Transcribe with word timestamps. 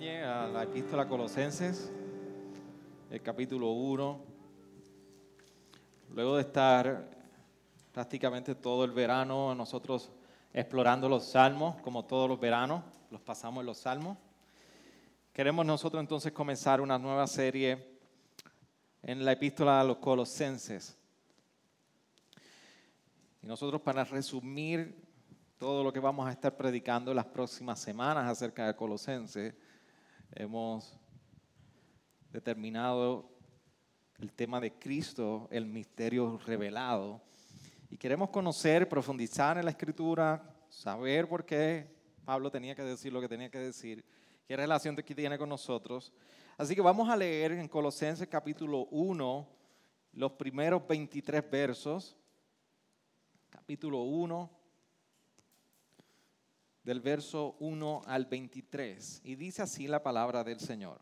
Acompañe 0.00 0.24
a 0.24 0.46
la 0.46 0.62
epístola 0.62 1.06
Colosenses, 1.06 1.92
el 3.10 3.20
capítulo 3.20 3.72
1. 3.72 4.24
Luego 6.14 6.36
de 6.36 6.42
estar 6.42 7.06
prácticamente 7.92 8.54
todo 8.54 8.84
el 8.84 8.92
verano 8.92 9.54
nosotros 9.54 10.10
explorando 10.54 11.06
los 11.06 11.26
salmos, 11.26 11.76
como 11.82 12.06
todos 12.06 12.30
los 12.30 12.40
veranos, 12.40 12.82
los 13.10 13.20
pasamos 13.20 13.60
en 13.60 13.66
los 13.66 13.76
salmos. 13.76 14.16
Queremos 15.34 15.66
nosotros 15.66 16.00
entonces 16.00 16.32
comenzar 16.32 16.80
una 16.80 16.98
nueva 16.98 17.26
serie 17.26 17.98
en 19.02 19.22
la 19.22 19.32
epístola 19.32 19.82
a 19.82 19.84
los 19.84 19.98
Colosenses. 19.98 20.96
Y 23.42 23.46
nosotros 23.46 23.82
para 23.82 24.04
resumir 24.04 24.96
todo 25.58 25.84
lo 25.84 25.92
que 25.92 26.00
vamos 26.00 26.26
a 26.26 26.32
estar 26.32 26.56
predicando 26.56 27.12
las 27.12 27.26
próximas 27.26 27.78
semanas 27.78 28.26
acerca 28.30 28.66
de 28.66 28.74
Colosenses, 28.74 29.52
hemos 30.34 30.98
determinado 32.30 33.30
el 34.18 34.32
tema 34.32 34.60
de 34.60 34.72
Cristo, 34.72 35.48
el 35.50 35.66
misterio 35.66 36.38
revelado. 36.46 37.22
Y 37.88 37.96
queremos 37.96 38.30
conocer, 38.30 38.88
profundizar 38.88 39.58
en 39.58 39.64
la 39.64 39.70
escritura, 39.70 40.42
saber 40.68 41.28
por 41.28 41.44
qué 41.44 41.86
Pablo 42.24 42.50
tenía 42.50 42.74
que 42.74 42.82
decir 42.82 43.12
lo 43.12 43.20
que 43.20 43.28
tenía 43.28 43.50
que 43.50 43.58
decir, 43.58 44.04
qué 44.46 44.56
relación 44.56 44.94
tiene 44.96 45.38
con 45.38 45.48
nosotros. 45.48 46.12
Así 46.56 46.74
que 46.74 46.80
vamos 46.80 47.08
a 47.08 47.16
leer 47.16 47.52
en 47.52 47.68
Colosenses 47.68 48.28
capítulo 48.28 48.86
1 48.90 49.48
los 50.12 50.32
primeros 50.32 50.86
23 50.86 51.50
versos. 51.50 52.16
Capítulo 53.48 54.02
1, 54.02 54.50
del 56.82 57.00
verso 57.00 57.56
1 57.60 58.02
al 58.06 58.26
23. 58.26 59.22
Y 59.24 59.34
dice 59.36 59.62
así 59.62 59.86
la 59.86 60.02
palabra 60.02 60.44
del 60.44 60.60
Señor. 60.60 61.00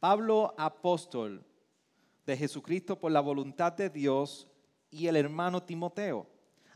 Pablo, 0.00 0.54
apóstol 0.58 1.44
de 2.26 2.36
Jesucristo 2.36 2.98
por 2.98 3.12
la 3.12 3.20
voluntad 3.20 3.72
de 3.72 3.90
Dios, 3.90 4.48
y 4.94 5.08
el 5.08 5.16
hermano 5.16 5.60
Timoteo, 5.60 6.24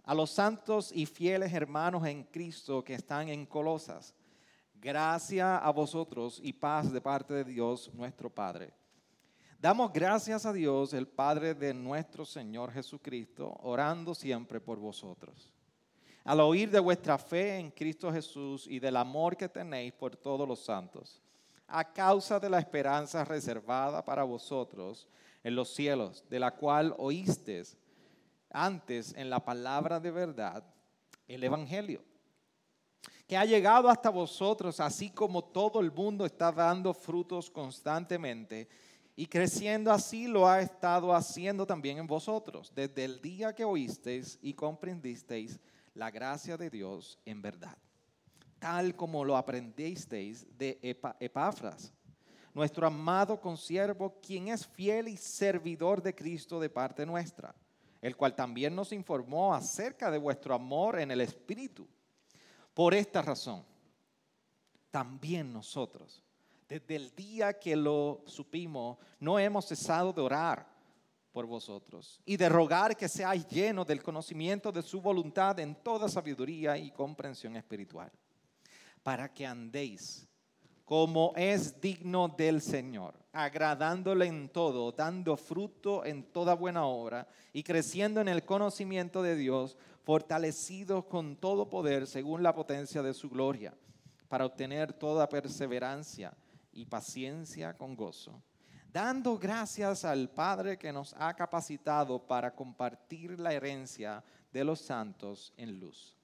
a 0.03 0.13
los 0.13 0.31
santos 0.31 0.91
y 0.93 1.07
fieles 1.07 1.53
hermanos 1.53 2.05
en 2.05 2.25
Cristo 2.25 2.83
que 2.83 2.95
están 2.95 3.29
en 3.29 3.47
Colosas. 3.47 4.13
Gracia 4.75 5.59
a 5.59 5.71
vosotros 5.71 6.41
y 6.43 6.53
paz 6.53 6.93
de 6.93 7.01
parte 7.01 7.33
de 7.35 7.45
Dios 7.45 7.95
nuestro 7.95 8.29
Padre. 8.29 8.73
Damos 9.61 9.93
gracias 9.93 10.47
a 10.47 10.53
Dios, 10.53 10.93
el 10.95 11.07
Padre 11.07 11.55
de 11.55 11.73
nuestro 11.75 12.25
Señor 12.25 12.73
Jesucristo, 12.73 13.57
orando 13.63 14.15
siempre 14.15 14.61
por 14.61 14.79
vosotros. 14.79 15.53
Al 16.25 16.41
oír 16.41 16.71
de 16.71 16.81
vuestra 16.81 17.17
fe 17.19 17.59
en 17.59 17.71
Cristo 17.71 18.13
Jesús 18.13 18.67
y 18.67 18.79
del 18.79 18.97
amor 18.97 19.37
que 19.37 19.49
tenéis 19.49 19.93
por 19.93 20.17
todos 20.17 20.47
los 20.47 20.61
santos, 20.61 21.23
a 21.67 21.93
causa 21.93 22.41
de 22.41 22.51
la 22.51 22.59
esperanza 22.59 23.25
reservada 23.25 24.05
para 24.05 24.25
vosotros 24.25 25.09
en 25.43 25.55
los 25.55 25.71
cielos, 25.71 26.25
de 26.29 26.41
la 26.41 26.51
cual 26.51 26.95
oísteis 26.99 27.77
antes 28.51 29.15
en 29.15 29.31
la 29.31 29.45
palabra 29.45 30.01
de 30.01 30.11
verdad, 30.11 30.65
el 31.27 31.45
Evangelio, 31.45 32.03
que 33.27 33.37
ha 33.37 33.45
llegado 33.45 33.89
hasta 33.91 34.09
vosotros, 34.09 34.81
así 34.81 35.11
como 35.11 35.45
todo 35.45 35.81
el 35.81 35.93
mundo 35.93 36.25
está 36.25 36.51
dando 36.51 36.95
frutos 36.95 37.51
constantemente 37.51 38.69
y 39.15 39.27
creciendo 39.27 39.93
así 39.93 40.27
lo 40.27 40.49
ha 40.49 40.61
estado 40.63 41.13
haciendo 41.15 41.67
también 41.67 41.99
en 41.99 42.07
vosotros, 42.07 42.73
desde 42.75 43.05
el 43.05 43.21
día 43.21 43.53
que 43.53 43.65
oísteis 43.65 44.39
y 44.41 44.55
comprendisteis 44.55 45.59
la 45.99 46.11
gracia 46.11 46.57
de 46.57 46.71
Dios 46.71 47.19
en 47.27 47.43
verdad, 47.43 47.77
tal 48.59 48.97
como 48.97 49.25
lo 49.25 49.37
aprendisteis 49.37 50.47
de 50.57 50.79
Epafras, 51.21 51.93
nuestro 52.55 52.87
amado 52.87 53.41
consiervo, 53.41 54.19
quien 54.21 54.49
es 54.49 54.67
fiel 54.67 55.09
y 55.09 55.17
servidor 55.17 56.03
de 56.03 56.15
Cristo 56.15 56.59
de 56.59 56.71
parte 56.71 57.05
nuestra 57.05 57.55
el 58.01 58.17
cual 58.17 58.35
también 58.35 58.75
nos 58.75 58.93
informó 58.93 59.55
acerca 59.55 60.11
de 60.11 60.19
vuestro 60.19 60.55
amor 60.55 61.01
en 61.01 61.11
el 61.11 61.21
Espíritu. 61.21 61.87
Por 62.75 62.95
esta 62.95 63.23
razón, 63.23 63.65
también 64.91 65.53
nosotros, 65.53 66.23
desde 66.69 66.97
el 66.97 67.15
día 67.15 67.59
que 67.59 67.75
lo 67.75 68.23
supimos, 68.27 68.99
no 69.19 69.39
hemos 69.39 69.67
cesado 69.67 70.13
de 70.13 70.21
orar 70.21 70.67
por 71.33 71.47
vosotros. 71.47 72.21
y 72.25 72.37
de 72.37 72.49
rogar 72.49 72.97
que 72.97 73.09
seáis 73.09 73.47
llenos 73.47 73.87
del 73.87 74.03
conocimiento 74.03 74.73
de 74.73 74.83
su 74.83 75.01
voluntad 75.01 75.59
en 75.61 75.75
toda 75.77 76.09
sabiduría 76.09 76.77
y 76.77 76.91
comprensión 76.91 77.57
espiritual, 77.57 78.11
para 79.03 79.33
que 79.33 79.47
andéis 79.47 80.29
como 80.89 81.35
es 81.37 81.79
digno 81.83 82.29
del 82.29 82.63
Señor, 82.63 83.13
agradándole 83.31 84.25
en 84.25 84.49
todo, 84.49 84.91
dando 84.91 85.37
fruto 85.37 86.03
en 86.07 86.23
toda 86.23 86.55
buena 86.55 86.87
obra 86.87 87.29
y 87.53 87.63
creciendo 87.63 88.23
en 88.23 88.29
el 88.29 88.43
conocimiento 88.43 89.23
de 89.23 89.37
Dios, 89.37 89.77
fortalecidos 90.03 91.05
con 91.05 91.37
todo 91.37 91.69
poder 91.69 92.07
según 92.07 92.43
la 92.43 92.55
potencia 92.55 93.03
de 93.03 93.13
su 93.13 93.29
gloria, 93.29 93.75
para 94.31 94.47
obtener 94.47 94.95
toda 94.95 95.29
perseverancia 95.29 96.35
y 96.73 96.87
paciencia 96.87 97.77
con 97.77 97.95
gozo, 97.95 98.43
dando 98.93 99.39
gracias 99.39 100.05
al 100.05 100.31
Padre 100.31 100.79
que 100.79 100.93
nos 100.93 101.15
ha 101.19 101.35
capacitado 101.35 102.19
para 102.19 102.55
compartir 102.55 103.39
la 103.39 103.53
herencia 103.53 104.25
de 104.53 104.65
los 104.65 104.81
santos 104.81 105.53
en 105.57 105.79
luz, 105.79 106.17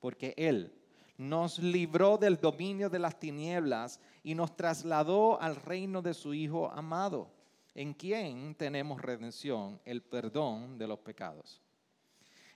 porque 0.00 0.34
Él 0.36 0.72
nos 1.18 1.58
libró 1.58 2.16
del 2.16 2.36
dominio 2.36 2.88
de 2.88 2.98
las 2.98 3.18
tinieblas 3.18 4.00
y 4.22 4.34
nos 4.34 4.56
trasladó 4.56 5.40
al 5.40 5.56
reino 5.56 6.02
de 6.02 6.14
su 6.14 6.34
Hijo 6.34 6.70
amado, 6.70 7.30
en 7.74 7.94
quien 7.94 8.54
tenemos 8.54 9.00
redención, 9.00 9.80
el 9.84 10.02
perdón 10.02 10.78
de 10.78 10.86
los 10.86 10.98
pecados. 10.98 11.60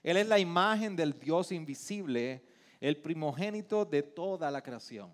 Él 0.03 0.17
es 0.17 0.27
la 0.27 0.39
imagen 0.39 0.95
del 0.95 1.17
Dios 1.19 1.51
invisible, 1.51 2.43
el 2.79 2.97
primogénito 2.97 3.83
de 3.83 4.03
toda 4.03 4.51
la 4.51 4.61
creación, 4.61 5.11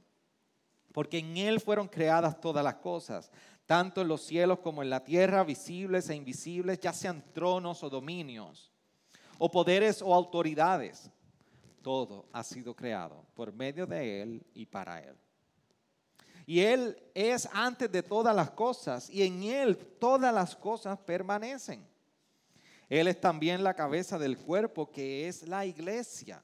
porque 0.91 1.17
en 1.19 1.37
Él 1.37 1.59
fueron 1.59 1.87
creadas 1.87 2.39
todas 2.39 2.63
las 2.63 2.75
cosas, 2.75 3.31
tanto 3.73 4.03
en 4.03 4.07
los 4.07 4.21
cielos 4.21 4.59
como 4.59 4.83
en 4.83 4.91
la 4.91 5.03
tierra, 5.03 5.43
visibles 5.43 6.07
e 6.07 6.15
invisibles, 6.15 6.79
ya 6.79 6.93
sean 6.93 7.23
tronos 7.33 7.81
o 7.81 7.89
dominios, 7.89 8.71
o 9.39 9.49
poderes 9.49 9.99
o 10.03 10.13
autoridades 10.13 11.09
todo 11.81 12.27
ha 12.31 12.43
sido 12.43 12.75
creado 12.75 13.25
por 13.33 13.51
medio 13.51 13.87
de 13.87 14.21
Él 14.21 14.45
y 14.53 14.67
para 14.67 14.99
Él. 14.99 15.15
Y 16.45 16.59
Él 16.59 16.95
es 17.15 17.49
antes 17.51 17.91
de 17.91 18.03
todas 18.03 18.35
las 18.35 18.51
cosas 18.51 19.09
y 19.09 19.23
en 19.23 19.41
Él 19.41 19.75
todas 19.99 20.31
las 20.31 20.55
cosas 20.55 20.99
permanecen. 20.99 21.83
Él 22.87 23.07
es 23.07 23.19
también 23.19 23.63
la 23.63 23.73
cabeza 23.73 24.19
del 24.19 24.37
cuerpo 24.37 24.91
que 24.91 25.27
es 25.27 25.47
la 25.47 25.65
iglesia. 25.65 26.43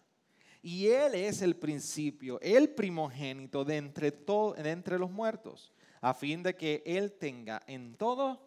Y 0.64 0.88
Él 0.88 1.14
es 1.14 1.44
el 1.44 1.56
principio, 1.56 2.40
el 2.42 2.70
primogénito 2.70 3.64
de 3.64 3.78
entre, 3.78 4.10
de 4.10 4.72
entre 4.72 4.98
los 4.98 5.12
muertos, 5.12 5.72
a 6.02 6.14
fin 6.14 6.44
de 6.44 6.56
que 6.56 6.84
Él 6.86 7.14
tenga 7.14 7.62
en 7.68 7.96
todo 7.96 8.40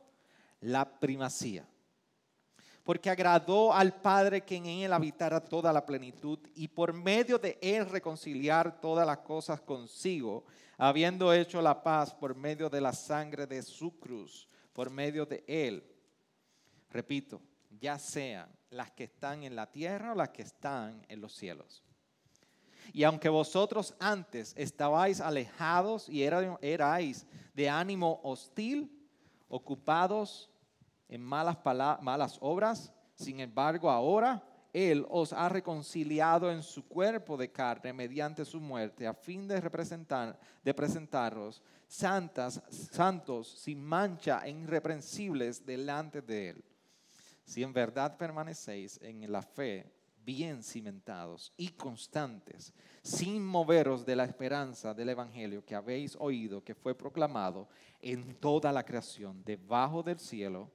la 0.60 0.98
primacía 0.98 1.66
porque 2.84 3.10
agradó 3.10 3.72
al 3.72 3.94
Padre 4.00 4.42
que 4.42 4.56
en 4.56 4.66
él 4.66 4.92
habitara 4.92 5.40
toda 5.40 5.72
la 5.72 5.86
plenitud 5.86 6.38
y 6.54 6.68
por 6.68 6.92
medio 6.92 7.38
de 7.38 7.58
él 7.62 7.88
reconciliar 7.88 8.80
todas 8.80 9.06
las 9.06 9.18
cosas 9.18 9.60
consigo, 9.60 10.44
habiendo 10.76 11.32
hecho 11.32 11.62
la 11.62 11.82
paz 11.82 12.12
por 12.12 12.34
medio 12.34 12.68
de 12.68 12.80
la 12.80 12.92
sangre 12.92 13.46
de 13.46 13.62
su 13.62 13.98
cruz, 13.98 14.48
por 14.72 14.90
medio 14.90 15.24
de 15.24 15.44
él. 15.46 15.84
Repito, 16.90 17.40
ya 17.78 17.98
sean 17.98 18.50
las 18.70 18.90
que 18.90 19.04
están 19.04 19.44
en 19.44 19.54
la 19.54 19.70
tierra 19.70 20.12
o 20.12 20.16
las 20.16 20.30
que 20.30 20.42
están 20.42 21.04
en 21.08 21.20
los 21.20 21.34
cielos. 21.34 21.84
Y 22.92 23.04
aunque 23.04 23.28
vosotros 23.28 23.94
antes 24.00 24.54
estabais 24.56 25.20
alejados 25.20 26.08
y 26.08 26.24
erais 26.24 27.26
de 27.52 27.68
ánimo 27.68 28.20
hostil, 28.22 28.90
ocupados 29.48 30.50
en 31.08 31.22
malas, 31.22 31.58
malas 32.00 32.38
obras. 32.40 32.92
Sin 33.14 33.40
embargo, 33.40 33.90
ahora 33.90 34.42
Él 34.72 35.06
os 35.10 35.32
ha 35.32 35.48
reconciliado 35.48 36.50
en 36.50 36.62
su 36.62 36.88
cuerpo 36.88 37.36
de 37.36 37.50
carne 37.50 37.92
mediante 37.92 38.44
su 38.44 38.60
muerte, 38.60 39.06
a 39.06 39.14
fin 39.14 39.46
de 39.46 39.60
representar, 39.60 40.38
de 40.64 40.74
presentaros 40.74 41.62
santas, 41.92 42.62
santos, 42.70 43.48
sin 43.48 43.84
mancha 43.84 44.40
e 44.46 44.50
irreprensibles 44.50 45.64
delante 45.66 46.22
de 46.22 46.48
Él. 46.50 46.64
Si 47.44 47.62
en 47.62 47.72
verdad 47.72 48.16
permanecéis 48.16 48.98
en 49.02 49.30
la 49.30 49.42
fe, 49.42 49.92
bien 50.24 50.62
cimentados 50.62 51.52
y 51.56 51.68
constantes, 51.70 52.72
sin 53.02 53.44
moveros 53.44 54.04
de 54.06 54.16
la 54.16 54.24
esperanza 54.24 54.94
del 54.94 55.10
Evangelio 55.10 55.64
que 55.64 55.74
habéis 55.74 56.16
oído, 56.18 56.62
que 56.62 56.74
fue 56.74 56.94
proclamado 56.94 57.68
en 58.00 58.34
toda 58.36 58.72
la 58.72 58.84
creación, 58.84 59.42
debajo 59.44 60.02
del 60.02 60.18
cielo, 60.18 60.70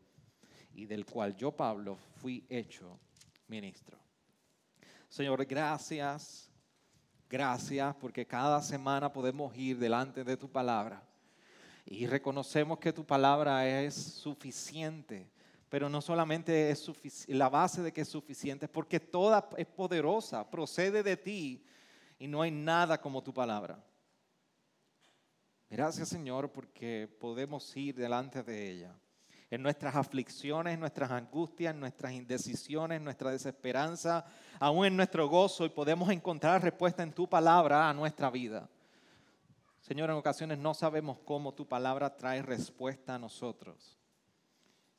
y 0.78 0.86
del 0.86 1.06
cual 1.06 1.36
yo, 1.36 1.52
Pablo, 1.52 1.98
fui 2.18 2.46
hecho 2.48 3.00
ministro. 3.48 3.98
Señor, 5.10 5.44
gracias, 5.46 6.52
gracias 7.28 7.96
porque 7.96 8.28
cada 8.28 8.62
semana 8.62 9.12
podemos 9.12 9.58
ir 9.58 9.80
delante 9.80 10.24
de 10.24 10.38
tu 10.38 10.48
palabra 10.48 11.04
y 11.84 12.06
reconocemos 12.06 12.78
que 12.78 12.94
tu 12.94 13.04
palabra 13.04 13.68
es 13.68 13.96
suficiente, 13.96 15.32
pero 15.70 15.90
no 15.90 16.02
solamente 16.02 16.70
es 16.70 17.28
la 17.28 17.50
base 17.50 17.82
de 17.82 17.92
que 17.92 18.02
es 18.02 18.10
suficiente, 18.10 18.68
porque 18.68 19.00
toda 19.00 19.50
es 19.58 19.68
poderosa, 19.68 20.50
procede 20.50 21.04
de 21.04 21.18
ti 21.18 21.66
y 22.20 22.28
no 22.28 22.42
hay 22.42 22.52
nada 22.52 23.00
como 23.00 23.22
tu 23.22 23.34
palabra. 23.34 23.84
Gracias 25.70 26.10
Señor 26.10 26.52
porque 26.52 27.10
podemos 27.20 27.76
ir 27.76 27.96
delante 27.96 28.42
de 28.44 28.72
ella 28.72 28.96
en 29.50 29.64
nuestras 29.64 29.96
aflicciones, 29.96 30.74
en 30.74 30.80
nuestras 30.80 31.10
angustias, 31.12 31.74
en 31.74 31.80
nuestras 31.80 32.12
indecisiones, 32.12 32.98
en 32.98 33.04
nuestra 33.04 33.32
desesperanza, 33.32 34.26
aún 34.60 34.86
en 34.86 34.98
nuestro 34.98 35.28
gozo 35.30 35.66
y 35.66 35.70
podemos 35.70 36.10
encontrar 36.10 36.62
respuesta 36.62 37.04
en 37.04 37.14
tu 37.14 37.28
palabra 37.30 37.90
a 37.90 37.94
nuestra 37.94 38.30
vida. 38.30 38.70
Señor, 39.80 40.10
en 40.10 40.18
ocasiones 40.18 40.58
no 40.58 40.74
sabemos 40.74 41.20
cómo 41.24 41.54
tu 41.54 41.66
palabra 41.66 42.16
trae 42.16 42.42
respuesta 42.42 43.16
a 43.16 43.20
nosotros. 43.20 43.98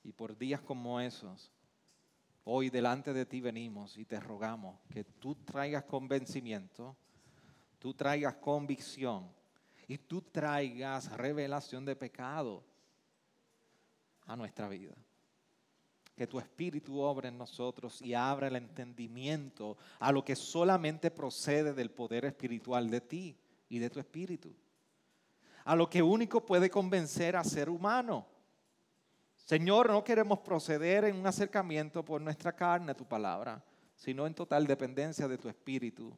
Y 0.03 0.13
por 0.13 0.37
días 0.37 0.61
como 0.61 1.01
esos, 1.01 1.51
hoy 2.45 2.71
delante 2.71 3.13
de 3.13 3.27
ti 3.27 3.41
venimos 3.41 3.99
y 3.99 4.05
te 4.05 4.19
rogamos 4.21 4.79
que 4.91 5.05
tú 5.05 5.35
traigas 5.35 5.85
convencimiento, 5.85 6.97
tú 7.79 7.95
traigas 7.95 8.37
convicción 8.37 9.29
y 9.87 9.99
tú 9.99 10.23
traigas 10.23 11.11
revelación 11.17 11.85
de 11.85 11.97
pecado 11.97 12.63
a 14.27 14.37
nuestra 14.37 14.69
vida. 14.69 14.95
Que 16.15 16.27
tu 16.27 16.39
espíritu 16.39 17.01
obre 17.01 17.29
en 17.29 17.39
nosotros 17.39 18.03
y 18.03 18.13
abra 18.13 18.49
el 18.49 18.57
entendimiento 18.57 19.77
a 19.99 20.13
lo 20.13 20.25
que 20.25 20.37
solamente 20.37 21.11
procede 21.11 21.73
del 21.73 21.91
poder 21.91 22.25
espiritual 22.25 22.91
de 22.91 23.01
ti 23.01 23.37
y 23.69 23.79
de 23.79 23.89
tu 23.89 24.01
espíritu. 24.01 24.55
A 25.65 25.77
lo 25.77 25.89
que 25.89 26.03
único 26.03 26.45
puede 26.45 26.71
convencer 26.71 27.37
a 27.37 27.45
ser 27.45 27.71
humano. 27.71 28.27
Señor, 29.49 29.89
no 29.89 30.05
queremos 30.05 30.41
proceder 30.41 31.05
en 31.05 31.17
un 31.17 31.27
acercamiento 31.27 32.05
por 32.05 32.21
nuestra 32.21 32.55
carne 32.55 32.93
a 32.93 32.97
tu 32.97 33.07
palabra, 33.07 33.65
sino 33.97 34.27
en 34.27 34.35
total 34.35 34.67
dependencia 34.67 35.27
de 35.27 35.39
tu 35.39 35.49
espíritu. 35.49 36.15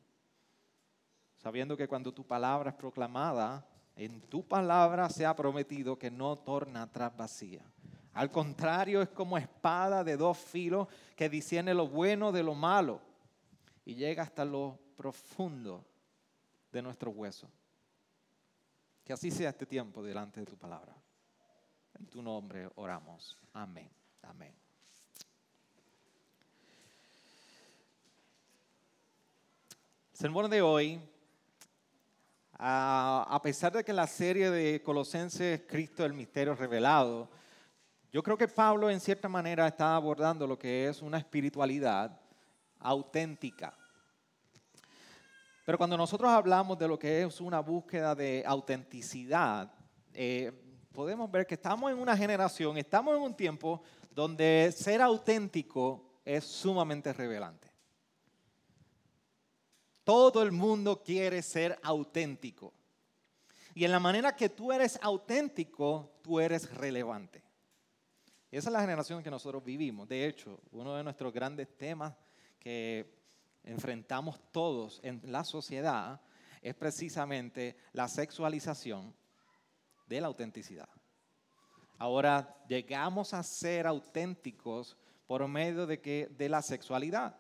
Sabiendo 1.37 1.77
que 1.77 1.87
cuando 1.87 2.12
tu 2.12 2.27
palabra 2.27 2.71
es 2.71 2.77
proclamada, 2.77 3.65
en 3.94 4.21
tu 4.23 4.43
palabra 4.47 5.09
se 5.09 5.25
ha 5.25 5.37
prometido 5.37 5.97
que 5.97 6.11
no 6.11 6.37
torna 6.37 6.82
atrás 6.82 7.17
vacía 7.17 7.62
al 8.12 8.31
contrario, 8.31 9.03
es 9.03 9.09
como 9.09 9.38
espada 9.38 10.03
de 10.03 10.17
dos 10.17 10.37
filos 10.37 10.88
que 11.17 11.29
discierne 11.29 11.75
lo 11.75 11.87
bueno 11.87 12.32
de 12.32 12.43
lo 12.43 12.55
malo 12.55 13.00
y 13.85 13.94
llega 13.94 14.23
hasta 14.23 14.44
lo 14.44 14.79
profundo 14.97 15.85
de 16.73 16.82
nuestro 16.82 17.11
hueso. 17.12 17.49
Que 19.05 19.12
así 19.12 19.31
sea 19.31 19.50
este 19.50 19.67
tiempo 19.67 20.03
delante 20.03 20.41
de 20.41 20.47
tu 20.47 20.56
palabra. 20.56 20.94
En 22.00 22.06
tu 22.06 22.23
nombre 22.23 22.67
oramos. 22.76 23.37
Amén. 23.52 23.91
Amén. 24.23 24.55
El 30.11 30.17
sermón 30.17 30.50
de 30.50 30.62
hoy, 30.62 30.99
a 32.55 33.38
pesar 33.43 33.73
de 33.73 33.85
que 33.85 33.93
la 33.93 34.06
serie 34.06 34.50
de 34.50 34.82
Colosenses, 34.82 35.61
Cristo 35.69 36.02
el 36.06 36.14
Misterio 36.14 36.55
Revelado, 36.55 37.29
yo 38.11 38.23
creo 38.23 38.38
que 38.38 38.49
Pablo 38.49 38.88
en 38.88 38.99
cierta 38.99 39.29
manera 39.29 39.67
está 39.69 39.94
abordando 39.94 40.46
lo 40.46 40.58
que 40.58 40.88
es 40.88 41.03
una 41.03 41.19
espiritualidad 41.19 42.19
auténtica. 42.79 43.76
Pero 45.67 45.76
cuando 45.76 45.99
nosotros 45.99 46.31
hablamos 46.31 46.79
de 46.79 46.88
lo 46.88 46.99
que 46.99 47.25
es 47.25 47.43
una 47.43 47.61
búsqueda 47.61 48.14
de 48.14 48.43
autenticidad, 48.46 49.70
eh, 50.14 50.69
podemos 50.93 51.31
ver 51.31 51.47
que 51.47 51.55
estamos 51.55 51.91
en 51.91 51.99
una 51.99 52.17
generación, 52.17 52.77
estamos 52.77 53.17
en 53.17 53.23
un 53.23 53.35
tiempo 53.35 53.83
donde 54.11 54.73
ser 54.77 55.01
auténtico 55.01 56.05
es 56.25 56.45
sumamente 56.45 57.13
revelante. 57.13 57.69
Todo 60.05 60.43
el 60.43 60.53
mundo 60.53 61.03
quiere 61.03 61.43
ser 61.43 61.79
auténtico. 61.83 62.73
Y 63.75 63.85
en 63.85 63.93
la 63.93 64.01
manera 64.01 64.35
que 64.35 64.49
tú 64.49 64.73
eres 64.73 64.99
auténtico, 65.03 66.19
tú 66.23 66.41
eres 66.41 66.75
relevante. 66.75 67.43
Esa 68.51 68.69
es 68.69 68.73
la 68.73 68.81
generación 68.81 69.23
que 69.23 69.31
nosotros 69.31 69.63
vivimos. 69.63 70.09
De 70.09 70.27
hecho, 70.27 70.61
uno 70.73 70.97
de 70.97 71.05
nuestros 71.05 71.33
grandes 71.33 71.69
temas 71.77 72.13
que 72.59 73.15
enfrentamos 73.63 74.41
todos 74.51 75.01
en 75.05 75.21
la 75.25 75.45
sociedad 75.45 76.21
es 76.61 76.75
precisamente 76.75 77.77
la 77.93 78.09
sexualización 78.09 79.15
de 80.11 80.21
la 80.21 80.27
autenticidad. 80.27 80.89
Ahora 81.97 82.57
llegamos 82.67 83.33
a 83.33 83.45
ser 83.45 83.87
auténticos 83.87 84.97
por 85.27 85.47
medio 85.47 85.87
de, 85.87 86.01
que, 86.01 86.29
de 86.37 86.49
la 86.49 86.62
sexualidad. 86.62 87.37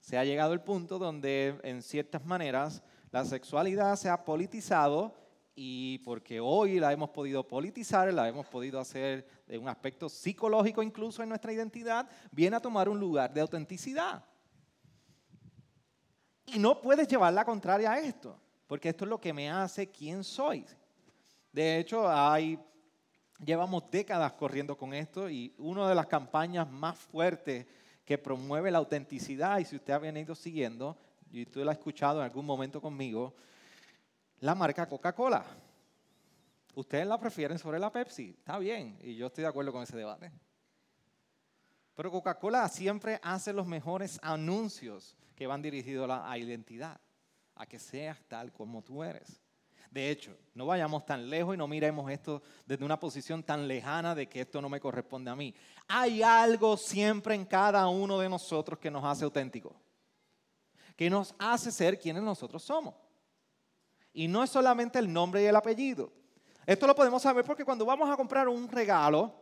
Se 0.00 0.18
ha 0.18 0.24
llegado 0.24 0.52
el 0.52 0.60
punto 0.60 0.98
donde 0.98 1.58
en 1.62 1.82
ciertas 1.82 2.24
maneras 2.24 2.82
la 3.12 3.24
sexualidad 3.24 3.94
se 3.94 4.08
ha 4.08 4.24
politizado 4.24 5.14
y 5.54 5.98
porque 5.98 6.40
hoy 6.40 6.80
la 6.80 6.92
hemos 6.92 7.10
podido 7.10 7.46
politizar, 7.46 8.12
la 8.12 8.28
hemos 8.28 8.46
podido 8.46 8.80
hacer 8.80 9.24
de 9.46 9.56
un 9.56 9.68
aspecto 9.68 10.08
psicológico 10.08 10.82
incluso 10.82 11.22
en 11.22 11.28
nuestra 11.28 11.52
identidad, 11.52 12.08
viene 12.32 12.56
a 12.56 12.60
tomar 12.60 12.88
un 12.88 12.98
lugar 12.98 13.32
de 13.32 13.40
autenticidad. 13.40 14.24
Y 16.46 16.58
no 16.58 16.80
puedes 16.80 17.06
llevar 17.06 17.32
la 17.32 17.44
contraria 17.44 17.92
a 17.92 18.00
esto, 18.00 18.40
porque 18.66 18.88
esto 18.88 19.04
es 19.04 19.08
lo 19.08 19.20
que 19.20 19.32
me 19.32 19.48
hace 19.48 19.88
quién 19.88 20.24
soy. 20.24 20.66
De 21.56 21.78
hecho, 21.78 22.06
llevamos 23.42 23.90
décadas 23.90 24.30
corriendo 24.32 24.76
con 24.76 24.92
esto 24.92 25.30
y 25.30 25.54
una 25.56 25.88
de 25.88 25.94
las 25.94 26.06
campañas 26.06 26.70
más 26.70 26.98
fuertes 26.98 27.64
que 28.04 28.18
promueve 28.18 28.70
la 28.70 28.76
autenticidad, 28.76 29.58
y 29.58 29.64
si 29.64 29.76
usted 29.76 29.94
ha 29.94 29.98
venido 29.98 30.34
siguiendo, 30.34 30.98
y 31.30 31.46
tú 31.46 31.64
lo 31.64 31.70
has 31.70 31.78
escuchado 31.78 32.18
en 32.18 32.26
algún 32.26 32.44
momento 32.44 32.78
conmigo, 32.78 33.34
la 34.40 34.54
marca 34.54 34.86
Coca-Cola. 34.86 35.46
Ustedes 36.74 37.06
la 37.06 37.18
prefieren 37.18 37.58
sobre 37.58 37.78
la 37.78 37.90
Pepsi, 37.90 38.34
está 38.38 38.58
bien, 38.58 38.98
y 39.00 39.16
yo 39.16 39.28
estoy 39.28 39.40
de 39.40 39.48
acuerdo 39.48 39.72
con 39.72 39.82
ese 39.82 39.96
debate. 39.96 40.30
Pero 41.94 42.10
Coca-Cola 42.10 42.68
siempre 42.68 43.18
hace 43.22 43.54
los 43.54 43.66
mejores 43.66 44.18
anuncios 44.20 45.16
que 45.34 45.46
van 45.46 45.62
dirigidos 45.62 46.04
a 46.10 46.28
la 46.28 46.36
identidad, 46.36 47.00
a 47.54 47.64
que 47.64 47.78
seas 47.78 48.20
tal 48.28 48.52
como 48.52 48.82
tú 48.82 49.02
eres. 49.02 49.40
De 49.96 50.10
hecho, 50.10 50.36
no 50.52 50.66
vayamos 50.66 51.06
tan 51.06 51.30
lejos 51.30 51.54
y 51.54 51.56
no 51.56 51.66
miremos 51.66 52.10
esto 52.10 52.42
desde 52.66 52.84
una 52.84 53.00
posición 53.00 53.42
tan 53.42 53.66
lejana 53.66 54.14
de 54.14 54.28
que 54.28 54.42
esto 54.42 54.60
no 54.60 54.68
me 54.68 54.78
corresponde 54.78 55.30
a 55.30 55.34
mí. 55.34 55.54
Hay 55.88 56.22
algo 56.22 56.76
siempre 56.76 57.34
en 57.34 57.46
cada 57.46 57.88
uno 57.88 58.18
de 58.18 58.28
nosotros 58.28 58.78
que 58.78 58.90
nos 58.90 59.02
hace 59.02 59.24
auténticos, 59.24 59.72
que 60.96 61.08
nos 61.08 61.34
hace 61.38 61.72
ser 61.72 61.98
quienes 61.98 62.22
nosotros 62.22 62.62
somos. 62.62 62.94
Y 64.12 64.28
no 64.28 64.44
es 64.44 64.50
solamente 64.50 64.98
el 64.98 65.10
nombre 65.10 65.42
y 65.42 65.46
el 65.46 65.56
apellido. 65.56 66.12
Esto 66.66 66.86
lo 66.86 66.94
podemos 66.94 67.22
saber 67.22 67.46
porque 67.46 67.64
cuando 67.64 67.86
vamos 67.86 68.10
a 68.10 68.18
comprar 68.18 68.50
un 68.50 68.68
regalo, 68.68 69.34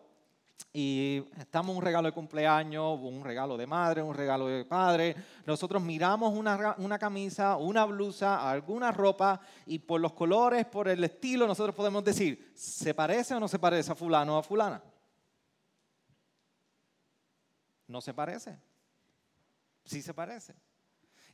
y 0.76 1.24
estamos 1.38 1.76
un 1.76 1.82
regalo 1.82 2.08
de 2.08 2.12
cumpleaños, 2.12 2.98
un 3.00 3.22
regalo 3.22 3.56
de 3.56 3.66
madre, 3.66 4.02
un 4.02 4.12
regalo 4.12 4.48
de 4.48 4.64
padre, 4.64 5.14
nosotros 5.46 5.80
miramos 5.80 6.36
una, 6.36 6.74
una, 6.78 6.98
camisa, 6.98 7.56
una 7.56 7.84
blusa, 7.84 8.50
alguna 8.50 8.90
ropa 8.90 9.40
y 9.66 9.78
por 9.78 10.00
los 10.00 10.14
colores, 10.14 10.66
por 10.66 10.88
el 10.88 11.04
estilo, 11.04 11.46
nosotros 11.46 11.76
podemos 11.76 12.02
decir, 12.02 12.52
¿se 12.56 12.92
parece 12.92 13.34
o 13.34 13.40
no 13.40 13.46
se 13.46 13.60
parece 13.60 13.92
a 13.92 13.94
fulano 13.94 14.34
o 14.34 14.38
a 14.38 14.42
fulana? 14.42 14.82
No 17.86 18.00
se 18.00 18.12
parece. 18.12 18.58
Sí 19.84 20.02
se 20.02 20.12
parece. 20.12 20.56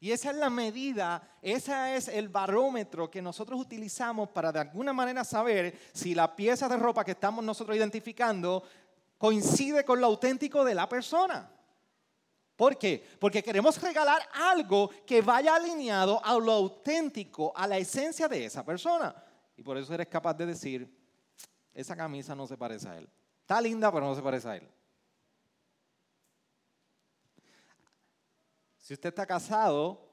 Y 0.03 0.13
esa 0.13 0.31
es 0.31 0.37
la 0.37 0.49
medida, 0.49 1.23
ese 1.43 1.95
es 1.95 2.09
el 2.09 2.31
barómetro 2.31 3.11
que 3.11 3.21
nosotros 3.21 3.61
utilizamos 3.61 4.31
para 4.31 4.51
de 4.51 4.59
alguna 4.59 4.95
manera 4.95 5.25
saber 5.25 5.79
si 5.93 6.15
la 6.15 6.35
pieza 6.35 6.71
de 6.71 6.79
ropa 6.79 7.05
que 7.05 7.11
estamos 7.11 7.45
nosotros 7.45 7.77
identificando 7.77 8.63
coincide 9.21 9.85
con 9.85 10.01
lo 10.01 10.07
auténtico 10.07 10.65
de 10.65 10.75
la 10.75 10.89
persona. 10.89 11.53
¿Por 12.57 12.79
qué? 12.79 13.07
Porque 13.19 13.43
queremos 13.43 13.79
regalar 13.79 14.23
algo 14.33 14.89
que 15.07 15.21
vaya 15.21 15.57
alineado 15.57 16.25
a 16.25 16.39
lo 16.39 16.51
auténtico, 16.53 17.53
a 17.55 17.67
la 17.67 17.77
esencia 17.77 18.29
de 18.29 18.47
esa 18.47 18.65
persona. 18.65 19.15
Y 19.59 19.63
por 19.63 19.77
eso 19.77 19.93
eres 19.93 20.09
capaz 20.09 20.33
de 20.33 20.47
decir, 20.47 20.99
esa 21.75 21.95
camisa 21.95 22.35
no 22.35 22.47
se 22.47 22.57
parece 22.57 22.89
a 22.89 22.97
él. 22.97 23.11
Está 23.43 23.61
linda, 23.61 23.93
pero 23.93 24.07
no 24.07 24.15
se 24.15 24.23
parece 24.23 24.49
a 24.49 24.57
él. 24.57 24.67
Si 28.79 28.95
usted 28.95 29.11
está 29.11 29.27
casado, 29.27 30.11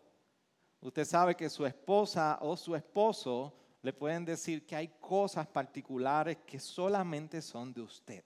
usted 0.82 1.06
sabe 1.06 1.34
que 1.34 1.50
su 1.50 1.66
esposa 1.66 2.40
o 2.42 2.58
su 2.58 2.76
esposo 2.76 3.58
le 3.82 3.94
pueden 3.94 4.26
decir 4.26 4.66
que 4.66 4.76
hay 4.76 4.90
cosas 5.00 5.48
particulares 5.48 6.40
que 6.46 6.60
solamente 6.60 7.42
son 7.42 7.74
de 7.74 7.82
usted. 7.82 8.26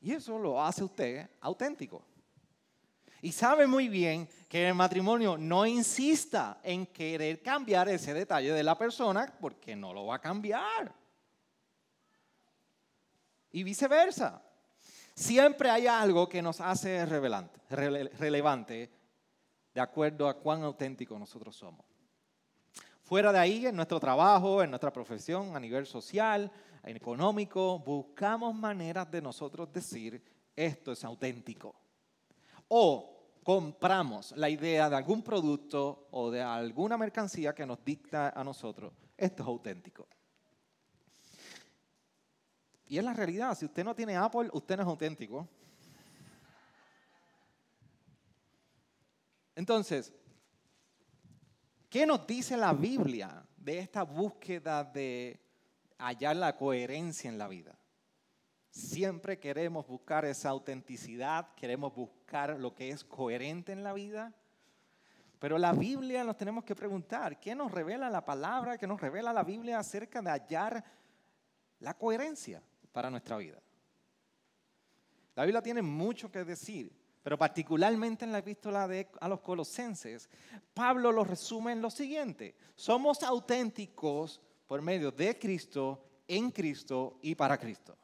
Y 0.00 0.12
eso 0.12 0.38
lo 0.38 0.62
hace 0.62 0.82
usted 0.82 1.28
auténtico. 1.40 2.04
Y 3.22 3.32
sabe 3.32 3.66
muy 3.66 3.88
bien 3.88 4.28
que 4.48 4.68
el 4.68 4.74
matrimonio 4.74 5.36
no 5.36 5.66
insista 5.66 6.58
en 6.62 6.86
querer 6.86 7.42
cambiar 7.42 7.88
ese 7.88 8.14
detalle 8.14 8.52
de 8.52 8.62
la 8.62 8.78
persona 8.78 9.30
porque 9.40 9.76
no 9.76 9.92
lo 9.92 10.06
va 10.06 10.16
a 10.16 10.20
cambiar. 10.20 10.94
Y 13.52 13.62
viceversa. 13.62 14.42
Siempre 15.14 15.68
hay 15.68 15.86
algo 15.86 16.28
que 16.28 16.40
nos 16.40 16.62
hace 16.62 17.04
relevante 17.04 18.90
de 19.74 19.80
acuerdo 19.80 20.28
a 20.28 20.38
cuán 20.38 20.62
auténtico 20.62 21.18
nosotros 21.18 21.56
somos. 21.56 21.84
Fuera 23.02 23.32
de 23.32 23.38
ahí, 23.38 23.66
en 23.66 23.76
nuestro 23.76 23.98
trabajo, 24.00 24.62
en 24.62 24.70
nuestra 24.70 24.92
profesión, 24.92 25.56
a 25.56 25.60
nivel 25.60 25.84
social, 25.84 26.50
económico, 26.84 27.78
buscamos 27.78 28.54
maneras 28.54 29.10
de 29.10 29.20
nosotros 29.22 29.72
decir 29.72 30.22
esto 30.56 30.92
es 30.92 31.04
auténtico. 31.04 31.74
O 32.68 33.38
compramos 33.42 34.32
la 34.36 34.48
idea 34.48 34.88
de 34.88 34.96
algún 34.96 35.22
producto 35.22 36.08
o 36.10 36.30
de 36.30 36.42
alguna 36.42 36.96
mercancía 36.96 37.54
que 37.54 37.66
nos 37.66 37.84
dicta 37.84 38.30
a 38.30 38.44
nosotros, 38.44 38.92
esto 39.16 39.42
es 39.42 39.48
auténtico. 39.48 40.06
Y 42.86 42.98
es 42.98 43.04
la 43.04 43.12
realidad, 43.12 43.56
si 43.56 43.66
usted 43.66 43.84
no 43.84 43.94
tiene 43.94 44.16
Apple, 44.16 44.50
usted 44.52 44.76
no 44.76 44.82
es 44.82 44.88
auténtico. 44.88 45.48
Entonces, 49.54 50.12
¿qué 51.88 52.04
nos 52.04 52.26
dice 52.26 52.56
la 52.56 52.72
Biblia 52.72 53.46
de 53.56 53.78
esta 53.78 54.02
búsqueda 54.02 54.82
de 54.82 55.49
hallar 56.00 56.36
la 56.36 56.56
coherencia 56.56 57.28
en 57.28 57.38
la 57.38 57.48
vida. 57.48 57.78
Siempre 58.70 59.38
queremos 59.38 59.86
buscar 59.86 60.24
esa 60.24 60.48
autenticidad, 60.50 61.54
queremos 61.54 61.94
buscar 61.94 62.58
lo 62.58 62.74
que 62.74 62.90
es 62.90 63.04
coherente 63.04 63.72
en 63.72 63.82
la 63.82 63.92
vida. 63.92 64.32
Pero 65.38 65.58
la 65.58 65.72
Biblia 65.72 66.22
nos 66.22 66.36
tenemos 66.36 66.64
que 66.64 66.76
preguntar, 66.76 67.40
¿qué 67.40 67.54
nos 67.54 67.72
revela 67.72 68.10
la 68.10 68.24
palabra, 68.24 68.78
qué 68.78 68.86
nos 68.86 69.00
revela 69.00 69.32
la 69.32 69.42
Biblia 69.42 69.78
acerca 69.78 70.22
de 70.22 70.30
hallar 70.30 70.84
la 71.80 71.94
coherencia 71.94 72.62
para 72.92 73.10
nuestra 73.10 73.38
vida? 73.38 73.60
La 75.34 75.44
Biblia 75.44 75.62
tiene 75.62 75.82
mucho 75.82 76.30
que 76.30 76.44
decir, 76.44 76.92
pero 77.22 77.38
particularmente 77.38 78.24
en 78.24 78.32
la 78.32 78.38
epístola 78.38 78.86
de, 78.86 79.08
a 79.20 79.28
los 79.28 79.40
colosenses, 79.40 80.28
Pablo 80.74 81.10
lo 81.10 81.24
resume 81.24 81.72
en 81.72 81.82
lo 81.82 81.90
siguiente, 81.90 82.54
somos 82.76 83.22
auténticos 83.22 84.40
por 84.70 84.82
medio 84.82 85.10
de 85.10 85.36
Cristo, 85.36 86.00
en 86.28 86.52
Cristo 86.52 87.18
y 87.22 87.34
para 87.34 87.58
Cristo. 87.58 87.98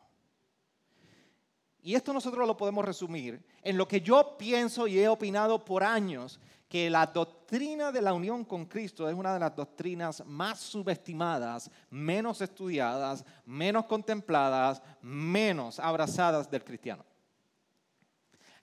Y 1.81 1.95
esto 1.95 2.13
nosotros 2.13 2.45
lo 2.45 2.57
podemos 2.57 2.85
resumir 2.85 3.41
en 3.63 3.77
lo 3.77 3.87
que 3.87 4.01
yo 4.01 4.37
pienso 4.37 4.89
y 4.89 4.99
he 4.99 5.07
opinado 5.07 5.65
por 5.65 5.85
años, 5.85 6.41
que 6.69 6.91
la 6.91 7.07
doctrina 7.07 7.93
de 7.93 8.03
la 8.03 8.13
unión 8.13 8.45
con 8.45 8.67
Cristo 8.67 9.09
es 9.09 9.15
una 9.15 9.33
de 9.33 9.39
las 9.39 9.55
doctrinas 9.55 10.27
más 10.27 10.59
subestimadas, 10.59 11.71
menos 11.89 12.41
estudiadas, 12.41 13.25
menos 13.45 13.87
contempladas, 13.87 14.83
menos 15.01 15.79
abrazadas 15.79 16.51
del 16.51 16.65
cristiano. 16.65 17.05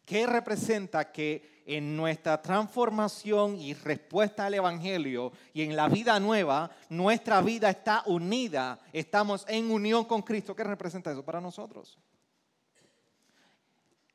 ¿Qué 0.06 0.28
representa 0.28 1.12
que 1.12 1.64
en 1.66 1.96
nuestra 1.96 2.42
transformación 2.42 3.58
y 3.58 3.74
respuesta 3.74 4.46
al 4.46 4.54
Evangelio 4.54 5.32
y 5.54 5.62
en 5.62 5.76
la 5.78 5.88
vida 5.88 6.20
nueva, 6.20 6.70
nuestra 6.90 7.42
vida 7.42 7.70
está 7.70 8.04
unida, 8.06 8.80
estamos 8.92 9.46
en 9.48 9.72
unión 9.72 10.04
con 10.04 10.22
Cristo? 10.22 10.56
¿Qué 10.56 10.64
representa 10.64 11.12
eso 11.12 11.24
para 11.24 11.40
nosotros? 11.40 11.98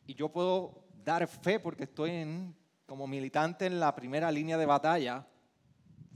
Y 0.07 0.14
yo 0.14 0.28
puedo 0.28 0.85
dar 1.04 1.26
fe 1.26 1.59
porque 1.59 1.85
estoy 1.85 2.54
como 2.85 3.07
militante 3.07 3.64
en 3.64 3.80
la 3.80 3.95
primera 3.95 4.30
línea 4.30 4.59
de 4.59 4.66
batalla 4.66 5.26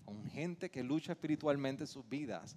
con 0.05 0.27
gente 0.27 0.71
que 0.71 0.83
lucha 0.83 1.13
espiritualmente 1.13 1.87
sus 1.87 2.07
vidas 2.07 2.57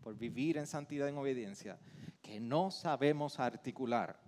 por 0.00 0.16
vivir 0.16 0.56
en 0.56 0.66
santidad 0.66 1.06
y 1.06 1.10
en 1.10 1.18
obediencia, 1.18 1.78
que 2.22 2.40
no 2.40 2.70
sabemos 2.70 3.40
articular 3.40 4.23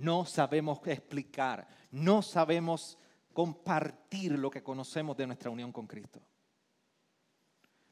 no 0.00 0.24
sabemos 0.24 0.80
explicar, 0.86 1.66
no 1.90 2.22
sabemos 2.22 2.98
compartir 3.32 4.32
lo 4.32 4.50
que 4.50 4.62
conocemos 4.62 5.16
de 5.16 5.26
nuestra 5.26 5.50
unión 5.50 5.72
con 5.72 5.86
Cristo. 5.86 6.20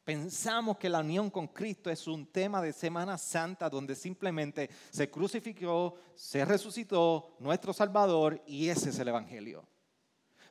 Pensamos 0.05 0.79
que 0.79 0.89
la 0.89 1.01
unión 1.01 1.31
con 1.31 1.49
Cristo 1.49 1.91
es 1.91 2.07
un 2.07 2.27
tema 2.27 2.63
de 2.63 2.73
Semana 2.73 3.19
Santa 3.19 3.69
donde 3.69 3.95
simplemente 3.95 4.71
se 4.91 5.11
crucificó, 5.11 5.97
se 6.15 6.47
resucitó 6.47 7.37
nuestro 7.41 7.75
Salvador 7.75 8.43
y 8.47 8.71
ese 8.71 8.89
es 8.89 8.99
el 8.99 9.09
Evangelio. 9.09 9.69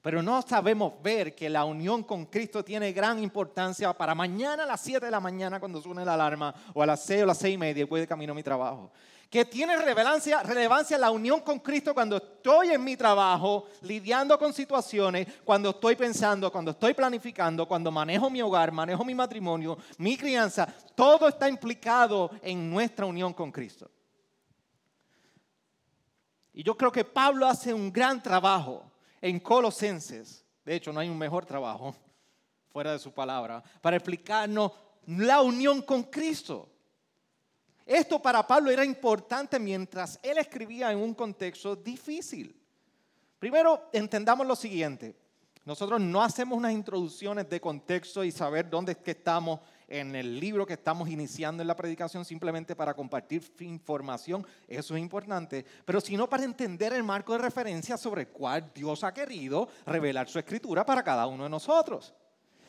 Pero 0.03 0.21
no 0.21 0.43
sabemos 0.43 1.01
ver 1.01 1.33
que 1.33 1.49
la 1.49 1.65
unión 1.65 2.03
con 2.03 2.27
Cristo 2.27 2.63
tiene 2.63 2.93
gran 2.93 3.21
importancia 3.21 3.91
para 3.93 4.13
mañana 4.13 4.61
a 4.61 4.67
las 4.67 4.81
7 4.81 5.03
de 5.03 5.11
la 5.11 5.19
mañana 5.19 5.59
cuando 5.59 5.81
suene 5.81 6.05
la 6.05 6.13
alarma 6.13 6.53
o 6.75 6.83
a 6.83 6.85
las 6.85 7.03
6 7.03 7.23
o 7.23 7.25
las 7.25 7.39
6 7.39 7.55
y 7.55 7.57
media 7.57 7.81
y 7.81 7.85
voy 7.85 8.01
de 8.01 8.07
camino 8.07 8.33
a 8.33 8.35
mi 8.35 8.43
trabajo 8.43 8.91
que 9.29 9.43
tiene 9.46 9.75
relevancia, 9.77 10.98
la 10.98 11.12
unión 11.12 11.41
con 11.41 11.60
Cristo 11.60 11.93
cuando 11.93 12.17
estoy 12.17 12.69
en 12.69 12.84
mi 12.84 12.96
trabajo, 12.96 13.65
lidiando 13.81 14.39
con 14.39 14.53
situaciones, 14.53 15.27
cuando 15.43 15.72
estoy 15.72 15.96
pensando, 15.96 16.51
cuando 16.51 16.72
estoy 16.72 16.93
planificando, 16.93 17.67
cuando 17.67 17.91
manejo 17.91 18.29
mi 18.29 18.41
hogar, 18.41 18.72
manejo 18.72 19.03
mi 19.03 19.13
matrimonio, 19.13 19.77
mi 19.98 20.17
crianza, 20.17 20.65
todo 20.96 21.27
está 21.27 21.50
implicado 21.50 22.31
en 22.41 22.69
nuestra 22.69 23.05
unión 23.05 23.34
con 23.34 23.51
Cristo. 23.51 23.91
Y 26.53 26.63
yo 26.63 26.75
creo 26.75 26.91
que 26.91 27.03
Pablo 27.03 27.46
hace 27.46 27.74
un 27.74 27.91
gran 27.91 28.24
trabajo 28.24 28.89
en 29.22 29.39
Colosenses, 29.39 30.46
de 30.63 30.75
hecho 30.75 30.93
no 30.93 31.00
hay 31.01 31.10
un 31.10 31.17
mejor 31.17 31.46
trabajo 31.46 31.96
fuera 32.69 32.93
de 32.93 33.00
su 33.00 33.12
palabra, 33.12 33.62
para 33.81 33.98
explicarnos 33.98 34.72
la 35.07 35.41
unión 35.41 35.81
con 35.81 36.03
Cristo. 36.03 36.69
Esto 37.88 38.22
para 38.22 38.46
Pablo 38.46 38.70
era 38.70 38.84
importante 38.84 39.58
mientras 39.58 40.20
él 40.22 40.38
escribía 40.38 40.91
en 40.91 40.98
un 40.98 41.13
contexto 41.13 41.74
difícil. 41.74 42.53
Primero, 43.39 43.89
entendamos 43.94 44.46
lo 44.46 44.58
siguiente. 44.58 45.15
Nosotros 45.63 46.01
no 46.01 46.22
hacemos 46.22 46.58
unas 46.58 46.74
introducciones 46.74 47.50
de 47.50 47.62
contexto 47.62 48.25
y 48.25 48.32
saber 48.32 48.70
dónde 48.70 48.91
es 48.91 48.98
que 48.98 49.12
estamos 49.12 49.62
en 49.88 50.15
el 50.15 50.38
libro 50.38 50.65
que 50.65 50.74
estamos 50.74 51.08
iniciando 51.08 51.62
en 51.62 51.67
la 51.67 51.75
predicación 51.77 52.25
simplemente 52.25 52.75
para 52.75 52.94
compartir 52.94 53.41
información, 53.60 54.46
eso 54.67 54.96
es 54.96 55.01
importante, 55.01 55.65
pero 55.86 56.01
sino 56.01 56.27
para 56.27 56.44
entender 56.44 56.91
el 56.91 57.03
marco 57.03 57.32
de 57.32 57.39
referencia 57.39 57.96
sobre 57.96 58.24
el 58.24 58.27
cual 58.27 58.70
Dios 58.75 59.06
ha 59.06 59.13
querido 59.13 59.70
revelar 59.86 60.27
su 60.27 60.39
escritura 60.39 60.86
para 60.86 61.03
cada 61.03 61.25
uno 61.25 61.44
de 61.44 61.50
nosotros. 61.50 62.13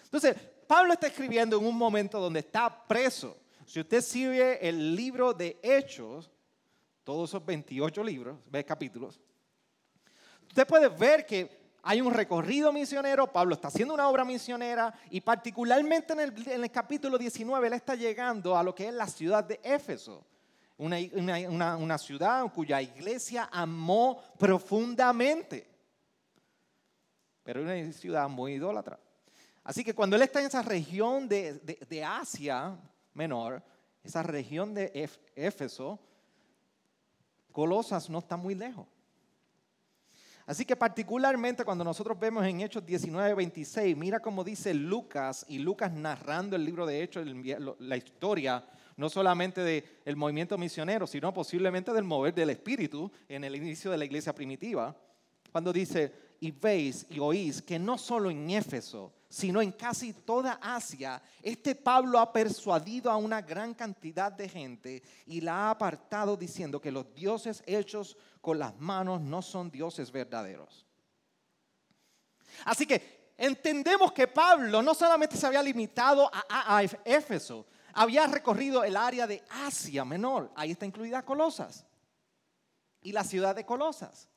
Entonces, 0.04 0.36
Pablo 0.66 0.92
está 0.92 1.08
escribiendo 1.08 1.58
en 1.58 1.66
un 1.66 1.76
momento 1.76 2.20
donde 2.20 2.40
está 2.40 2.86
preso 2.86 3.36
si 3.68 3.80
usted 3.80 4.00
sigue 4.00 4.66
el 4.66 4.96
libro 4.96 5.34
de 5.34 5.60
Hechos, 5.62 6.30
todos 7.04 7.28
esos 7.28 7.44
28 7.44 8.02
libros, 8.02 8.38
capítulos, 8.66 9.20
usted 10.48 10.66
puede 10.66 10.88
ver 10.88 11.26
que 11.26 11.74
hay 11.82 12.00
un 12.00 12.14
recorrido 12.14 12.72
misionero, 12.72 13.30
Pablo 13.30 13.54
está 13.54 13.68
haciendo 13.68 13.92
una 13.92 14.08
obra 14.08 14.24
misionera 14.24 14.98
y 15.10 15.20
particularmente 15.20 16.14
en 16.14 16.62
el, 16.64 16.70
capítulo 16.70 17.18
19 17.18 17.66
él 17.66 17.74
está 17.74 17.94
llegando 17.94 18.56
a 18.56 18.62
lo 18.62 18.74
que 18.74 18.88
es 18.88 18.94
la 18.94 19.06
ciudad 19.06 19.44
de 19.44 19.60
Éfeso, 19.62 20.24
una, 20.78 20.96
una 21.76 21.98
ciudad 21.98 22.50
cuya 22.50 22.80
iglesia 22.80 23.50
amó 23.52 24.22
profundamente, 24.38 25.68
pero 27.42 27.60
una 27.60 27.92
ciudad 27.92 28.30
muy 28.30 28.54
idólatra. 28.54 28.98
Así 29.62 29.84
que 29.84 29.94
cuando 29.94 30.16
él 30.16 30.22
está 30.22 30.40
en 30.40 30.46
esa 30.46 30.62
región 30.62 31.28
de, 31.28 31.52
de 31.86 32.02
Asia, 32.02 32.74
menor, 33.18 33.62
esa 34.02 34.22
región 34.22 34.72
de 34.72 35.10
Éfeso, 35.34 35.98
Colosas 37.52 38.08
no 38.08 38.20
está 38.20 38.36
muy 38.36 38.54
lejos. 38.54 38.86
Así 40.46 40.64
que 40.64 40.76
particularmente 40.76 41.64
cuando 41.64 41.84
nosotros 41.84 42.18
vemos 42.18 42.46
en 42.46 42.62
Hechos 42.62 42.86
19, 42.86 43.34
26, 43.34 43.94
mira 43.96 44.20
cómo 44.20 44.42
dice 44.42 44.72
Lucas 44.72 45.44
y 45.46 45.58
Lucas 45.58 45.92
narrando 45.92 46.56
el 46.56 46.64
libro 46.64 46.86
de 46.86 47.02
Hechos, 47.02 47.26
la 47.80 47.96
historia, 47.98 48.64
no 48.96 49.10
solamente 49.10 49.60
del 49.62 50.16
movimiento 50.16 50.56
misionero, 50.56 51.06
sino 51.06 51.34
posiblemente 51.34 51.92
del 51.92 52.04
mover 52.04 52.32
del 52.32 52.50
Espíritu 52.50 53.10
en 53.28 53.44
el 53.44 53.56
inicio 53.56 53.90
de 53.90 53.98
la 53.98 54.06
iglesia 54.06 54.34
primitiva. 54.34 54.96
Cuando 55.52 55.72
dice, 55.72 56.12
y 56.40 56.50
veis 56.50 57.06
y 57.10 57.18
oís 57.18 57.60
que 57.60 57.78
no 57.78 57.98
solo 57.98 58.30
en 58.30 58.48
Éfeso, 58.48 59.12
sino 59.28 59.60
en 59.60 59.72
casi 59.72 60.12
toda 60.12 60.58
Asia, 60.62 61.22
este 61.42 61.74
Pablo 61.74 62.18
ha 62.18 62.32
persuadido 62.32 63.10
a 63.10 63.16
una 63.16 63.42
gran 63.42 63.74
cantidad 63.74 64.32
de 64.32 64.48
gente 64.48 65.02
y 65.26 65.40
la 65.40 65.66
ha 65.66 65.70
apartado 65.70 66.36
diciendo 66.36 66.80
que 66.80 66.90
los 66.90 67.14
dioses 67.14 67.62
hechos 67.66 68.16
con 68.40 68.58
las 68.58 68.78
manos 68.78 69.20
no 69.20 69.42
son 69.42 69.70
dioses 69.70 70.10
verdaderos. 70.10 70.86
Así 72.64 72.86
que 72.86 73.32
entendemos 73.36 74.12
que 74.12 74.26
Pablo 74.26 74.80
no 74.82 74.94
solamente 74.94 75.36
se 75.36 75.46
había 75.46 75.62
limitado 75.62 76.30
a, 76.32 76.82
Éfeso, 77.04 77.66
había 77.92 78.26
recorrido 78.26 78.82
el 78.82 78.96
área 78.96 79.26
de 79.26 79.42
Asia 79.50 80.04
Menor, 80.06 80.50
ahí 80.56 80.70
está 80.70 80.86
incluida 80.86 81.24
Colosas, 81.24 81.84
y 83.02 83.12
la 83.12 83.24
ciudad 83.24 83.54
de 83.54 83.66
Colosas 83.66 84.28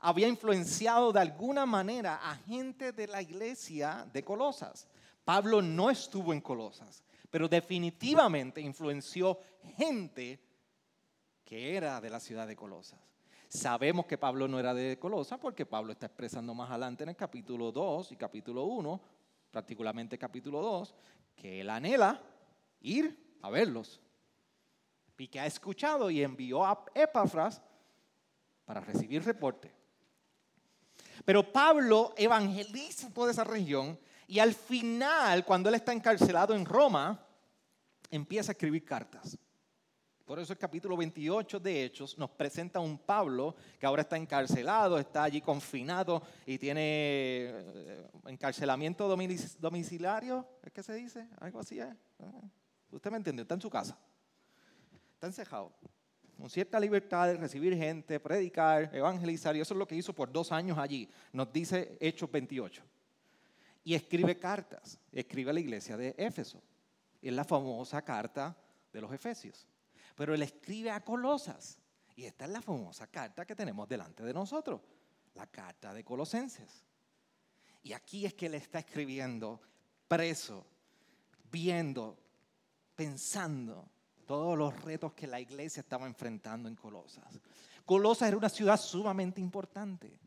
había 0.00 0.28
influenciado 0.28 1.12
de 1.12 1.20
alguna 1.20 1.66
manera 1.66 2.20
a 2.22 2.36
gente 2.36 2.92
de 2.92 3.06
la 3.06 3.22
iglesia 3.22 4.06
de 4.12 4.22
Colosas. 4.22 4.88
Pablo 5.24 5.62
no 5.62 5.90
estuvo 5.90 6.32
en 6.32 6.40
Colosas, 6.40 7.02
pero 7.30 7.48
definitivamente 7.48 8.60
influenció 8.60 9.38
gente 9.76 10.40
que 11.44 11.76
era 11.76 12.00
de 12.00 12.10
la 12.10 12.20
ciudad 12.20 12.46
de 12.46 12.56
Colosas. 12.56 13.00
Sabemos 13.48 14.06
que 14.06 14.18
Pablo 14.18 14.48
no 14.48 14.58
era 14.58 14.74
de 14.74 14.98
Colosas 14.98 15.38
porque 15.38 15.64
Pablo 15.64 15.92
está 15.92 16.06
expresando 16.06 16.54
más 16.54 16.70
adelante 16.70 17.04
en 17.04 17.10
el 17.10 17.16
capítulo 17.16 17.70
2 17.70 18.12
y 18.12 18.16
capítulo 18.16 18.64
1, 18.64 19.00
particularmente 19.50 20.18
capítulo 20.18 20.60
2, 20.60 20.94
que 21.36 21.60
él 21.60 21.70
anhela 21.70 22.20
ir 22.80 23.38
a 23.42 23.50
verlos. 23.50 24.00
Y 25.16 25.28
que 25.28 25.38
ha 25.38 25.46
escuchado 25.46 26.10
y 26.10 26.22
envió 26.22 26.64
a 26.64 26.84
Epafras 26.94 27.62
para 28.64 28.80
recibir 28.80 29.22
reporte. 29.24 29.72
Pero 31.24 31.52
Pablo 31.52 32.14
evangeliza 32.16 33.12
toda 33.12 33.30
esa 33.30 33.44
región 33.44 33.98
y 34.26 34.38
al 34.38 34.54
final, 34.54 35.44
cuando 35.44 35.68
él 35.68 35.74
está 35.74 35.92
encarcelado 35.92 36.54
en 36.54 36.64
Roma, 36.64 37.20
empieza 38.10 38.52
a 38.52 38.54
escribir 38.54 38.84
cartas. 38.84 39.38
Por 40.24 40.38
eso 40.38 40.54
el 40.54 40.58
capítulo 40.58 40.96
28 40.96 41.60
de 41.60 41.84
Hechos 41.84 42.16
nos 42.16 42.30
presenta 42.30 42.78
a 42.78 42.82
un 42.82 42.96
Pablo 42.96 43.54
que 43.78 43.84
ahora 43.84 44.02
está 44.02 44.16
encarcelado, 44.16 44.98
está 44.98 45.24
allí 45.24 45.42
confinado 45.42 46.22
y 46.46 46.56
tiene 46.56 46.80
eh, 46.82 48.06
encarcelamiento 48.26 49.06
domiciliario, 49.06 50.48
¿es 50.62 50.72
que 50.72 50.82
se 50.82 50.94
dice? 50.94 51.28
Algo 51.40 51.60
así 51.60 51.78
es. 51.78 51.94
Ah, 52.20 52.40
usted 52.90 53.10
me 53.10 53.18
entiende, 53.18 53.42
está 53.42 53.54
en 53.54 53.60
su 53.60 53.68
casa, 53.68 53.98
está 55.12 55.26
encejado 55.26 55.74
con 56.36 56.50
cierta 56.50 56.80
libertad 56.80 57.28
de 57.28 57.36
recibir 57.36 57.76
gente, 57.76 58.20
predicar, 58.20 58.94
evangelizar, 58.94 59.56
y 59.56 59.60
eso 59.60 59.74
es 59.74 59.78
lo 59.78 59.86
que 59.86 59.94
hizo 59.94 60.12
por 60.12 60.30
dos 60.30 60.52
años 60.52 60.78
allí, 60.78 61.08
nos 61.32 61.52
dice 61.52 61.96
Hechos 62.00 62.30
28. 62.30 62.82
Y 63.84 63.94
escribe 63.94 64.38
cartas, 64.38 64.98
escribe 65.12 65.50
a 65.50 65.54
la 65.54 65.60
iglesia 65.60 65.96
de 65.96 66.14
Éfeso, 66.16 66.62
es 67.20 67.32
la 67.32 67.44
famosa 67.44 68.02
carta 68.02 68.56
de 68.92 69.00
los 69.00 69.12
Efesios. 69.12 69.66
Pero 70.14 70.34
él 70.34 70.42
escribe 70.42 70.90
a 70.90 71.04
Colosas, 71.04 71.78
y 72.16 72.24
esta 72.24 72.44
es 72.44 72.50
la 72.50 72.62
famosa 72.62 73.06
carta 73.08 73.44
que 73.44 73.56
tenemos 73.56 73.88
delante 73.88 74.22
de 74.22 74.32
nosotros, 74.32 74.80
la 75.34 75.46
carta 75.46 75.92
de 75.92 76.04
Colosenses. 76.04 76.84
Y 77.82 77.92
aquí 77.92 78.24
es 78.24 78.34
que 78.34 78.46
él 78.46 78.54
está 78.54 78.78
escribiendo 78.78 79.60
preso, 80.08 80.66
viendo, 81.50 82.18
pensando 82.94 83.90
todos 84.26 84.56
los 84.56 84.82
retos 84.82 85.12
que 85.12 85.26
la 85.26 85.40
iglesia 85.40 85.80
estaba 85.80 86.06
enfrentando 86.06 86.68
en 86.68 86.74
Colosas. 86.74 87.40
Colosas 87.84 88.28
era 88.28 88.36
una 88.36 88.48
ciudad 88.48 88.78
sumamente 88.78 89.40
importante. 89.40 90.18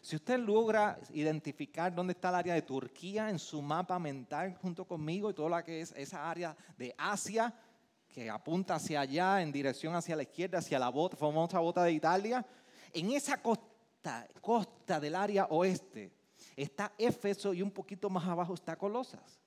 Si 0.00 0.16
usted 0.16 0.38
logra 0.38 0.98
identificar 1.10 1.94
dónde 1.94 2.12
está 2.12 2.30
el 2.30 2.34
área 2.34 2.54
de 2.54 2.62
Turquía 2.62 3.30
en 3.30 3.38
su 3.38 3.62
mapa 3.62 3.98
mental 3.98 4.56
junto 4.60 4.84
conmigo 4.84 5.30
y 5.30 5.34
toda 5.34 5.50
la 5.50 5.62
que 5.62 5.80
es 5.80 5.92
esa 5.92 6.28
área 6.28 6.56
de 6.76 6.94
Asia 6.98 7.54
que 8.08 8.28
apunta 8.28 8.74
hacia 8.74 9.00
allá 9.00 9.40
en 9.40 9.52
dirección 9.52 9.94
hacia 9.94 10.16
la 10.16 10.24
izquierda, 10.24 10.58
hacia 10.58 10.78
la 10.78 10.88
bota, 10.90 11.16
famosa 11.16 11.60
bota 11.60 11.82
de 11.84 11.92
Italia, 11.92 12.44
en 12.92 13.10
esa 13.12 13.40
costa, 13.40 14.28
costa 14.40 15.00
del 15.00 15.14
área 15.14 15.46
oeste 15.46 16.12
está 16.56 16.92
Éfeso 16.98 17.54
y 17.54 17.62
un 17.62 17.70
poquito 17.70 18.10
más 18.10 18.26
abajo 18.26 18.54
está 18.54 18.76
Colosas. 18.76 19.41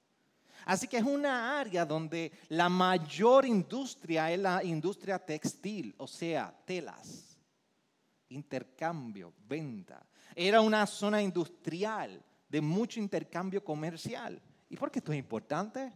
Así 0.66 0.88
que 0.88 0.98
es 0.98 1.04
una 1.04 1.60
área 1.60 1.86
donde 1.86 2.32
la 2.50 2.70
mayor 2.70 3.46
industria 3.46 4.32
es 4.32 4.40
la 4.40 4.64
industria 4.64 5.20
textil, 5.20 5.94
o 5.98 6.08
sea, 6.08 6.54
telas, 6.66 7.38
intercambio, 8.30 9.32
venta. 9.48 10.06
Era 10.36 10.62
una 10.62 10.86
zona 10.88 11.22
industrial 11.22 12.22
de 12.50 12.62
mucho 12.62 13.00
intercambio 13.00 13.64
comercial. 13.64 14.42
¿Y 14.68 14.76
por 14.76 14.90
qué 14.90 15.00
esto 15.00 15.12
es 15.12 15.20
importante? 15.20 15.94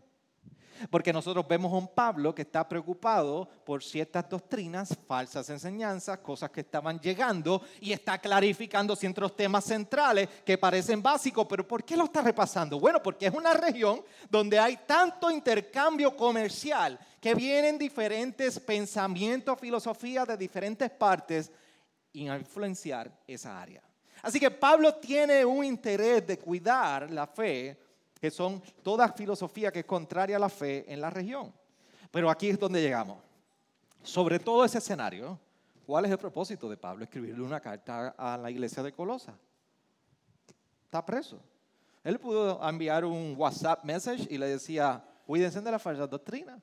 Porque 0.90 1.14
nosotros 1.14 1.48
vemos 1.48 1.72
a 1.74 1.78
un 1.78 1.88
Pablo 1.88 2.34
que 2.34 2.44
está 2.44 2.68
preocupado 2.68 3.48
por 3.66 3.84
ciertas 3.84 4.30
doctrinas, 4.30 4.96
falsas 5.08 5.50
enseñanzas, 5.50 6.20
cosas 6.20 6.50
que 6.52 6.62
estaban 6.62 7.00
llegando 7.00 7.62
y 7.82 7.92
está 7.92 8.18
clarificando 8.18 8.96
ciertos 8.96 9.36
temas 9.36 9.66
centrales 9.66 10.30
que 10.46 10.58
parecen 10.58 11.02
básicos, 11.02 11.46
pero 11.50 11.68
¿por 11.68 11.84
qué 11.84 11.98
lo 11.98 12.06
está 12.06 12.22
repasando? 12.22 12.80
Bueno, 12.80 13.02
porque 13.02 13.28
es 13.28 13.34
una 13.34 13.54
región 13.54 14.02
donde 14.30 14.60
hay 14.60 14.78
tanto 14.86 15.30
intercambio 15.30 16.16
comercial 16.16 17.00
que 17.20 17.36
vienen 17.36 17.78
diferentes 17.78 18.60
pensamientos, 18.60 19.60
filosofías 19.60 20.28
de 20.28 20.38
diferentes 20.38 20.90
partes 20.90 21.52
y 22.14 22.28
a 22.28 22.38
influenciar 22.38 23.12
esa 23.28 23.62
área. 23.62 23.84
Así 24.22 24.40
que 24.40 24.52
Pablo 24.52 24.96
tiene 24.96 25.46
un 25.46 25.64
interés 25.64 26.26
de 26.28 26.38
cuidar 26.38 27.10
la 27.12 27.28
fe 27.28 27.78
que 28.20 28.30
son 28.32 28.62
toda 28.84 29.08
filosofía 29.14 29.72
que 29.72 29.80
es 29.80 29.86
contraria 29.86 30.36
a 30.36 30.40
la 30.40 30.50
fe 30.50 30.92
en 30.92 31.02
la 31.02 31.10
región. 31.10 31.54
Pero 32.12 32.30
aquí 32.30 32.50
es 32.50 32.60
donde 32.60 32.82
llegamos. 32.82 33.18
Sobre 34.04 34.40
todo 34.40 34.66
ese 34.66 34.78
escenario, 34.78 35.40
¿cuál 35.86 36.06
es 36.06 36.12
el 36.12 36.18
propósito 36.18 36.70
de 36.70 36.78
Pablo? 36.78 37.04
Escribirle 37.04 37.42
una 37.44 37.60
carta 37.60 38.16
a 38.18 38.38
la 38.38 38.52
iglesia 38.52 38.84
de 38.84 38.92
Colosa. 38.92 39.34
Está 40.86 41.06
preso. 41.06 41.40
Él 42.04 42.20
pudo 42.20 42.68
enviar 42.68 43.06
un 43.06 43.36
WhatsApp 43.38 43.84
message 43.84 44.28
y 44.30 44.38
le 44.38 44.48
decía, 44.48 45.04
cuídense 45.26 45.62
de 45.62 45.72
la 45.72 45.80
falsa 45.80 46.08
doctrina. 46.08 46.60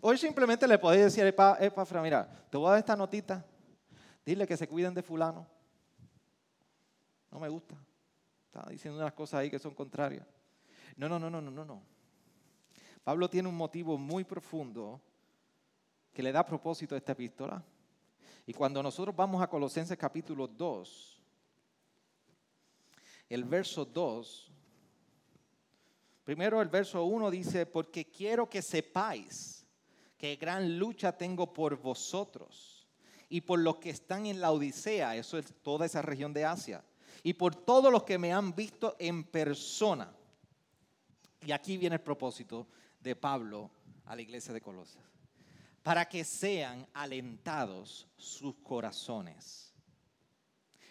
Hoy 0.00 0.18
simplemente 0.18 0.68
le 0.68 0.78
podía 0.78 1.04
decir, 1.04 1.24
Epafra, 1.24 2.02
mira, 2.02 2.28
te 2.50 2.56
voy 2.56 2.68
a 2.68 2.70
dar 2.70 2.78
esta 2.78 2.96
notita, 2.96 3.44
dile 4.24 4.46
que 4.46 4.56
se 4.56 4.68
cuiden 4.68 4.94
de 4.94 5.02
fulano. 5.02 5.46
No 7.30 7.38
me 7.38 7.48
gusta. 7.48 7.74
Está 8.48 8.70
diciendo 8.70 8.98
unas 8.98 9.12
cosas 9.12 9.40
ahí 9.40 9.50
que 9.50 9.58
son 9.58 9.74
contrarias. 9.74 10.26
No, 10.96 11.08
no, 11.08 11.18
no, 11.18 11.28
no, 11.28 11.40
no, 11.40 11.50
no, 11.50 11.64
no. 11.64 11.82
Pablo 13.04 13.28
tiene 13.28 13.48
un 13.48 13.56
motivo 13.56 13.98
muy 13.98 14.24
profundo 14.24 15.00
que 16.12 16.22
le 16.22 16.32
da 16.32 16.44
propósito 16.44 16.94
a 16.94 16.98
esta 16.98 17.12
epístola. 17.12 17.62
Y 18.46 18.54
cuando 18.54 18.82
nosotros 18.82 19.14
vamos 19.14 19.42
a 19.42 19.48
Colosenses 19.48 19.98
capítulo 19.98 20.48
2, 20.48 21.22
el 23.28 23.44
verso 23.44 23.84
2, 23.84 24.50
primero 26.24 26.62
el 26.62 26.68
verso 26.68 27.04
1 27.04 27.30
dice, 27.30 27.66
porque 27.66 28.06
quiero 28.06 28.48
que 28.48 28.62
sepáis 28.62 29.66
que 30.16 30.36
gran 30.36 30.78
lucha 30.78 31.12
tengo 31.12 31.52
por 31.52 31.76
vosotros 31.76 32.88
y 33.28 33.42
por 33.42 33.58
los 33.58 33.76
que 33.76 33.90
están 33.90 34.24
en 34.24 34.40
la 34.40 34.52
Odisea, 34.52 35.16
eso 35.16 35.36
es 35.36 35.52
toda 35.62 35.84
esa 35.84 36.00
región 36.00 36.32
de 36.32 36.46
Asia 36.46 36.82
y 37.22 37.34
por 37.34 37.54
todos 37.54 37.92
los 37.92 38.04
que 38.04 38.18
me 38.18 38.32
han 38.32 38.54
visto 38.54 38.96
en 38.98 39.24
persona. 39.24 40.12
Y 41.44 41.52
aquí 41.52 41.76
viene 41.76 41.96
el 41.96 42.02
propósito 42.02 42.66
de 43.00 43.16
Pablo 43.16 43.70
a 44.04 44.14
la 44.14 44.22
iglesia 44.22 44.52
de 44.52 44.60
Colosas. 44.60 45.02
Para 45.82 46.08
que 46.08 46.24
sean 46.24 46.86
alentados 46.92 48.06
sus 48.16 48.56
corazones 48.56 49.72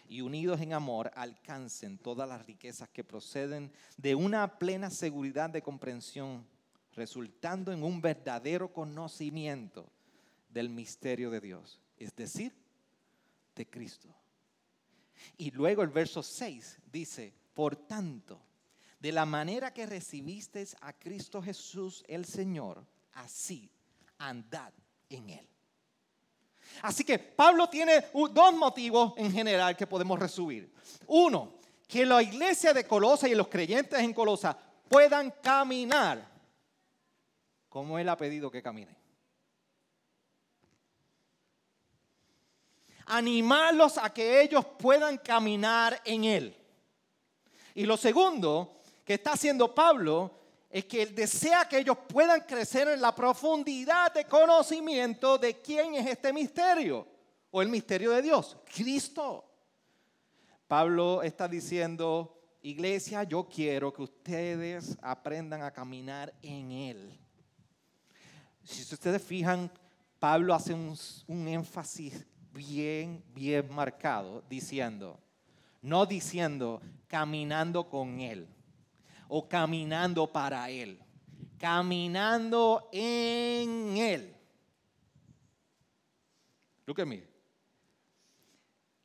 y 0.08 0.22
unidos 0.22 0.62
en 0.62 0.74
amor 0.74 1.12
alcancen 1.16 1.98
todas 1.98 2.28
las 2.28 2.46
riquezas 2.46 2.90
que 2.90 3.04
proceden 3.04 3.72
de 3.98 4.16
una 4.16 4.58
plena 4.58 4.90
seguridad 4.90 5.50
de 5.50 5.62
comprensión, 5.62 6.48
resultando 6.94 7.72
en 7.72 7.84
un 7.84 8.02
verdadero 8.02 8.74
conocimiento 8.74 9.92
del 10.50 10.70
misterio 10.70 11.30
de 11.30 11.42
Dios, 11.42 11.80
es 11.98 12.16
decir, 12.16 12.56
de 13.54 13.70
Cristo 13.70 14.17
y 15.38 15.52
luego 15.52 15.82
el 15.82 15.90
verso 15.90 16.24
6 16.24 16.80
dice, 16.92 17.34
por 17.54 17.76
tanto, 17.76 18.42
de 19.00 19.12
la 19.12 19.26
manera 19.26 19.74
que 19.74 19.86
recibisteis 19.86 20.76
a 20.82 20.94
Cristo 20.94 21.42
Jesús 21.42 22.04
el 22.08 22.26
Señor, 22.26 22.86
así 23.14 23.70
andad 24.18 24.74
en 25.10 25.30
él. 25.30 25.48
Así 26.82 27.04
que 27.04 27.18
Pablo 27.18 27.70
tiene 27.70 28.06
dos 28.14 28.54
motivos 28.56 29.14
en 29.18 29.32
general 29.32 29.76
que 29.76 29.88
podemos 29.88 30.20
resumir. 30.20 30.74
Uno, 31.08 31.58
que 31.88 32.06
la 32.06 32.22
iglesia 32.22 32.74
de 32.74 32.86
Colosa 32.86 33.28
y 33.28 33.36
los 33.36 33.48
creyentes 33.48 34.00
en 34.00 34.14
Colosa 34.14 34.58
puedan 34.88 35.32
caminar 35.42 36.28
como 37.70 38.00
Él 38.00 38.10
ha 38.10 38.18
pedido 38.18 38.50
que 38.52 38.62
caminen. 38.62 38.96
Animarlos 43.08 43.98
a 43.98 44.14
que 44.14 44.42
ellos 44.42 44.66
puedan 44.78 45.18
caminar 45.18 46.00
en 46.06 46.24
Él. 46.24 46.56
Y 47.74 47.86
lo 47.86 47.98
segundo 47.98 48.82
que 49.04 49.16
está 49.16 49.34
haciendo 49.34 49.74
Pablo 49.74 50.32
es 50.70 50.86
que 50.86 51.02
Él 51.04 51.16
desea 51.16 51.68
que 51.68 51.80
ellos 51.80 51.98
puedan 52.08 52.42
crecer 52.42 52.88
en 52.90 53.02
la 53.02 53.16
profundidad 53.16 54.14
de 54.14 54.26
conocimiento 54.26 55.38
de 55.38 55.62
quién 55.62 55.96
es 55.96 56.06
este 56.08 56.34
misterio 56.34 57.08
o 57.50 57.62
el 57.62 57.70
misterio 57.70 58.12
de 58.12 58.22
Dios, 58.22 58.58
Cristo. 58.74 59.46
Pablo 60.68 61.24
está 61.24 61.48
diciendo, 61.48 62.38
iglesia, 62.62 63.24
yo 63.24 63.48
quiero 63.48 63.94
que 63.94 64.02
ustedes 64.02 64.98
aprendan 65.02 65.62
a 65.62 65.72
caminar 65.72 66.34
en 66.42 66.72
Él. 66.72 67.20
Si 68.64 68.94
ustedes 68.94 69.24
fijan, 69.24 69.72
Pablo 70.20 70.54
hace 70.54 70.74
un, 70.74 71.48
énfasis 71.48 72.26
bien, 72.58 73.24
bien 73.34 73.74
marcado, 73.74 74.44
diciendo, 74.50 75.20
no 75.82 76.06
diciendo 76.06 76.82
caminando 77.08 77.88
con 77.88 78.20
Él 78.20 78.48
o 79.28 79.48
caminando 79.48 80.28
para 80.28 80.70
Él, 80.70 81.00
caminando 81.58 82.90
en 82.92 83.98
Él. 83.98 84.36
Look 86.86 87.02
at 87.02 87.06
me. 87.06 87.24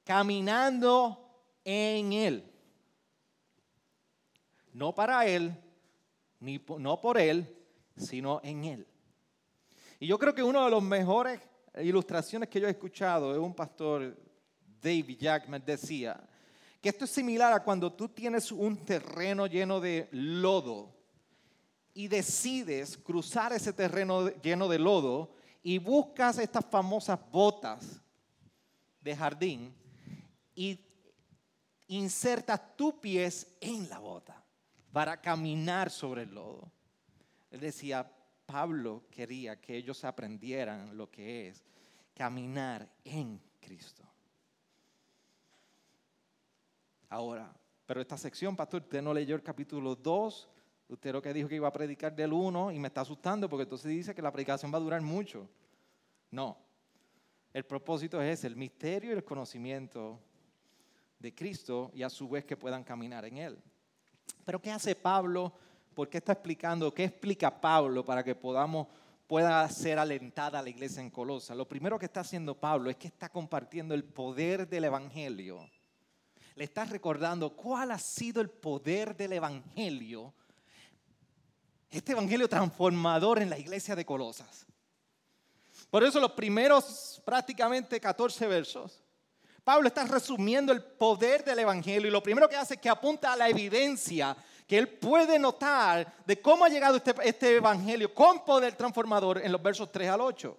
Caminando 0.05 1.19
en 1.65 2.13
Él. 2.13 2.53
No 4.73 4.95
para 4.95 5.27
Él, 5.27 5.55
ni 6.41 6.65
no 6.79 7.01
por 7.01 7.19
Él, 7.19 7.55
sino 7.97 8.41
en 8.43 8.65
Él. 8.65 8.87
Y 10.01 10.07
yo 10.07 10.19
creo 10.19 10.35
que 10.35 10.43
una 10.43 10.65
de 10.65 10.71
las 10.71 10.83
mejores 10.83 11.41
ilustraciones 11.81 12.49
que 12.49 12.61
yo 12.61 12.69
he 12.69 12.71
escuchado 12.71 13.33
es 13.33 13.39
un 13.39 13.55
pastor, 13.55 14.17
David 14.81 15.19
Jackman, 15.19 15.63
decía 15.65 16.23
que 16.81 16.89
esto 16.89 17.05
es 17.05 17.11
similar 17.11 17.53
a 17.53 17.63
cuando 17.63 17.93
tú 17.93 18.09
tienes 18.09 18.51
un 18.51 18.77
terreno 18.85 19.47
lleno 19.47 19.81
de 19.81 20.09
lodo 20.11 20.93
y 21.95 22.09
decides 22.09 22.97
cruzar 22.99 23.53
ese 23.53 23.73
terreno 23.73 24.29
lleno 24.43 24.69
de 24.69 24.79
lodo 24.79 25.35
y 25.63 25.79
buscas 25.79 26.39
estas 26.39 26.65
famosas 26.67 27.19
botas 27.31 28.01
de 29.01 29.15
jardín 29.15 29.75
y 30.55 30.81
insertas 31.87 32.77
tus 32.77 32.95
pies 32.95 33.47
en 33.61 33.89
la 33.89 33.99
bota 33.99 34.43
para 34.93 35.21
caminar 35.21 35.91
sobre 35.91 36.23
el 36.23 36.35
lodo. 36.35 36.71
Él 37.51 37.61
decía, 37.61 38.11
Pablo 38.47 39.05
quería 39.11 39.61
que 39.61 39.77
ellos 39.77 40.05
aprendieran 40.05 40.97
lo 40.97 41.11
que 41.11 41.49
es 41.49 41.63
caminar 42.15 42.89
en 43.05 43.41
Cristo. 43.61 44.03
Ahora, 47.09 47.55
pero 47.87 48.01
esta 48.01 48.17
sección, 48.17 48.57
pastor, 48.57 48.83
usted 48.83 49.03
no 49.03 49.13
leyó 49.13 49.35
el 49.35 49.43
capítulo 49.43 49.95
2, 49.95 50.49
usted 50.89 51.13
lo 51.13 51.21
que 51.21 51.33
dijo 51.33 51.49
que 51.49 51.57
iba 51.57 51.69
a 51.69 51.73
predicar 51.73 52.15
del 52.15 52.33
1 52.33 52.73
y 52.73 52.79
me 52.79 52.89
está 52.89 53.03
asustando 53.03 53.49
porque 53.49 53.65
entonces 53.65 53.91
dice 53.91 54.15
que 54.15 54.23
la 54.23 54.33
predicación 54.33 54.73
va 54.73 54.79
a 54.79 54.83
durar 54.83 55.03
mucho. 55.03 55.49
No, 56.31 56.57
el 57.53 57.65
propósito 57.65 58.21
es 58.23 58.45
el 58.45 58.57
misterio 58.57 59.11
y 59.11 59.15
el 59.15 59.25
conocimiento 59.25 60.19
de 61.19 61.35
Cristo 61.35 61.91
y 61.95 62.03
a 62.03 62.09
su 62.09 62.29
vez 62.29 62.45
que 62.45 62.57
puedan 62.57 62.83
caminar 62.83 63.25
en 63.27 63.37
Él. 63.37 63.59
Pero 64.45 64.61
¿qué 64.61 64.71
hace 64.71 64.95
Pablo? 64.95 65.53
¿Por 65.95 66.09
qué 66.09 66.19
está 66.19 66.33
explicando? 66.33 66.93
¿Qué 66.93 67.05
explica 67.05 67.61
Pablo 67.61 68.05
para 68.05 68.25
que 68.25 68.35
podamos 68.35 68.89
pueda 69.27 69.67
ser 69.69 69.99
alentada 69.99 70.63
la 70.63 70.69
iglesia 70.69 71.01
en 71.01 71.11
Colosa? 71.11 71.55
Lo 71.55 71.69
primero 71.69 71.99
que 71.99 72.07
está 72.07 72.21
haciendo 72.21 72.59
Pablo 72.59 72.91
es 72.91 72.97
que 72.97 73.09
está 73.09 73.29
compartiendo 73.29 73.95
el 73.95 74.05
poder 74.05 74.69
del 74.69 74.85
evangelio. 74.85 75.69
Le 76.55 76.65
está 76.65 76.85
recordando 76.85 77.55
cuál 77.57 77.91
ha 77.91 77.99
sido 77.99 78.41
el 78.41 78.51
poder 78.51 79.17
del 79.17 79.35
evangelio. 79.35 80.35
Este 81.91 82.13
evangelio 82.13 82.49
transformador 82.49 83.41
en 83.41 83.51
la 83.51 83.59
iglesia 83.59 83.95
de 83.95 84.05
Colosas. 84.05 84.67
Por 85.91 86.05
eso 86.05 86.21
los 86.21 86.33
primeros 86.33 87.21
prácticamente 87.25 88.01
14 88.01 88.47
versos 88.47 89.03
Pablo 89.65 89.87
está 89.87 90.05
resumiendo 90.05 90.73
el 90.73 90.83
poder 90.83 91.45
del 91.45 91.61
Evangelio 91.61 92.09
y 92.09 92.11
lo 92.11 92.23
primero 92.23 92.49
que 92.49 92.57
hace 92.57 92.75
es 92.75 92.81
que 92.81 92.89
apunta 92.89 93.33
a 93.33 93.37
la 93.37 93.49
evidencia 93.49 94.37
que 94.73 94.79
él 94.79 94.89
puede 94.89 95.39
notar 95.39 96.15
de 96.25 96.41
cómo 96.41 96.65
ha 96.65 96.69
llegado 96.71 96.97
este, 96.97 97.15
este, 97.25 97.57
Evangelio 97.57 98.15
con 98.15 98.43
poder 98.43 98.75
transformador 98.75 99.37
en 99.45 99.53
los 99.53 99.63
versos 99.63 99.93
3 99.93 100.09
al 100.09 100.23
8. 100.23 100.59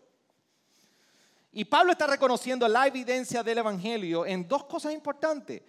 Y 1.54 1.66
Pablo 1.66 1.94
está 1.94 2.06
reconociendo 2.06 2.68
la 2.68 2.86
evidencia 2.86 3.42
del 3.42 3.58
Evangelio 3.58 4.24
en 4.24 4.48
dos 4.48 4.66
cosas 4.66 4.94
importantes. 4.94 5.64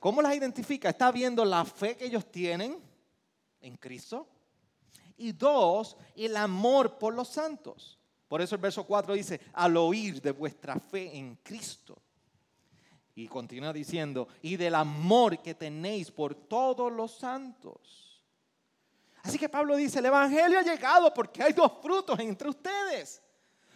¿Cómo 0.00 0.22
las 0.22 0.34
identifica? 0.34 0.88
Está 0.88 1.12
viendo 1.12 1.44
la 1.44 1.66
fe 1.66 1.98
que 1.98 2.06
ellos 2.06 2.24
tienen 2.32 2.78
en 3.60 3.76
Cristo. 3.76 4.26
Y 5.18 5.32
dos, 5.32 5.98
el 6.14 6.34
amor 6.38 6.96
por 6.96 7.12
los 7.12 7.28
santos. 7.28 7.98
Por 8.26 8.40
eso 8.40 8.54
el 8.54 8.62
verso 8.62 8.84
4 8.84 9.12
dice, 9.12 9.38
al 9.52 9.76
oír 9.76 10.22
de 10.22 10.30
vuestra 10.30 10.80
fe 10.80 11.14
en 11.14 11.36
Cristo. 11.42 12.00
Y 13.16 13.28
continúa 13.28 13.72
diciendo, 13.72 14.28
y 14.42 14.56
del 14.56 14.74
amor 14.74 15.40
que 15.42 15.54
tenéis 15.54 16.10
por 16.10 16.34
todos 16.34 16.92
los 16.92 17.16
santos. 17.16 18.22
Así 19.22 19.38
que 19.38 19.48
Pablo 19.48 19.74
dice, 19.74 20.00
el 20.00 20.06
Evangelio 20.06 20.58
ha 20.58 20.62
llegado 20.62 21.12
porque 21.12 21.42
hay 21.42 21.54
dos 21.54 21.72
frutos 21.82 22.18
entre 22.20 22.50
ustedes. 22.50 23.22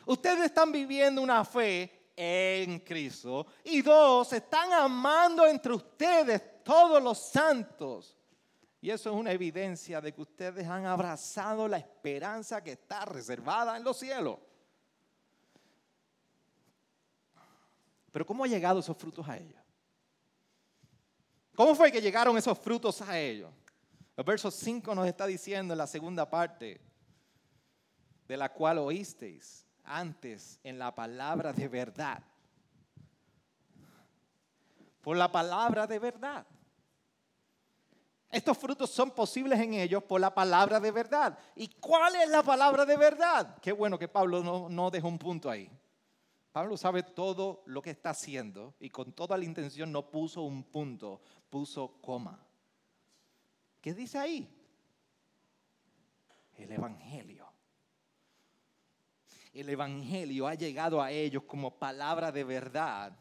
Ustedes 0.04 0.44
están 0.44 0.70
viviendo 0.70 1.22
una 1.22 1.42
fe 1.44 2.12
en 2.14 2.80
Cristo. 2.80 3.46
Y 3.64 3.80
dos, 3.80 4.30
están 4.34 4.74
amando 4.74 5.46
entre 5.46 5.72
ustedes 5.72 6.62
todos 6.62 7.02
los 7.02 7.18
santos. 7.18 8.18
Y 8.82 8.90
eso 8.90 9.08
es 9.10 9.16
una 9.16 9.32
evidencia 9.32 10.02
de 10.02 10.12
que 10.12 10.20
ustedes 10.20 10.68
han 10.68 10.84
abrazado 10.84 11.66
la 11.66 11.78
esperanza 11.78 12.62
que 12.62 12.72
está 12.72 13.06
reservada 13.06 13.74
en 13.78 13.84
los 13.84 13.98
cielos. 13.98 14.38
Pero 18.10 18.26
¿cómo 18.26 18.44
han 18.44 18.50
llegado 18.50 18.80
esos 18.80 18.96
frutos 18.96 19.28
a 19.28 19.36
ellos? 19.36 19.60
¿Cómo 21.54 21.74
fue 21.74 21.92
que 21.92 22.00
llegaron 22.00 22.36
esos 22.36 22.58
frutos 22.58 23.00
a 23.02 23.18
ellos? 23.18 23.50
El 24.16 24.24
verso 24.24 24.50
5 24.50 24.94
nos 24.94 25.06
está 25.06 25.26
diciendo 25.26 25.74
en 25.74 25.78
la 25.78 25.86
segunda 25.86 26.28
parte, 26.28 26.80
de 28.26 28.36
la 28.36 28.52
cual 28.52 28.78
oísteis 28.78 29.66
antes 29.84 30.60
en 30.62 30.78
la 30.78 30.94
palabra 30.94 31.52
de 31.52 31.68
verdad. 31.68 32.22
Por 35.00 35.16
la 35.16 35.30
palabra 35.30 35.86
de 35.86 35.98
verdad. 35.98 36.46
Estos 38.30 38.56
frutos 38.56 38.90
son 38.90 39.10
posibles 39.10 39.58
en 39.58 39.74
ellos 39.74 40.04
por 40.04 40.20
la 40.20 40.32
palabra 40.32 40.78
de 40.78 40.92
verdad. 40.92 41.36
¿Y 41.56 41.68
cuál 41.68 42.14
es 42.16 42.28
la 42.28 42.42
palabra 42.42 42.86
de 42.86 42.96
verdad? 42.96 43.58
Qué 43.60 43.72
bueno 43.72 43.98
que 43.98 44.06
Pablo 44.06 44.42
no, 44.42 44.68
no 44.68 44.90
dejó 44.90 45.08
un 45.08 45.18
punto 45.18 45.50
ahí. 45.50 45.68
Pablo 46.52 46.76
sabe 46.76 47.02
todo 47.02 47.62
lo 47.66 47.80
que 47.80 47.90
está 47.90 48.10
haciendo 48.10 48.74
y 48.80 48.90
con 48.90 49.12
toda 49.12 49.38
la 49.38 49.44
intención 49.44 49.92
no 49.92 50.10
puso 50.10 50.42
un 50.42 50.64
punto, 50.64 51.20
puso 51.48 52.00
coma. 52.00 52.44
¿Qué 53.80 53.94
dice 53.94 54.18
ahí? 54.18 54.48
El 56.56 56.72
Evangelio. 56.72 57.46
El 59.52 59.68
Evangelio 59.68 60.46
ha 60.46 60.54
llegado 60.54 61.00
a 61.00 61.10
ellos 61.10 61.44
como 61.44 61.78
palabra 61.78 62.32
de 62.32 62.44
verdad 62.44 63.16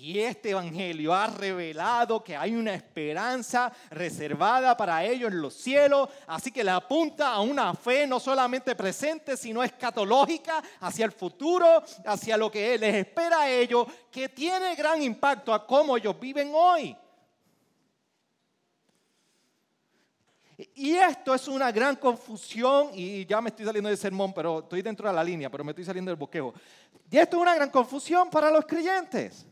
y 0.00 0.20
este 0.20 0.50
Evangelio 0.50 1.12
ha 1.12 1.26
revelado 1.26 2.22
que 2.22 2.36
hay 2.36 2.54
una 2.54 2.74
esperanza 2.74 3.72
reservada 3.90 4.76
para 4.76 5.04
ellos 5.04 5.32
en 5.32 5.42
los 5.42 5.54
cielos, 5.54 6.08
así 6.26 6.52
que 6.52 6.62
le 6.62 6.70
apunta 6.70 7.32
a 7.32 7.40
una 7.40 7.74
fe 7.74 8.06
no 8.06 8.20
solamente 8.20 8.76
presente, 8.76 9.36
sino 9.36 9.62
escatológica 9.62 10.62
hacia 10.80 11.04
el 11.04 11.12
futuro, 11.12 11.82
hacia 12.04 12.36
lo 12.36 12.50
que 12.50 12.78
les 12.78 12.94
espera 12.94 13.42
a 13.42 13.50
ellos, 13.50 13.86
que 14.10 14.28
tiene 14.28 14.74
gran 14.76 15.02
impacto 15.02 15.52
a 15.52 15.66
cómo 15.66 15.96
ellos 15.96 16.18
viven 16.18 16.52
hoy. 16.54 16.96
Y 20.74 20.94
esto 20.94 21.34
es 21.34 21.46
una 21.48 21.70
gran 21.70 21.96
confusión, 21.96 22.90
y 22.94 23.26
ya 23.26 23.40
me 23.40 23.50
estoy 23.50 23.64
saliendo 23.64 23.88
del 23.88 23.98
sermón, 23.98 24.32
pero 24.32 24.60
estoy 24.60 24.82
dentro 24.82 25.08
de 25.08 25.14
la 25.14 25.22
línea, 25.22 25.50
pero 25.50 25.64
me 25.64 25.72
estoy 25.72 25.84
saliendo 25.84 26.10
del 26.10 26.18
boquejo. 26.18 26.54
Y 27.10 27.16
esto 27.16 27.36
es 27.36 27.42
una 27.42 27.54
gran 27.54 27.70
confusión 27.70 28.30
para 28.30 28.50
los 28.50 28.64
creyentes. 28.64 29.46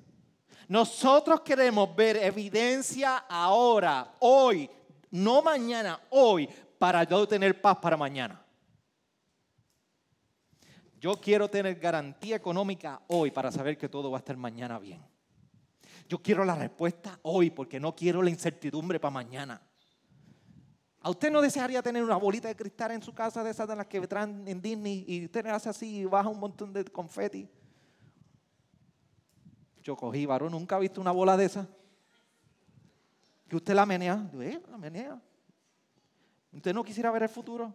Nosotros 0.68 1.42
queremos 1.42 1.94
ver 1.94 2.16
evidencia 2.16 3.18
ahora, 3.28 4.14
hoy, 4.18 4.68
no 5.10 5.42
mañana, 5.42 6.00
hoy, 6.10 6.48
para 6.78 7.04
yo 7.04 7.26
tener 7.26 7.60
paz 7.60 7.78
para 7.78 7.96
mañana. 7.96 8.42
Yo 10.98 11.20
quiero 11.20 11.48
tener 11.48 11.76
garantía 11.76 12.36
económica 12.36 13.00
hoy 13.06 13.30
para 13.30 13.52
saber 13.52 13.78
que 13.78 13.88
todo 13.88 14.10
va 14.10 14.18
a 14.18 14.20
estar 14.20 14.36
mañana 14.36 14.78
bien. 14.78 15.04
Yo 16.08 16.18
quiero 16.18 16.44
la 16.44 16.54
respuesta 16.54 17.18
hoy 17.22 17.50
porque 17.50 17.78
no 17.78 17.94
quiero 17.94 18.22
la 18.22 18.30
incertidumbre 18.30 18.98
para 18.98 19.12
mañana. 19.12 19.62
¿A 21.00 21.10
usted 21.10 21.30
no 21.30 21.40
desearía 21.40 21.82
tener 21.82 22.02
una 22.02 22.16
bolita 22.16 22.48
de 22.48 22.56
cristal 22.56 22.90
en 22.90 23.02
su 23.02 23.12
casa 23.12 23.44
de 23.44 23.50
esas 23.50 23.68
de 23.68 23.76
las 23.76 23.86
que 23.86 24.04
traen 24.08 24.42
en 24.48 24.60
Disney 24.60 25.04
y 25.06 25.24
usted 25.26 25.46
hace 25.46 25.68
así 25.68 25.98
y 25.98 26.04
baja 26.04 26.28
un 26.28 26.40
montón 26.40 26.72
de 26.72 26.84
confeti? 26.84 27.48
Yo 29.86 29.94
cogí, 29.94 30.26
varón, 30.26 30.50
nunca 30.50 30.74
ha 30.74 30.78
visto 30.80 31.00
una 31.00 31.12
bola 31.12 31.36
de 31.36 31.44
esa. 31.44 31.64
Que 33.48 33.54
usted 33.54 33.72
la 33.72 33.86
menea. 33.86 34.28
Eh, 34.40 34.60
la. 34.68 35.22
¿Usted 36.50 36.74
no 36.74 36.82
quisiera 36.82 37.12
ver 37.12 37.22
el 37.22 37.28
futuro? 37.28 37.72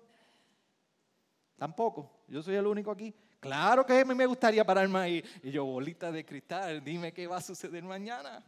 Tampoco. 1.58 2.24
Yo 2.28 2.43
soy 2.43 2.56
el 2.56 2.67
único 2.67 2.91
aquí. 2.91 3.15
Claro 3.39 3.86
que 3.86 3.97
a 3.97 4.04
mí 4.04 4.13
me 4.13 4.26
gustaría 4.26 4.65
pararme 4.65 5.00
ahí. 5.00 5.24
Y 5.41 5.52
yo, 5.52 5.63
bolita 5.63 6.12
de 6.12 6.26
cristal, 6.26 6.84
dime 6.84 7.13
qué 7.13 7.28
va 7.28 7.38
a 7.38 7.41
suceder 7.41 7.82
mañana. 7.82 8.43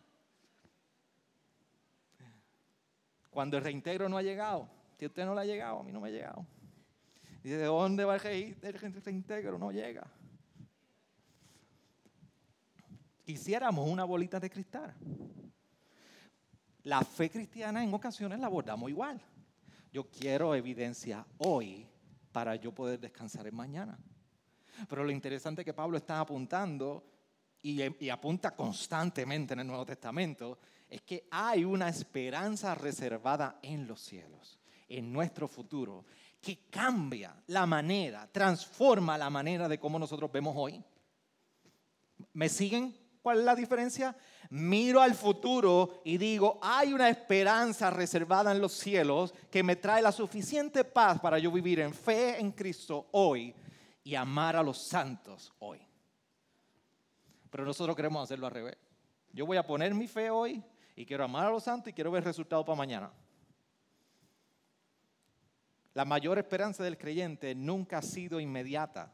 Cuando 3.30 3.56
el 3.56 3.64
reintegro 3.64 4.10
no 4.10 4.18
ha 4.18 4.22
llegado. 4.22 4.68
Si 5.00 5.06
usted 5.06 5.24
no 5.24 5.34
le 5.34 5.40
ha 5.40 5.46
llegado, 5.46 5.80
a 5.80 5.84
mí 5.84 5.94
no 5.94 6.02
me 6.02 6.10
ha 6.10 6.12
llegado. 6.12 6.46
Dice, 7.42 7.56
¿de 7.56 7.66
dónde 7.66 8.04
va 8.04 8.18
el 8.18 8.74
reintegro? 9.06 9.58
No 9.58 9.72
llega. 9.72 10.06
Quisiéramos 13.24 13.88
una 13.88 14.04
bolita 14.04 14.40
de 14.40 14.50
cristal. 14.50 14.94
La 16.84 17.02
fe 17.02 17.30
cristiana 17.30 17.84
en 17.84 17.94
ocasiones 17.94 18.40
la 18.40 18.48
abordamos 18.48 18.90
igual. 18.90 19.22
Yo 19.92 20.10
quiero 20.10 20.54
evidencia 20.56 21.26
hoy 21.38 21.88
para 22.32 22.56
yo 22.56 22.74
poder 22.74 23.00
descansar 23.00 23.48
en 23.48 23.56
mañana. 23.56 23.98
Pero 24.90 25.04
lo 25.04 25.12
interesante 25.12 25.62
es 25.62 25.66
que 25.66 25.74
Pablo 25.74 25.98
está 25.98 26.20
apuntando 26.20 27.06
y, 27.62 28.10
apunta 28.10 28.52
constantemente 28.52 29.54
en 29.54 29.62
el 29.62 29.68
Nuevo 29.68 29.86
Testamento 29.86 30.60
es 30.90 31.02
que 31.02 31.28
hay 31.32 31.64
una 31.64 31.88
esperanza 31.88 32.76
reservada 32.76 33.60
en 33.62 33.88
los 33.88 34.02
cielos, 34.02 34.60
en 34.90 35.12
nuestro 35.14 35.48
futuro, 35.48 36.06
que 36.42 36.66
cambia 36.70 37.42
la 37.48 37.66
manera, 37.66 38.28
transforma 38.30 39.18
la 39.18 39.30
manera 39.30 39.70
de 39.70 39.80
cómo 39.80 39.98
nosotros 39.98 40.30
vemos 40.30 40.54
hoy. 40.58 40.84
¿Me 42.34 42.50
siguen? 42.50 43.03
¿Cuál 43.24 43.40
es 43.40 43.46
la 43.46 43.56
diferencia? 43.56 44.14
Miro 44.50 45.02
al 45.02 45.16
futuro 45.16 46.02
y 46.04 46.18
digo, 46.18 46.60
hay 46.62 46.92
una 46.92 47.08
esperanza 47.08 47.90
reservada 47.90 48.52
en 48.52 48.60
los 48.60 48.74
cielos 48.74 49.34
que 49.50 49.64
me 49.64 49.78
trae 49.78 50.02
la 50.02 50.12
suficiente 50.12 50.84
paz 50.84 51.22
para 51.22 51.40
yo 51.40 51.50
vivir 51.50 51.80
en 51.80 51.94
fe 51.94 52.38
en 52.38 52.52
Cristo 52.52 53.08
hoy 53.14 53.56
y 54.04 54.14
amar 54.16 54.58
a 54.58 54.62
los 54.62 54.78
santos 54.78 55.54
hoy. 55.60 55.80
Pero 57.50 57.64
nosotros 57.64 57.96
queremos 57.96 58.22
hacerlo 58.22 58.46
al 58.48 58.52
revés. 58.52 58.78
Yo 59.32 59.46
voy 59.46 59.56
a 59.56 59.66
poner 59.66 59.94
mi 59.94 60.10
fe 60.10 60.30
hoy 60.30 60.62
y 60.94 61.06
quiero 61.06 61.24
amar 61.24 61.48
a 61.48 61.52
los 61.52 61.64
santos 61.64 61.92
y 61.92 61.94
quiero 61.94 62.12
ver 62.12 62.26
resultados 62.26 62.66
para 62.66 62.76
mañana. 62.76 63.10
La 65.94 66.04
mayor 66.04 66.40
esperanza 66.40 66.84
del 66.84 66.98
creyente 66.98 67.56
nunca 67.56 68.00
ha 68.00 68.02
sido 68.02 68.42
inmediata, 68.42 69.14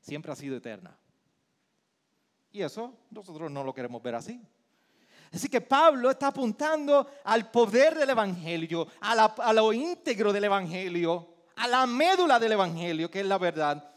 siempre 0.00 0.32
ha 0.32 0.34
sido 0.34 0.56
eterna. 0.56 0.98
Y 2.56 2.62
eso 2.62 2.94
nosotros 3.10 3.50
no 3.50 3.62
lo 3.62 3.74
queremos 3.74 4.02
ver 4.02 4.14
así. 4.14 4.40
Así 5.30 5.46
que 5.46 5.60
Pablo 5.60 6.10
está 6.10 6.28
apuntando 6.28 7.06
al 7.24 7.50
poder 7.50 7.94
del 7.94 8.08
Evangelio, 8.08 8.88
a, 8.98 9.52
lo 9.52 9.74
íntegro 9.74 10.32
del 10.32 10.44
Evangelio, 10.44 11.34
a 11.56 11.68
la 11.68 11.86
médula 11.86 12.38
del 12.38 12.52
Evangelio, 12.52 13.10
que 13.10 13.20
es 13.20 13.26
la 13.26 13.36
verdad, 13.36 13.92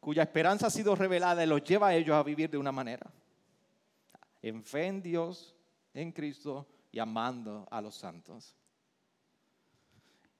cuya 0.00 0.24
esperanza 0.24 0.66
ha 0.66 0.70
sido 0.70 0.96
revelada 0.96 1.44
y 1.44 1.46
los 1.46 1.62
lleva 1.62 1.88
a 1.88 1.94
ellos 1.94 2.16
a 2.16 2.24
vivir 2.24 2.50
de 2.50 2.58
una 2.58 2.72
manera. 2.72 3.08
En 4.42 4.64
fe 4.64 4.86
en 4.86 5.00
Dios, 5.00 5.54
en 5.94 6.10
Cristo 6.10 6.66
y 6.90 6.98
amando 6.98 7.68
a 7.70 7.80
los 7.80 7.94
santos. 7.94 8.56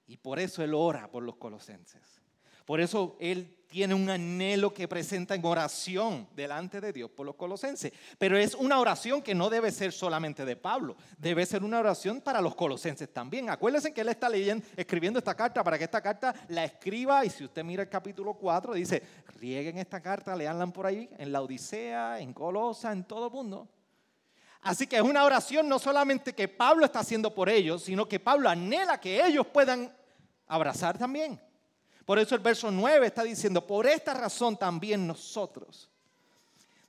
Y 0.09 0.17
por 0.17 0.41
eso 0.41 0.65
Él 0.65 0.75
ora 0.75 1.09
por 1.09 1.23
los 1.23 1.37
colosenses. 1.37 2.22
Por 2.65 2.81
eso 2.81 3.17
Él 3.21 3.57
tiene 3.73 3.95
un 3.95 4.11
anhelo 4.11 4.75
que 4.75 4.87
presenta 4.87 5.35
en 5.35 5.43
oración 5.47 6.29
delante 6.37 6.79
de 6.79 6.93
Dios 6.93 7.11
por 7.11 7.25
los 7.25 7.37
colosenses. 7.37 7.91
Pero 8.19 8.37
es 8.37 8.55
una 8.55 8.79
oración 8.79 9.23
que 9.23 9.35
no 9.35 9.49
debe 9.49 9.71
ser 9.73 9.93
solamente 9.93 10.45
de 10.45 10.57
Pablo, 10.57 10.95
debe 11.17 11.47
ser 11.47 11.65
una 11.65 11.81
oración 11.81 12.21
para 12.21 12.43
los 12.43 12.55
colosenses 12.55 13.11
también. 13.11 13.49
Acuérdense 13.49 13.95
que 13.95 14.03
él 14.03 14.11
está 14.11 14.29
leyendo, 14.29 14.67
escribiendo 14.77 15.19
esta 15.19 15.35
carta 15.35 15.65
para 15.65 15.79
que 15.79 15.85
esta 15.85 16.03
carta 16.03 16.35
la 16.49 16.65
escriba. 16.65 17.25
Y 17.25 17.31
si 17.31 17.45
usted 17.45 17.65
mira 17.65 17.83
el 17.83 17.89
capítulo 17.89 18.35
4, 18.35 18.75
dice: 18.75 19.03
rieguen 19.41 19.79
esta 19.79 20.03
carta, 20.03 20.37
leanla 20.37 20.67
por 20.67 20.85
ahí, 20.85 21.09
en 21.17 21.33
la 21.33 21.41
Odisea, 21.41 22.21
en 22.21 22.35
Colosa, 22.35 22.93
en 22.93 23.05
todo 23.05 23.29
el 23.29 23.33
mundo. 23.33 23.67
Así 24.61 24.87
que 24.87 24.97
es 24.97 25.03
una 25.03 25.25
oración 25.25 25.67
no 25.67 25.79
solamente 25.79 26.35
que 26.35 26.47
Pablo 26.47 26.85
está 26.85 27.01
haciendo 27.01 27.35
por 27.35 27.49
ellos, 27.49 27.83
sino 27.85 28.07
que 28.07 28.21
Pablo 28.21 28.51
anhela 28.51 29.01
que 29.01 29.25
ellos 29.25 29.47
puedan 29.47 29.97
abrazar 30.47 30.99
también. 30.99 31.41
Por 32.05 32.19
eso 32.19 32.35
el 32.35 32.41
verso 32.41 32.71
9 32.71 33.07
está 33.07 33.23
diciendo, 33.23 33.67
por 33.67 33.87
esta 33.87 34.15
razón 34.15 34.57
también 34.57 35.07
nosotros, 35.07 35.89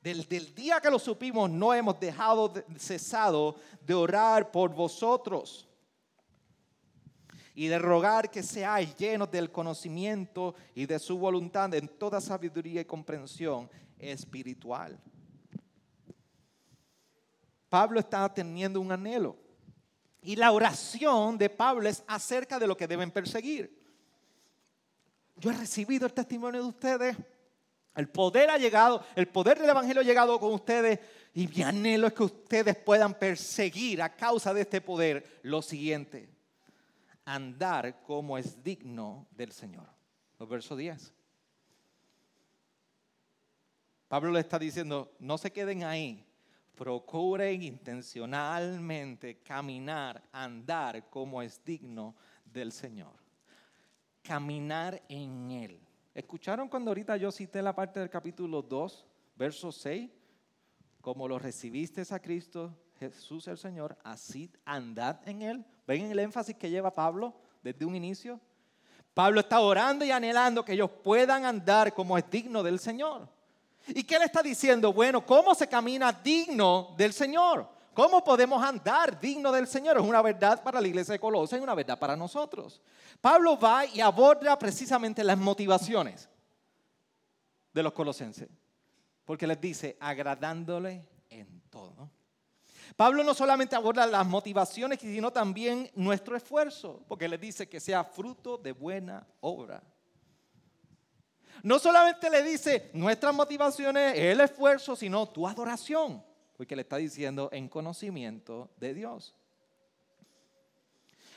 desde 0.01 0.37
el 0.37 0.53
día 0.53 0.81
que 0.81 0.89
lo 0.89 0.99
supimos, 0.99 1.49
no 1.49 1.73
hemos 1.73 1.99
dejado 1.99 2.53
cesado 2.77 3.55
de 3.85 3.93
orar 3.93 4.51
por 4.51 4.73
vosotros 4.73 5.67
y 7.55 7.67
de 7.67 7.79
rogar 7.79 8.29
que 8.29 8.41
seáis 8.41 8.95
llenos 8.95 9.29
del 9.29 9.51
conocimiento 9.51 10.55
y 10.73 10.85
de 10.85 10.99
su 10.99 11.17
voluntad 11.17 11.73
en 11.75 11.87
toda 11.87 12.19
sabiduría 12.19 12.81
y 12.81 12.85
comprensión 12.85 13.69
espiritual. 13.97 14.99
Pablo 17.69 17.99
está 17.99 18.31
teniendo 18.33 18.81
un 18.81 18.91
anhelo. 18.91 19.37
Y 20.21 20.35
la 20.35 20.51
oración 20.51 21.37
de 21.37 21.49
Pablo 21.49 21.89
es 21.89 22.03
acerca 22.07 22.57
de 22.57 22.67
lo 22.67 22.77
que 22.77 22.87
deben 22.87 23.11
perseguir. 23.11 23.82
Yo 25.43 25.51
he 25.51 25.53
recibido 25.53 26.05
el 26.05 26.13
testimonio 26.13 26.61
de 26.61 26.69
ustedes. 26.69 27.17
El 27.95 28.07
poder 28.07 28.49
ha 28.49 28.57
llegado, 28.57 29.03
el 29.13 29.27
poder 29.27 29.59
del 29.59 29.69
Evangelio 29.69 30.01
ha 30.01 30.05
llegado 30.05 30.39
con 30.39 30.53
ustedes. 30.53 31.01
Y 31.33 31.49
mi 31.49 31.61
anhelo 31.63 32.07
es 32.07 32.13
que 32.13 32.23
ustedes 32.23 32.77
puedan 32.77 33.13
perseguir 33.13 34.01
a 34.01 34.15
causa 34.15 34.53
de 34.53 34.61
este 34.61 34.79
poder 34.79 35.41
lo 35.41 35.61
siguiente. 35.61 36.29
Andar 37.25 38.03
como 38.03 38.37
es 38.37 38.63
digno 38.63 39.27
del 39.31 39.51
Señor. 39.51 39.85
Los 40.39 40.47
verso 40.47 40.77
10. 40.77 41.13
Pablo 44.07 44.31
le 44.31 44.39
está 44.39 44.57
diciendo, 44.57 45.13
no 45.19 45.37
se 45.37 45.51
queden 45.51 45.83
ahí. 45.83 46.25
Procuren 46.73 47.63
intencionalmente 47.63 49.39
caminar, 49.39 50.23
andar 50.31 51.09
como 51.09 51.41
es 51.41 51.61
digno 51.65 52.15
del 52.45 52.71
Señor 52.71 53.22
caminar 54.23 55.01
en 55.09 55.51
Él. 55.51 55.79
¿Escucharon 56.15 56.69
cuando 56.69 56.91
ahorita 56.91 57.17
yo 57.17 57.31
cité 57.31 57.61
la 57.61 57.75
parte 57.75 57.99
del 57.99 58.09
capítulo 58.09 58.61
2, 58.61 59.05
verso 59.35 59.71
6? 59.71 60.09
Como 61.01 61.27
lo 61.27 61.37
recibiste 61.37 62.03
a 62.09 62.19
Cristo, 62.19 62.75
Jesús 62.99 63.47
el 63.47 63.57
Señor, 63.57 63.97
así 64.03 64.49
andad 64.63 65.27
en 65.27 65.41
Él. 65.41 65.65
¿Ven 65.85 66.09
el 66.09 66.19
énfasis 66.19 66.55
que 66.55 66.69
lleva 66.69 66.95
Pablo 66.95 67.35
desde 67.61 67.85
un 67.85 67.95
inicio? 67.95 68.39
Pablo 69.13 69.41
está 69.41 69.59
orando 69.59 70.05
y 70.05 70.11
anhelando 70.11 70.63
que 70.63 70.73
ellos 70.73 70.89
puedan 71.03 71.45
andar 71.45 71.93
como 71.93 72.17
es 72.17 72.29
digno 72.29 72.63
del 72.63 72.79
Señor. 72.79 73.27
¿Y 73.87 74.03
qué 74.03 74.17
le 74.17 74.25
está 74.25 74.41
diciendo? 74.41 74.93
Bueno, 74.93 75.25
¿cómo 75.25 75.53
se 75.53 75.67
camina 75.67 76.13
digno 76.13 76.95
del 76.97 77.11
Señor? 77.11 77.67
¿Cómo 77.93 78.23
podemos 78.23 78.63
andar 78.63 79.19
digno 79.19 79.51
del 79.51 79.67
Señor? 79.67 79.97
Es 79.97 80.03
una 80.03 80.21
verdad 80.21 80.63
para 80.63 80.81
la 80.81 80.87
iglesia 80.87 81.13
de 81.13 81.19
Colosa 81.19 81.57
y 81.57 81.61
una 81.61 81.75
verdad 81.75 81.99
para 81.99 82.15
nosotros. 82.15 82.81
Pablo 83.21 83.57
va 83.57 83.85
y 83.85 84.01
aborda 84.01 84.57
precisamente 84.57 85.23
las 85.23 85.37
motivaciones 85.37 86.27
de 87.71 87.83
los 87.83 87.93
colosenses, 87.93 88.49
porque 89.25 89.45
les 89.45 89.61
dice, 89.61 89.97
agradándole 89.99 91.07
en 91.29 91.61
todo. 91.69 92.09
Pablo 92.95 93.23
no 93.23 93.33
solamente 93.33 93.75
aborda 93.75 94.05
las 94.05 94.25
motivaciones, 94.25 94.99
sino 94.99 95.31
también 95.31 95.89
nuestro 95.95 96.35
esfuerzo, 96.35 97.03
porque 97.07 97.27
les 97.27 97.39
dice 97.39 97.69
que 97.69 97.79
sea 97.79 98.03
fruto 98.03 98.57
de 98.57 98.71
buena 98.71 99.25
obra. 99.39 99.81
No 101.61 101.79
solamente 101.79 102.29
le 102.29 102.43
dice 102.43 102.89
nuestras 102.93 103.33
motivaciones, 103.33 104.17
el 104.17 104.41
esfuerzo, 104.41 104.95
sino 104.95 105.27
tu 105.29 105.47
adoración 105.47 106.23
porque 106.55 106.75
le 106.75 106.83
está 106.83 106.97
diciendo 106.97 107.49
en 107.51 107.67
conocimiento 107.67 108.71
de 108.77 108.93
Dios. 108.93 109.35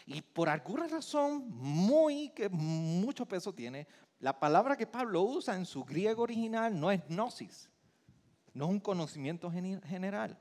Y 0.07 0.23
por 0.23 0.49
alguna 0.49 0.87
razón 0.87 1.49
muy 1.49 2.31
que 2.31 2.49
mucho 2.49 3.27
peso 3.27 3.53
tiene, 3.53 3.89
la 4.21 4.39
palabra 4.39 4.77
que 4.77 4.87
Pablo 4.87 5.23
usa 5.23 5.57
en 5.57 5.67
su 5.67 5.85
griego 5.85 6.23
original 6.23 6.79
no 6.79 6.91
es 6.91 7.07
gnosis, 7.09 7.69
no 8.55 8.67
es 8.67 8.71
un 8.71 8.81
conocimiento 8.81 9.51
general, 9.51 10.39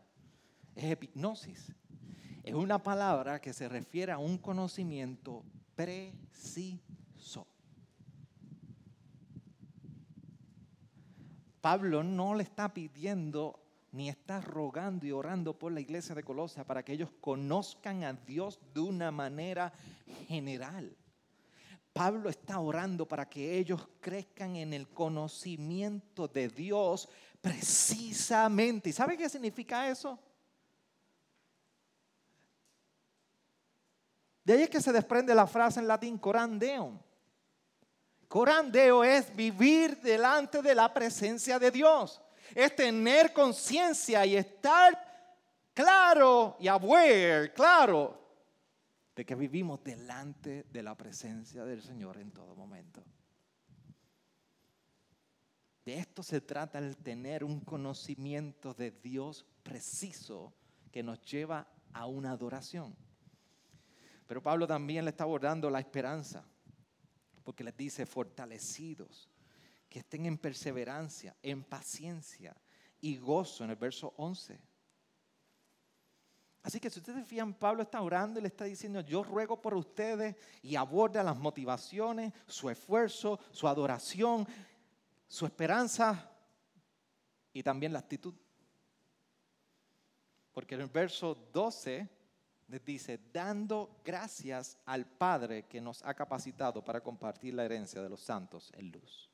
es 0.75 0.85
epignosis. 0.85 1.73
Es 2.45 2.53
una 2.53 2.77
palabra 2.77 3.41
que 3.41 3.53
se 3.53 3.67
refiere 3.67 4.11
a 4.11 4.19
un 4.19 4.37
conocimiento 4.37 5.43
preciso. 5.75 7.47
Pablo 11.59 12.03
no 12.03 12.35
le 12.35 12.43
está 12.43 12.71
pidiendo 12.71 13.64
ni 13.95 14.09
está 14.09 14.41
rogando 14.41 15.05
y 15.05 15.13
orando 15.13 15.57
por 15.57 15.71
la 15.71 15.79
iglesia 15.79 16.13
de 16.13 16.23
Colosa 16.23 16.65
para 16.65 16.83
que 16.83 16.91
ellos 16.91 17.09
conozcan 17.21 18.03
a 18.03 18.11
Dios 18.11 18.59
de 18.73 18.81
una 18.81 19.09
manera 19.09 19.71
general. 20.27 20.93
Pablo 21.93 22.29
está 22.29 22.59
orando 22.59 23.07
para 23.07 23.29
que 23.29 23.57
ellos 23.57 23.87
crezcan 24.01 24.57
en 24.57 24.73
el 24.73 24.89
conocimiento 24.89 26.27
de 26.27 26.49
Dios 26.49 27.07
precisamente. 27.39 28.89
¿Y 28.89 28.93
sabe 28.93 29.15
qué 29.15 29.29
significa 29.29 29.89
eso? 29.89 30.19
De 34.43 34.53
ahí 34.53 34.63
es 34.63 34.69
que 34.69 34.81
se 34.81 34.91
desprende 34.91 35.33
la 35.33 35.47
frase 35.47 35.79
en 35.79 35.87
latín 35.87 36.17
corandeo. 36.17 36.99
Corandeo 38.27 39.05
es 39.05 39.33
vivir 39.33 40.01
delante 40.01 40.61
de 40.61 40.75
la 40.75 40.93
presencia 40.93 41.57
de 41.57 41.71
Dios. 41.71 42.21
Es 42.53 42.75
tener 42.75 43.33
conciencia 43.33 44.25
y 44.25 44.35
estar 44.35 45.15
claro 45.73 46.57
y 46.59 46.67
aware, 46.67 47.51
claro, 47.53 48.21
de 49.15 49.25
que 49.25 49.35
vivimos 49.35 49.83
delante 49.83 50.63
de 50.63 50.83
la 50.83 50.95
presencia 50.95 51.63
del 51.63 51.81
Señor 51.81 52.17
en 52.17 52.31
todo 52.31 52.55
momento. 52.55 53.03
De 55.85 55.99
esto 55.99 56.23
se 56.23 56.41
trata 56.41 56.79
el 56.79 56.97
tener 56.97 57.43
un 57.43 57.59
conocimiento 57.61 58.73
de 58.73 58.89
Dios 58.91 59.45
preciso 59.61 60.53
que 60.91 61.03
nos 61.03 61.21
lleva 61.21 61.67
a 61.93 62.07
una 62.07 62.31
adoración. 62.31 62.95
Pero 64.25 64.41
Pablo 64.41 64.65
también 64.65 65.05
le 65.05 65.11
está 65.11 65.23
abordando 65.23 65.69
la 65.69 65.79
esperanza, 65.79 66.43
porque 67.43 67.63
les 67.63 67.77
dice 67.77 68.07
fortalecidos, 68.07 69.29
que 69.95 69.99
estén 69.99 70.25
en 70.25 70.37
perseverancia, 70.37 71.33
en 71.41 71.63
paciencia 71.63 72.53
y 72.99 73.15
gozo 73.15 73.63
en 73.63 73.69
el 73.69 73.77
verso 73.77 74.13
11. 74.17 74.59
Así 76.63 76.81
que 76.81 76.89
si 76.89 76.99
ustedes 76.99 77.25
fijan, 77.25 77.53
Pablo 77.53 77.81
está 77.81 78.01
orando 78.01 78.37
y 78.37 78.41
le 78.41 78.49
está 78.49 78.65
diciendo, 78.65 78.99
yo 78.99 79.23
ruego 79.23 79.61
por 79.61 79.73
ustedes 79.73 80.35
y 80.61 80.75
aborda 80.75 81.23
las 81.23 81.37
motivaciones, 81.37 82.33
su 82.45 82.69
esfuerzo, 82.69 83.39
su 83.51 83.69
adoración, 83.69 84.45
su 85.29 85.45
esperanza 85.45 86.29
y 87.53 87.63
también 87.63 87.93
la 87.93 87.99
actitud. 87.99 88.33
Porque 90.51 90.75
en 90.75 90.81
el 90.81 90.89
verso 90.89 91.35
12 91.53 92.09
les 92.67 92.83
dice, 92.83 93.17
dando 93.31 94.01
gracias 94.03 94.77
al 94.83 95.05
Padre 95.05 95.63
que 95.69 95.79
nos 95.79 96.03
ha 96.03 96.13
capacitado 96.13 96.83
para 96.83 96.99
compartir 96.99 97.53
la 97.53 97.63
herencia 97.63 98.01
de 98.01 98.09
los 98.09 98.19
santos 98.19 98.73
en 98.75 98.91
luz. 98.91 99.31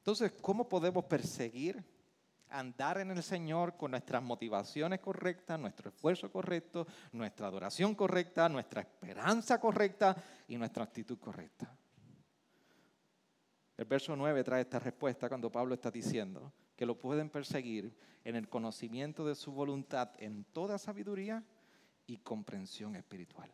Entonces, 0.00 0.32
¿cómo 0.40 0.66
podemos 0.66 1.04
perseguir, 1.04 1.84
andar 2.48 2.98
en 2.98 3.10
el 3.10 3.22
Señor 3.22 3.76
con 3.76 3.90
nuestras 3.90 4.22
motivaciones 4.22 4.98
correctas, 5.00 5.60
nuestro 5.60 5.90
esfuerzo 5.90 6.32
correcto, 6.32 6.86
nuestra 7.12 7.48
adoración 7.48 7.94
correcta, 7.94 8.48
nuestra 8.48 8.80
esperanza 8.80 9.60
correcta 9.60 10.16
y 10.48 10.56
nuestra 10.56 10.84
actitud 10.84 11.18
correcta? 11.18 11.76
El 13.76 13.84
verso 13.84 14.16
9 14.16 14.42
trae 14.42 14.62
esta 14.62 14.78
respuesta 14.78 15.28
cuando 15.28 15.52
Pablo 15.52 15.74
está 15.74 15.90
diciendo 15.90 16.50
que 16.74 16.86
lo 16.86 16.98
pueden 16.98 17.28
perseguir 17.28 17.94
en 18.24 18.36
el 18.36 18.48
conocimiento 18.48 19.26
de 19.26 19.34
su 19.34 19.52
voluntad 19.52 20.12
en 20.18 20.44
toda 20.44 20.78
sabiduría 20.78 21.44
y 22.06 22.16
comprensión 22.18 22.96
espiritual. 22.96 23.52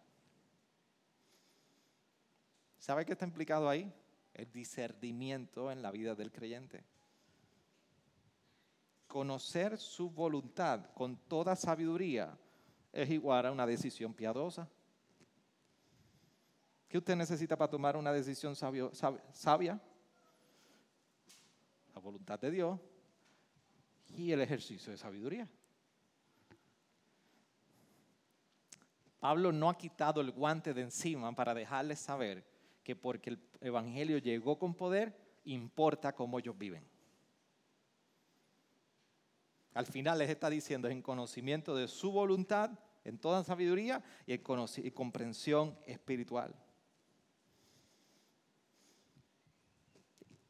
¿Sabe 2.79 3.05
qué 3.05 3.13
está 3.15 3.25
implicado 3.25 3.69
ahí? 3.69 3.93
El 4.37 4.53
discernimiento 4.53 5.73
en 5.73 5.81
la 5.81 5.91
vida 5.91 6.15
del 6.15 6.31
creyente. 6.31 6.85
Conocer 9.07 9.79
su 9.79 10.11
voluntad 10.11 10.91
con 10.93 11.17
toda 11.17 11.57
sabiduría 11.57 12.37
es 12.93 13.09
igual 13.09 13.47
a 13.47 13.53
una 13.53 13.67
decisión 13.67 14.13
piadosa. 14.13 14.69
¿Qué 16.87 16.99
usted 16.99 17.17
necesita 17.17 17.57
para 17.57 17.71
tomar 17.71 17.97
una 17.97 18.13
decisión 18.13 18.55
sabia? 18.55 19.81
la 21.95 22.01
voluntad 22.03 22.39
de 22.39 22.51
Dios 22.51 22.79
y 24.09 24.33
el 24.33 24.43
ejercicio 24.43 24.93
de 24.93 24.99
sabiduría. 24.99 25.49
Pablo 29.19 29.51
no 29.51 29.71
ha 29.71 29.79
quitado 29.79 30.21
el 30.21 30.31
guante 30.31 30.75
de 30.75 30.83
encima 30.83 31.35
para 31.35 31.55
dejarles 31.55 32.01
saber 32.01 32.56
que 32.87 32.95
porque 32.95 33.31
el 33.31 33.41
Evangelio 33.63 34.19
llegó 34.19 34.61
con 34.61 34.73
poder, 34.73 35.13
importa 35.45 36.15
cómo 36.15 36.39
ellos 36.39 36.57
viven. 36.57 36.87
Al 39.75 39.87
final 39.87 40.21
les 40.21 40.31
está 40.31 40.49
diciendo 40.49 40.89
en 40.89 41.03
conocimiento 41.03 41.75
de 41.75 41.89
su 41.89 42.13
voluntad, 42.13 42.71
en 43.03 43.19
toda 43.19 43.43
sabiduría 43.43 44.05
y 44.25 44.35
en 44.35 44.91
comprensión 44.93 45.77
espiritual. 45.85 46.55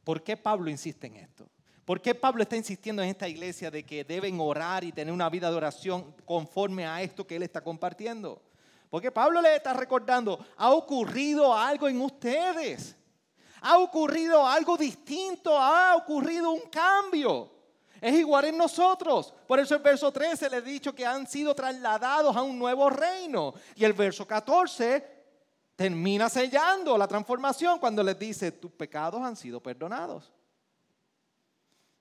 ¿Por 0.03 0.23
qué 0.23 0.37
Pablo 0.37 0.69
insiste 0.69 1.07
en 1.07 1.15
esto? 1.15 1.49
¿Por 1.85 1.99
qué 1.99 2.13
Pablo 2.13 2.43
está 2.43 2.55
insistiendo 2.55 3.01
en 3.01 3.09
esta 3.09 3.27
iglesia 3.27 3.71
de 3.71 3.81
que 3.81 4.03
deben 4.03 4.39
orar 4.39 4.83
y 4.83 4.91
tener 4.91 5.11
una 5.11 5.31
vida 5.31 5.49
de 5.49 5.57
oración 5.57 6.13
conforme 6.23 6.85
a 6.85 7.01
esto 7.01 7.25
que 7.25 7.37
él 7.37 7.41
está 7.41 7.63
compartiendo? 7.63 8.46
Porque 8.89 9.11
Pablo 9.11 9.41
le 9.41 9.55
está 9.55 9.73
recordando, 9.73 10.45
ha 10.55 10.71
ocurrido 10.71 11.53
algo 11.53 11.87
en 11.87 12.01
ustedes. 12.01 12.95
Ha 13.61 13.79
ocurrido 13.79 14.45
algo 14.45 14.77
distinto, 14.77 15.57
ha 15.57 15.95
ocurrido 15.95 16.51
un 16.51 16.69
cambio. 16.69 17.51
Es 17.99 18.13
igual 18.13 18.45
en 18.45 18.57
nosotros. 18.57 19.33
Por 19.47 19.59
eso 19.59 19.75
el 19.75 19.81
verso 19.81 20.11
13 20.11 20.49
le 20.49 20.57
ha 20.57 20.61
dicho 20.61 20.93
que 20.93 21.05
han 21.05 21.27
sido 21.27 21.55
trasladados 21.55 22.35
a 22.35 22.41
un 22.41 22.57
nuevo 22.57 22.89
reino. 22.89 23.53
Y 23.75 23.83
el 23.83 23.93
verso 23.93 24.25
14 24.25 25.17
termina 25.75 26.29
sellando 26.29 26.97
la 26.97 27.07
transformación 27.07 27.79
cuando 27.79 28.03
les 28.03 28.17
dice, 28.17 28.51
tus 28.51 28.71
pecados 28.71 29.21
han 29.21 29.35
sido 29.35 29.61
perdonados. 29.61 30.31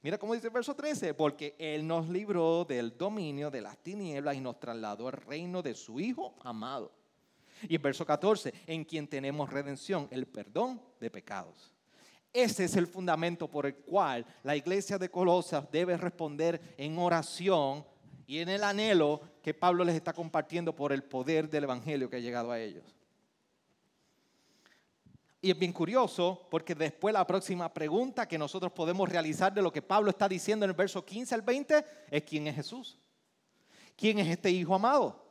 Mira 0.06 0.18
cómo 0.18 0.34
dice 0.34 0.46
el 0.46 0.52
verso 0.52 0.72
13, 0.72 1.14
porque 1.14 1.56
Él 1.58 1.84
nos 1.84 2.08
libró 2.08 2.64
del 2.64 2.96
dominio 2.96 3.50
de 3.50 3.60
las 3.60 3.76
tinieblas 3.78 4.36
y 4.36 4.40
nos 4.40 4.60
trasladó 4.60 5.08
al 5.08 5.14
reino 5.14 5.62
de 5.62 5.74
su 5.74 5.98
Hijo 5.98 6.36
amado. 6.44 6.92
Y 7.62 7.74
el 7.74 7.80
verso 7.80 8.06
14, 8.06 8.54
en 8.68 8.84
quien 8.84 9.08
tenemos 9.08 9.50
redención, 9.50 10.06
el 10.12 10.26
perdón 10.26 10.80
de 11.00 11.10
pecados. 11.10 11.74
Ese 12.32 12.66
es 12.66 12.76
el 12.76 12.86
fundamento 12.86 13.50
por 13.50 13.66
el 13.66 13.74
cual 13.78 14.24
la 14.44 14.54
iglesia 14.54 14.96
de 14.96 15.10
Colosas 15.10 15.68
debe 15.72 15.96
responder 15.96 16.76
en 16.76 16.96
oración 16.98 17.84
y 18.28 18.38
en 18.38 18.48
el 18.48 18.62
anhelo 18.62 19.20
que 19.42 19.54
Pablo 19.54 19.82
les 19.82 19.96
está 19.96 20.12
compartiendo 20.12 20.72
por 20.72 20.92
el 20.92 21.02
poder 21.02 21.50
del 21.50 21.64
Evangelio 21.64 22.08
que 22.08 22.14
ha 22.14 22.20
llegado 22.20 22.52
a 22.52 22.60
ellos. 22.60 22.95
Y 25.46 25.50
es 25.52 25.58
bien 25.60 25.72
curioso 25.72 26.44
porque 26.50 26.74
después 26.74 27.12
la 27.12 27.24
próxima 27.24 27.72
pregunta 27.72 28.26
que 28.26 28.36
nosotros 28.36 28.72
podemos 28.72 29.08
realizar 29.08 29.54
de 29.54 29.62
lo 29.62 29.72
que 29.72 29.80
Pablo 29.80 30.10
está 30.10 30.28
diciendo 30.28 30.64
en 30.64 30.70
el 30.70 30.76
verso 30.76 31.04
15 31.04 31.36
al 31.36 31.42
20 31.42 31.84
es 32.10 32.22
quién 32.24 32.48
es 32.48 32.56
Jesús. 32.56 32.98
¿Quién 33.94 34.18
es 34.18 34.26
este 34.26 34.50
Hijo 34.50 34.74
amado? 34.74 35.24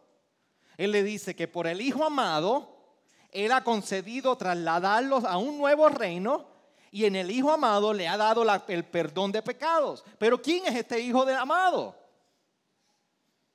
Él 0.78 0.94
le 0.94 1.04
dice 1.04 1.36
que 1.36 1.50
por 1.50 1.68
el 1.68 1.82
Hijo 1.82 2.06
amado, 2.06 2.96
Él 3.30 3.52
ha 3.52 3.66
concedido 3.66 4.38
trasladarlos 4.38 5.26
a 5.26 5.38
un 5.38 5.58
nuevo 5.58 5.90
reino 5.90 6.48
y 6.92 7.04
en 7.04 7.18
el 7.18 7.30
Hijo 7.30 7.52
amado 7.52 7.92
le 7.94 8.08
ha 8.08 8.16
dado 8.16 8.46
el 8.70 8.86
perdón 8.86 9.34
de 9.34 9.42
pecados. 9.42 10.06
Pero 10.18 10.42
¿quién 10.42 10.66
es 10.66 10.76
este 10.76 10.98
Hijo 10.98 11.26
de 11.26 11.36
amado? 11.36 11.94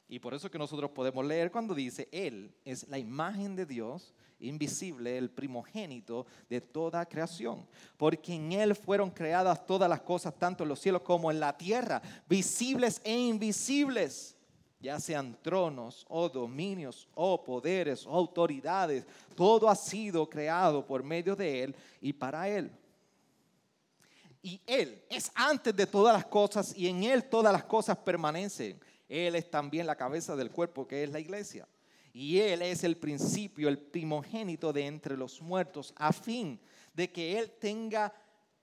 Y 0.08 0.18
por 0.18 0.34
eso 0.34 0.50
que 0.50 0.58
nosotros 0.58 0.90
podemos 0.90 1.24
leer 1.24 1.50
cuando 1.50 1.74
dice, 1.74 2.06
Él 2.12 2.54
es 2.66 2.86
la 2.86 2.98
imagen 2.98 3.56
de 3.56 3.64
Dios 3.64 4.12
invisible, 4.40 5.16
el 5.16 5.30
primogénito 5.30 6.26
de 6.48 6.60
toda 6.60 7.06
creación, 7.06 7.66
porque 7.96 8.34
en 8.34 8.52
Él 8.52 8.74
fueron 8.74 9.10
creadas 9.10 9.66
todas 9.66 9.88
las 9.88 10.00
cosas, 10.00 10.34
tanto 10.38 10.62
en 10.62 10.68
los 10.68 10.80
cielos 10.80 11.02
como 11.02 11.30
en 11.30 11.40
la 11.40 11.56
tierra, 11.56 12.02
visibles 12.28 13.00
e 13.04 13.16
invisibles, 13.16 14.36
ya 14.80 14.98
sean 14.98 15.36
tronos 15.42 16.06
o 16.08 16.28
dominios 16.28 17.06
o 17.14 17.44
poderes 17.44 18.06
o 18.06 18.10
autoridades, 18.10 19.06
todo 19.34 19.68
ha 19.68 19.76
sido 19.76 20.28
creado 20.28 20.84
por 20.84 21.02
medio 21.02 21.36
de 21.36 21.64
Él 21.64 21.76
y 22.00 22.12
para 22.12 22.48
Él. 22.48 22.70
Y 24.42 24.60
Él 24.66 25.04
es 25.10 25.30
antes 25.34 25.76
de 25.76 25.86
todas 25.86 26.14
las 26.14 26.24
cosas 26.24 26.74
y 26.74 26.88
en 26.88 27.04
Él 27.04 27.24
todas 27.24 27.52
las 27.52 27.64
cosas 27.64 27.98
permanecen. 27.98 28.80
Él 29.06 29.34
es 29.34 29.50
también 29.50 29.86
la 29.86 29.96
cabeza 29.96 30.34
del 30.34 30.50
cuerpo 30.50 30.86
que 30.86 31.04
es 31.04 31.10
la 31.10 31.20
iglesia. 31.20 31.68
Y 32.12 32.38
Él 32.38 32.62
es 32.62 32.84
el 32.84 32.96
principio, 32.96 33.68
el 33.68 33.78
primogénito 33.78 34.72
de 34.72 34.86
entre 34.86 35.16
los 35.16 35.40
muertos, 35.40 35.92
a 35.96 36.12
fin 36.12 36.60
de 36.92 37.10
que 37.10 37.38
Él 37.38 37.52
tenga 37.58 38.12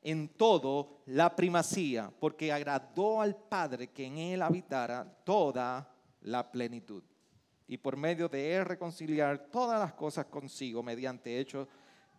en 0.01 0.29
todo 0.29 1.01
la 1.07 1.35
primacía, 1.35 2.11
porque 2.19 2.51
agradó 2.51 3.21
al 3.21 3.35
Padre 3.35 3.87
que 3.87 4.05
en 4.05 4.17
Él 4.17 4.41
habitara 4.41 5.05
toda 5.23 5.93
la 6.21 6.51
plenitud. 6.51 7.03
Y 7.67 7.77
por 7.77 7.97
medio 7.97 8.29
de 8.29 8.55
Él 8.55 8.65
reconciliar 8.65 9.49
todas 9.49 9.79
las 9.79 9.93
cosas 9.93 10.25
consigo 10.25 10.83
mediante 10.83 11.39
hecho, 11.39 11.67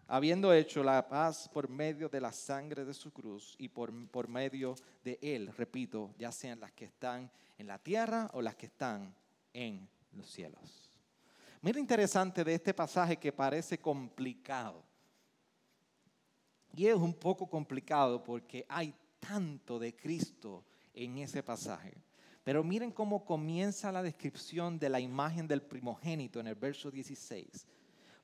habiendo 0.06 0.52
hecho 0.52 0.82
la 0.82 1.06
paz 1.08 1.48
por 1.52 1.68
medio 1.68 2.08
de 2.08 2.20
la 2.20 2.32
sangre 2.32 2.84
de 2.84 2.94
su 2.94 3.12
cruz 3.12 3.54
y 3.58 3.68
por, 3.68 3.92
por 4.10 4.28
medio 4.28 4.74
de 5.04 5.18
Él, 5.22 5.52
repito, 5.56 6.14
ya 6.18 6.32
sean 6.32 6.60
las 6.60 6.72
que 6.72 6.86
están 6.86 7.30
en 7.56 7.66
la 7.66 7.78
tierra 7.78 8.30
o 8.32 8.42
las 8.42 8.56
que 8.56 8.66
están 8.66 9.14
en 9.52 9.88
los 10.12 10.30
cielos. 10.30 10.87
Mira 11.60 11.80
interesante 11.80 12.44
de 12.44 12.54
este 12.54 12.72
pasaje 12.72 13.16
que 13.16 13.32
parece 13.32 13.78
complicado. 13.78 14.84
Y 16.74 16.86
es 16.86 16.94
un 16.94 17.14
poco 17.14 17.48
complicado 17.48 18.22
porque 18.22 18.64
hay 18.68 18.94
tanto 19.18 19.78
de 19.78 19.96
Cristo 19.96 20.64
en 20.94 21.18
ese 21.18 21.42
pasaje. 21.42 21.94
Pero 22.44 22.64
miren 22.64 22.92
cómo 22.92 23.24
comienza 23.24 23.92
la 23.92 24.02
descripción 24.02 24.78
de 24.78 24.88
la 24.88 25.00
imagen 25.00 25.46
del 25.46 25.62
primogénito 25.62 26.40
en 26.40 26.46
el 26.46 26.54
verso 26.54 26.90
16. 26.90 27.66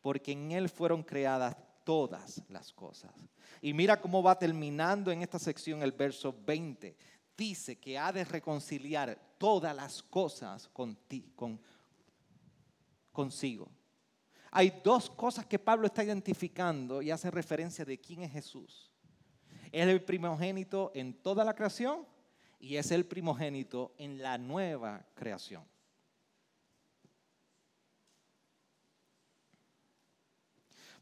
Porque 0.01 0.33
en 0.33 0.53
él 0.53 0.69
fueron 0.69 1.03
creadas 1.03 1.57
todas 1.85 2.43
las 2.49 2.73
cosas. 2.73 3.13
Y 3.61 3.73
mira 3.75 4.01
cómo 4.01 4.23
va 4.23 4.39
terminando 4.39 5.11
en 5.11 5.23
esta 5.23 5.39
sección 5.39 5.83
el 5.83 5.93
verso 5.93 6.35
20. 6.47 6.97
Dice 7.37 7.77
que 7.77 7.99
ha 7.99 8.13
de 8.13 8.25
reconciliar 8.25 9.19
todas 9.39 9.75
las 9.75 10.03
cosas 10.03 10.69
con, 10.69 10.99
con, 11.35 11.61
consigo. 13.15 13.71
Hay 14.51 14.83
dos 14.85 15.09
cosas 15.09 15.47
que 15.47 15.59
Pablo 15.59 15.87
está 15.87 16.05
identificando 16.05 17.01
y 17.01 17.11
hace 17.11 17.31
referencia 17.31 17.87
de 17.87 17.99
quién 17.99 18.23
es 18.23 18.33
Jesús. 18.33 18.91
Es 19.73 19.89
el 19.89 20.05
primogénito 20.05 20.93
en 20.95 21.15
toda 21.15 21.45
la 21.45 21.55
creación 21.55 22.07
y 22.61 22.77
es 22.77 22.91
el 22.91 23.07
primogénito 23.07 23.95
en 23.97 24.23
la 24.23 24.37
nueva 24.37 25.07
creación. 25.15 25.65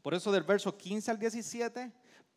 Por 0.01 0.13
eso 0.13 0.31
del 0.31 0.43
verso 0.43 0.75
15 0.77 1.11
al 1.11 1.19
17, 1.19 1.91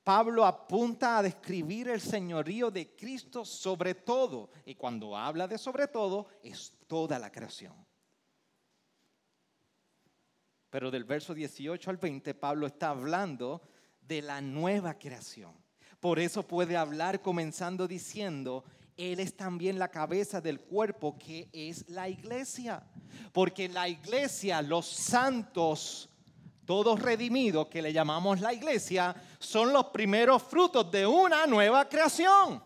Pablo 0.05 0.45
apunta 0.45 1.19
a 1.19 1.23
describir 1.23 1.89
el 1.89 2.01
señorío 2.01 2.71
de 2.71 2.95
Cristo 2.95 3.45
sobre 3.45 3.95
todo. 3.95 4.51
Y 4.65 4.75
cuando 4.75 5.17
habla 5.17 5.49
de 5.49 5.59
sobre 5.59 5.89
todo, 5.89 6.27
es 6.43 6.75
toda 6.87 7.19
la 7.19 7.33
creación. 7.33 7.86
Pero 10.77 10.91
del 10.91 11.05
verso 11.05 11.33
18 11.33 11.89
al 11.89 11.97
20, 11.97 12.35
Pablo 12.35 12.67
está 12.67 12.91
hablando 12.91 13.63
de 14.03 14.21
la 14.21 14.43
nueva 14.43 14.99
creación. 14.99 15.55
Por 16.01 16.19
eso 16.19 16.47
puede 16.47 16.77
hablar 16.77 17.23
comenzando 17.23 17.89
diciendo, 17.89 18.63
Él 18.95 19.21
es 19.21 19.35
también 19.39 19.79
la 19.79 19.89
cabeza 19.89 20.43
del 20.43 20.61
cuerpo 20.61 21.17
que 21.17 21.49
es 21.51 21.89
la 21.89 22.11
iglesia. 22.11 22.87
Porque 23.33 23.71
la 23.71 23.89
iglesia, 23.89 24.61
los 24.61 24.85
santos, 24.85 26.11
todos 26.67 27.01
redimidos, 27.01 27.69
que 27.69 27.81
le 27.81 27.95
llamamos 27.95 28.43
la 28.43 28.53
iglesia, 28.53 29.17
son 29.39 29.73
los 29.73 29.87
primeros 29.87 30.43
frutos 30.43 30.91
de 30.91 31.07
una 31.07 31.47
nueva 31.47 31.89
creación. 31.89 32.63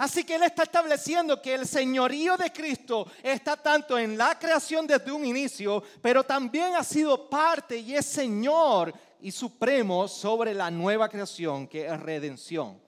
Así 0.00 0.24
que 0.24 0.36
Él 0.36 0.44
está 0.44 0.62
estableciendo 0.62 1.42
que 1.42 1.52
el 1.52 1.66
señorío 1.66 2.38
de 2.38 2.50
Cristo 2.50 3.06
está 3.22 3.54
tanto 3.54 3.98
en 3.98 4.16
la 4.16 4.38
creación 4.38 4.86
desde 4.86 5.12
un 5.12 5.26
inicio, 5.26 5.82
pero 6.00 6.24
también 6.24 6.74
ha 6.74 6.82
sido 6.82 7.28
parte 7.28 7.76
y 7.76 7.94
es 7.94 8.06
Señor 8.06 8.94
y 9.20 9.30
supremo 9.30 10.08
sobre 10.08 10.54
la 10.54 10.70
nueva 10.70 11.06
creación 11.06 11.68
que 11.68 11.84
es 11.84 12.00
redención. 12.00 12.80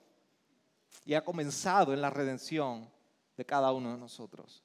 Y 1.05 1.13
ha 1.13 1.23
comenzado 1.23 1.93
en 1.93 2.01
la 2.01 2.09
redención 2.09 2.89
de 3.37 3.45
cada 3.45 3.71
uno 3.71 3.91
de 3.91 3.99
nosotros. 3.99 4.63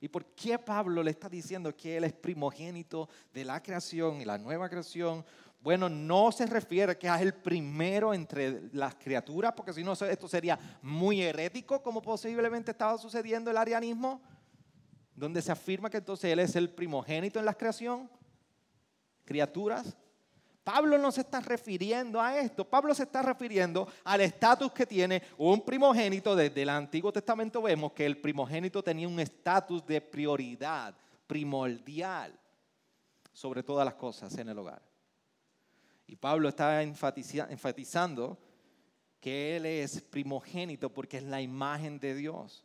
¿Y 0.00 0.08
por 0.08 0.24
qué 0.34 0.58
Pablo 0.58 1.04
le 1.04 1.12
está 1.12 1.28
diciendo 1.28 1.76
que 1.76 1.96
Él 1.96 2.02
es 2.02 2.12
primogénito 2.12 3.08
de 3.32 3.44
la 3.44 3.62
creación 3.62 4.20
y 4.20 4.24
la 4.24 4.38
nueva 4.38 4.68
creación? 4.68 5.24
Bueno, 5.62 5.88
no 5.88 6.32
se 6.32 6.44
refiere 6.46 6.98
que 6.98 7.06
es 7.06 7.20
el 7.20 7.34
primero 7.34 8.12
entre 8.12 8.68
las 8.72 8.96
criaturas, 8.96 9.52
porque 9.56 9.72
si 9.72 9.84
no, 9.84 9.92
esto 9.92 10.26
sería 10.26 10.58
muy 10.82 11.22
herético, 11.22 11.80
como 11.80 12.02
posiblemente 12.02 12.72
estaba 12.72 12.98
sucediendo 12.98 13.48
el 13.48 13.56
arianismo, 13.56 14.20
donde 15.14 15.40
se 15.40 15.52
afirma 15.52 15.88
que 15.88 15.98
entonces 15.98 16.32
Él 16.32 16.40
es 16.40 16.56
el 16.56 16.68
primogénito 16.68 17.38
en 17.38 17.44
la 17.44 17.54
creación, 17.54 18.10
criaturas. 19.24 19.96
Pablo 20.64 20.98
no 20.98 21.12
se 21.12 21.20
está 21.20 21.38
refiriendo 21.38 22.20
a 22.20 22.38
esto, 22.38 22.68
Pablo 22.68 22.92
se 22.92 23.04
está 23.04 23.22
refiriendo 23.22 23.86
al 24.02 24.20
estatus 24.20 24.72
que 24.72 24.86
tiene 24.86 25.22
un 25.38 25.64
primogénito. 25.64 26.34
Desde 26.34 26.62
el 26.62 26.70
Antiguo 26.70 27.12
Testamento 27.12 27.62
vemos 27.62 27.92
que 27.92 28.04
el 28.04 28.20
primogénito 28.20 28.82
tenía 28.82 29.06
un 29.06 29.20
estatus 29.20 29.86
de 29.86 30.00
prioridad 30.00 30.92
primordial 31.28 32.36
sobre 33.32 33.62
todas 33.62 33.84
las 33.84 33.94
cosas 33.94 34.36
en 34.38 34.48
el 34.48 34.58
hogar. 34.58 34.91
Y 36.06 36.16
Pablo 36.16 36.48
está 36.48 36.82
enfatizando 36.82 38.38
que 39.20 39.56
Él 39.56 39.66
es 39.66 40.00
primogénito 40.00 40.92
porque 40.92 41.18
es 41.18 41.22
la 41.22 41.40
imagen 41.40 41.98
de 42.00 42.14
Dios. 42.14 42.64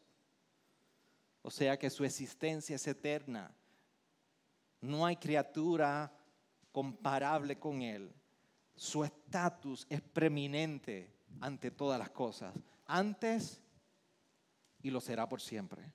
O 1.41 1.51
sea 1.51 1.77
que 1.77 1.89
su 1.89 2.03
existencia 2.03 2.75
es 2.75 2.88
eterna. 2.88 3.55
No 4.81 5.05
hay 5.05 5.15
criatura 5.15 6.11
comparable 6.71 7.57
con 7.57 7.81
Él. 7.81 8.13
Su 8.75 9.03
estatus 9.03 9.85
es 9.89 10.01
preeminente 10.01 11.13
ante 11.39 11.71
todas 11.71 11.99
las 11.99 12.09
cosas. 12.09 12.53
Antes 12.85 13.61
y 14.81 14.89
lo 14.89 15.01
será 15.01 15.27
por 15.27 15.41
siempre. 15.41 15.91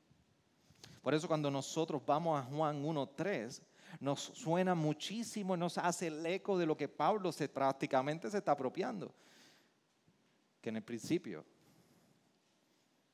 Por 1.00 1.14
eso 1.14 1.26
cuando 1.26 1.50
nosotros 1.50 2.02
vamos 2.06 2.40
a 2.40 2.44
Juan 2.44 2.84
1.3, 2.84 3.60
nos 4.00 4.20
suena 4.20 4.74
muchísimo, 4.74 5.56
nos 5.56 5.78
hace 5.78 6.08
el 6.08 6.24
eco 6.26 6.58
de 6.58 6.66
lo 6.66 6.76
que 6.76 6.88
Pablo 6.88 7.32
se, 7.32 7.48
prácticamente 7.48 8.30
se 8.30 8.38
está 8.38 8.52
apropiando. 8.52 9.14
Que 10.60 10.70
en 10.70 10.76
el 10.76 10.82
principio 10.82 11.44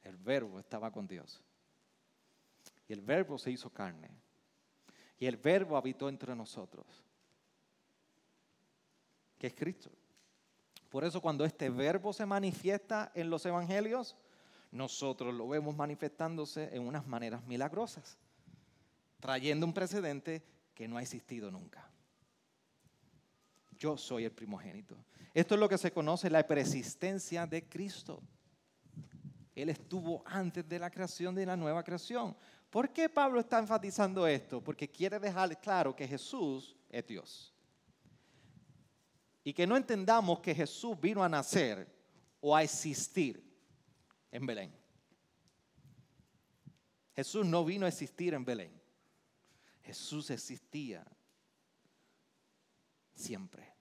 el 0.03 0.17
verbo 0.17 0.59
estaba 0.59 0.91
con 0.91 1.07
Dios. 1.07 1.43
Y 2.87 2.93
el 2.93 3.01
verbo 3.01 3.39
se 3.39 3.51
hizo 3.51 3.71
carne. 3.71 4.11
Y 5.19 5.27
el 5.27 5.37
verbo 5.37 5.77
habitó 5.77 6.09
entre 6.09 6.35
nosotros. 6.35 6.87
Que 9.39 9.49
es 9.49 9.55
Cristo. 9.55 9.91
Por 10.89 11.05
eso 11.05 11.21
cuando 11.21 11.45
este 11.45 11.69
verbo 11.69 12.13
se 12.13 12.25
manifiesta 12.25 13.13
en 13.15 13.29
los 13.29 13.45
evangelios, 13.45 14.17
nosotros 14.71 15.35
lo 15.35 15.49
vemos 15.49 15.77
manifestándose 15.77 16.75
en 16.75 16.87
unas 16.87 17.07
maneras 17.07 17.45
milagrosas, 17.45 18.19
trayendo 19.21 19.67
un 19.67 19.75
precedente 19.75 20.43
que 20.79 20.87
no 20.87 20.97
ha 20.97 21.03
existido 21.03 21.51
nunca. 21.51 21.91
Yo 23.77 23.97
soy 23.97 24.27
el 24.27 24.31
primogénito. 24.31 24.97
Esto 25.35 25.57
es 25.57 25.61
lo 25.61 25.69
que 25.69 25.77
se 25.77 25.91
conoce 25.91 26.31
la 26.31 26.47
persistencia 26.47 27.49
de 27.49 27.69
Cristo. 27.69 28.23
Él 29.57 29.71
estuvo 29.71 30.23
antes 30.25 30.69
de 30.69 30.79
la 30.79 30.89
creación 30.89 31.35
de 31.35 31.45
la 31.45 31.57
nueva 31.57 31.83
creación. 31.83 32.37
¿Por 32.71 32.93
qué 32.93 33.09
Pablo 33.09 33.41
está 33.41 33.59
enfatizando 33.59 34.25
esto? 34.25 34.63
Porque 34.63 34.89
quiere 34.89 35.19
dejar 35.19 35.61
claro 35.61 35.97
que 35.97 36.07
Jesús 36.07 36.77
es 36.89 37.05
Dios. 37.05 37.53
Y 39.43 39.53
que 39.53 39.67
no 39.67 39.77
entendamos 39.77 40.39
que 40.39 40.55
Jesús 40.55 40.97
vino 41.01 41.25
a 41.25 41.29
nacer 41.29 41.93
o 42.41 42.55
a 42.55 42.63
existir 42.63 43.43
en 44.31 44.47
Belén. 44.47 44.73
Jesús 47.17 47.45
no 47.45 47.65
vino 47.65 47.85
a 47.85 47.89
existir 47.89 48.33
en 48.33 48.45
Belén. 48.45 48.79
Jesús 49.89 50.29
existía 50.29 51.03
siempre. 53.15 53.73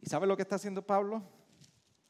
¿Y 0.00 0.08
sabe 0.08 0.28
lo 0.28 0.36
que 0.36 0.42
está 0.42 0.54
haciendo 0.54 0.86
Pablo? 0.86 1.20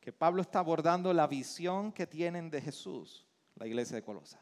Que 0.00 0.12
Pablo 0.12 0.42
está 0.42 0.58
abordando 0.58 1.14
la 1.14 1.26
visión 1.26 1.92
que 1.92 2.06
tienen 2.06 2.50
de 2.50 2.60
Jesús, 2.60 3.26
la 3.54 3.66
iglesia 3.66 3.96
de 3.96 4.02
Colosa. 4.02 4.38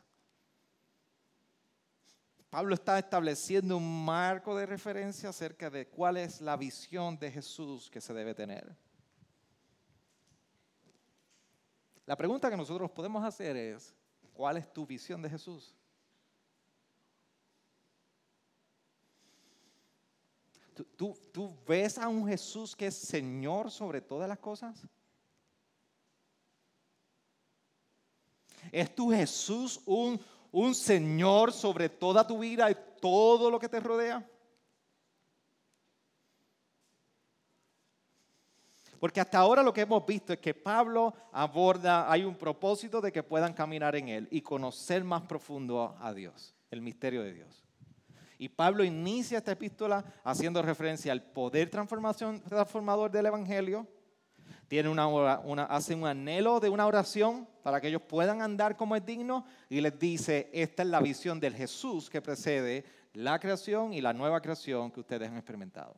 Pablo 2.50 2.74
está 2.74 2.98
estableciendo 2.98 3.76
un 3.76 4.04
marco 4.04 4.56
de 4.56 4.66
referencia 4.66 5.28
acerca 5.28 5.70
de 5.70 5.86
cuál 5.86 6.16
es 6.16 6.40
la 6.40 6.56
visión 6.56 7.16
de 7.16 7.30
Jesús 7.30 7.88
que 7.88 8.00
se 8.00 8.12
debe 8.12 8.34
tener. 8.34 8.76
La 12.06 12.16
pregunta 12.16 12.50
que 12.50 12.56
nosotros 12.56 12.90
podemos 12.90 13.24
hacer 13.24 13.56
es, 13.56 13.94
¿cuál 14.32 14.56
es 14.56 14.72
tu 14.72 14.84
visión 14.84 15.22
de 15.22 15.30
Jesús? 15.30 15.76
¿Tú, 20.74 21.56
ves 21.66 21.98
a 21.98 22.08
un 22.08 22.26
Jesús 22.26 22.74
que 22.74 22.88
es 22.88 22.96
Señor 22.96 23.70
sobre 23.70 24.00
todas 24.00 24.28
las 24.28 24.38
cosas? 24.38 24.86
¿Es 28.72 28.94
tu 28.94 29.10
Jesús 29.10 29.80
un, 29.86 30.20
un 30.50 30.74
Señor 30.74 31.52
sobre 31.52 31.88
toda 31.88 32.26
tu 32.26 32.38
vida 32.38 32.70
y 32.70 32.76
todo 33.00 33.50
lo 33.50 33.58
que 33.60 33.68
te 33.68 33.78
rodea? 33.78 34.28
Porque 38.98 39.20
hasta 39.20 39.38
ahora 39.38 39.62
lo 39.62 39.72
que 39.72 39.82
hemos 39.82 40.04
visto 40.06 40.32
es 40.32 40.38
que 40.38 40.54
Pablo 40.54 41.12
aborda, 41.30 42.10
hay 42.10 42.24
un 42.24 42.36
propósito 42.36 43.00
de 43.00 43.12
que 43.12 43.22
puedan 43.22 43.52
caminar 43.52 43.94
en 43.96 44.08
él 44.08 44.28
y 44.30 44.40
conocer 44.40 45.04
más 45.04 45.22
profundo 45.22 45.94
a 46.00 46.12
Dios, 46.14 46.54
el 46.70 46.80
misterio 46.80 47.22
de 47.22 47.34
Dios. 47.34 47.63
Y 48.44 48.50
Pablo 48.50 48.84
inicia 48.84 49.38
esta 49.38 49.52
epístola 49.52 50.04
haciendo 50.22 50.60
referencia 50.60 51.10
al 51.12 51.22
poder 51.22 51.70
transformador 51.70 53.10
del 53.10 53.24
Evangelio, 53.24 53.88
una, 54.70 55.64
hace 55.64 55.94
un 55.94 56.06
anhelo 56.06 56.60
de 56.60 56.68
una 56.68 56.86
oración 56.86 57.48
para 57.62 57.80
que 57.80 57.88
ellos 57.88 58.02
puedan 58.02 58.42
andar 58.42 58.76
como 58.76 58.96
es 58.96 59.06
digno 59.06 59.46
y 59.70 59.80
les 59.80 59.98
dice, 59.98 60.50
esta 60.52 60.82
es 60.82 60.90
la 60.90 61.00
visión 61.00 61.40
del 61.40 61.54
Jesús 61.54 62.10
que 62.10 62.20
precede 62.20 62.84
la 63.14 63.38
creación 63.38 63.94
y 63.94 64.02
la 64.02 64.12
nueva 64.12 64.42
creación 64.42 64.90
que 64.90 65.00
ustedes 65.00 65.30
han 65.30 65.38
experimentado. 65.38 65.96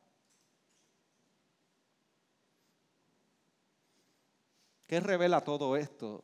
¿Qué 4.86 5.00
revela 5.00 5.40
todo 5.40 5.76
esto? 5.76 6.22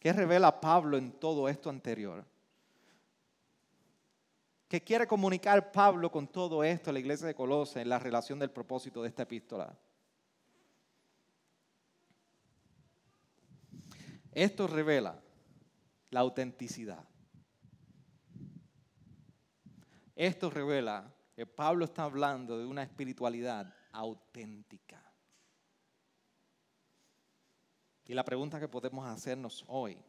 ¿Qué 0.00 0.14
revela 0.14 0.58
Pablo 0.58 0.96
en 0.96 1.12
todo 1.12 1.46
esto 1.46 1.68
anterior? 1.68 2.29
¿Qué 4.70 4.80
quiere 4.80 5.04
comunicar 5.04 5.72
Pablo 5.72 6.12
con 6.12 6.28
todo 6.28 6.62
esto 6.62 6.90
a 6.90 6.92
la 6.92 7.00
iglesia 7.00 7.26
de 7.26 7.34
Colosas 7.34 7.78
en 7.82 7.88
la 7.88 7.98
relación 7.98 8.38
del 8.38 8.52
propósito 8.52 9.02
de 9.02 9.08
esta 9.08 9.24
epístola? 9.24 9.76
Esto 14.30 14.68
revela 14.68 15.20
la 16.10 16.20
autenticidad. 16.20 17.04
Esto 20.14 20.50
revela 20.50 21.12
que 21.34 21.46
Pablo 21.46 21.84
está 21.84 22.04
hablando 22.04 22.56
de 22.56 22.64
una 22.64 22.84
espiritualidad 22.84 23.74
auténtica. 23.90 25.02
Y 28.04 28.14
la 28.14 28.24
pregunta 28.24 28.60
que 28.60 28.68
podemos 28.68 29.04
hacernos 29.08 29.64
hoy, 29.66 30.00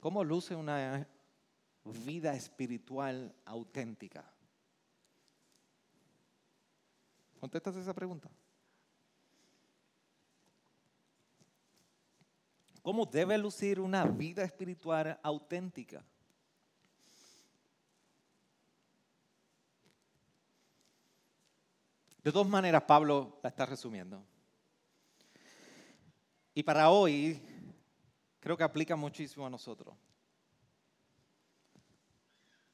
¿cómo 0.00 0.24
luce 0.24 0.56
una 0.56 1.06
vida 1.88 2.34
espiritual 2.34 3.34
auténtica? 3.44 4.24
¿Contestas 7.40 7.76
esa 7.76 7.94
pregunta? 7.94 8.30
¿Cómo 12.82 13.04
debe 13.04 13.36
lucir 13.36 13.80
una 13.80 14.04
vida 14.04 14.42
espiritual 14.42 15.18
auténtica? 15.22 16.04
De 22.22 22.32
dos 22.32 22.48
maneras 22.48 22.82
Pablo 22.82 23.38
la 23.42 23.50
está 23.50 23.66
resumiendo. 23.66 24.24
Y 26.54 26.62
para 26.62 26.90
hoy 26.90 27.40
creo 28.40 28.56
que 28.56 28.64
aplica 28.64 28.96
muchísimo 28.96 29.46
a 29.46 29.50
nosotros. 29.50 29.94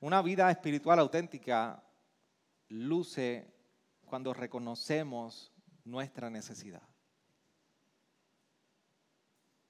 Una 0.05 0.21
vida 0.21 0.51
espiritual 0.51 0.99
auténtica 0.99 1.83
luce 2.69 3.51
cuando 4.05 4.35
reconocemos 4.35 5.51
nuestra 5.83 6.29
necesidad. 6.29 6.83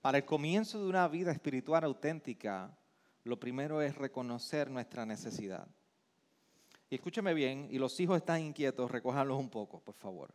Para 0.01 0.19
el 0.19 0.25
comienzo 0.25 0.83
de 0.83 0.89
una 0.89 1.07
vida 1.07 1.31
espiritual 1.31 1.85
auténtica, 1.85 2.77
lo 3.23 3.39
primero 3.39 3.81
es 3.81 3.95
reconocer 3.95 4.73
nuestra 4.73 5.07
necesidad. 5.07 5.69
Y 6.91 6.97
escúcheme 6.97 7.33
bien, 7.33 7.69
y 7.71 7.79
los 7.79 8.01
hijos 8.01 8.17
están 8.17 8.41
inquietos, 8.41 8.91
recójanlos 8.91 9.39
un 9.39 9.51
poco, 9.51 9.79
por 9.79 9.95
favor. 9.95 10.35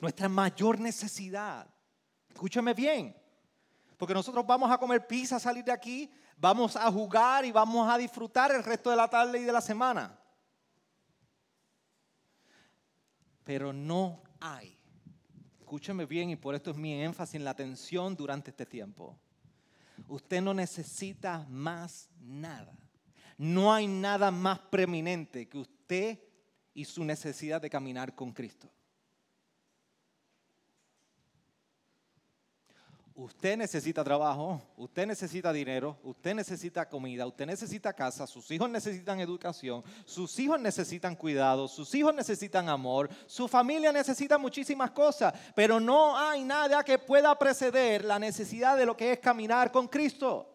Nuestra 0.00 0.30
mayor 0.30 0.80
necesidad, 0.80 1.68
escúcheme 2.30 2.72
bien, 2.72 3.14
porque 4.02 4.14
nosotros 4.14 4.44
vamos 4.44 4.68
a 4.68 4.78
comer 4.78 5.06
pizza, 5.06 5.38
salir 5.38 5.62
de 5.62 5.70
aquí, 5.70 6.10
vamos 6.36 6.74
a 6.74 6.90
jugar 6.90 7.44
y 7.44 7.52
vamos 7.52 7.88
a 7.88 7.96
disfrutar 7.96 8.50
el 8.50 8.64
resto 8.64 8.90
de 8.90 8.96
la 8.96 9.06
tarde 9.06 9.38
y 9.38 9.44
de 9.44 9.52
la 9.52 9.60
semana. 9.60 10.18
Pero 13.44 13.72
no 13.72 14.20
hay, 14.40 14.76
escúcheme 15.60 16.04
bien, 16.04 16.30
y 16.30 16.34
por 16.34 16.56
esto 16.56 16.72
es 16.72 16.76
mi 16.76 17.00
énfasis 17.00 17.36
en 17.36 17.44
la 17.44 17.50
atención 17.50 18.16
durante 18.16 18.50
este 18.50 18.66
tiempo. 18.66 19.16
Usted 20.08 20.42
no 20.42 20.52
necesita 20.52 21.46
más 21.48 22.10
nada 22.18 22.76
no 23.38 23.72
hay 23.72 23.86
nada 23.86 24.32
más 24.32 24.58
preeminente 24.58 25.48
que 25.48 25.58
usted 25.58 26.18
y 26.74 26.86
su 26.86 27.04
necesidad 27.04 27.62
de 27.62 27.70
caminar 27.70 28.16
con 28.16 28.32
Cristo. 28.32 28.68
Usted 33.22 33.56
necesita 33.56 34.02
trabajo, 34.02 34.60
usted 34.76 35.06
necesita 35.06 35.52
dinero, 35.52 35.96
usted 36.02 36.34
necesita 36.34 36.88
comida, 36.88 37.24
usted 37.24 37.46
necesita 37.46 37.92
casa, 37.92 38.26
sus 38.26 38.50
hijos 38.50 38.68
necesitan 38.68 39.20
educación, 39.20 39.84
sus 40.04 40.36
hijos 40.40 40.60
necesitan 40.60 41.14
cuidado, 41.14 41.68
sus 41.68 41.94
hijos 41.94 42.12
necesitan 42.12 42.68
amor, 42.68 43.08
su 43.28 43.46
familia 43.46 43.92
necesita 43.92 44.38
muchísimas 44.38 44.90
cosas, 44.90 45.32
pero 45.54 45.78
no 45.78 46.18
hay 46.18 46.42
nada 46.42 46.82
que 46.82 46.98
pueda 46.98 47.38
preceder 47.38 48.04
la 48.04 48.18
necesidad 48.18 48.76
de 48.76 48.86
lo 48.86 48.96
que 48.96 49.12
es 49.12 49.20
caminar 49.20 49.70
con 49.70 49.86
Cristo. 49.86 50.48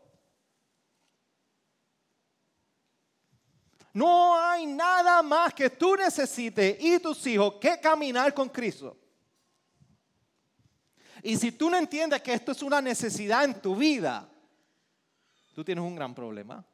No 3.93 4.37
hay 4.37 4.65
nada 4.65 5.23
más 5.23 5.53
que 5.53 5.69
tú 5.69 5.95
necesites 5.95 6.75
y 6.81 6.99
tus 6.99 7.25
hijos 7.27 7.53
que 7.61 7.79
caminar 7.79 8.33
con 8.33 8.49
Cristo. 8.49 8.97
Y 11.27 11.35
si 11.35 11.51
tú 11.51 11.69
no 11.69 11.75
entiendes 11.75 12.21
que 12.21 12.31
esto 12.31 12.53
es 12.53 12.63
una 12.63 12.79
necesidad 12.79 13.43
en 13.43 13.59
tu 13.59 13.75
vida, 13.75 14.29
tú 15.53 15.61
tienes 15.61 15.83
un 15.83 15.93
gran 15.93 16.15
problema. 16.15 16.65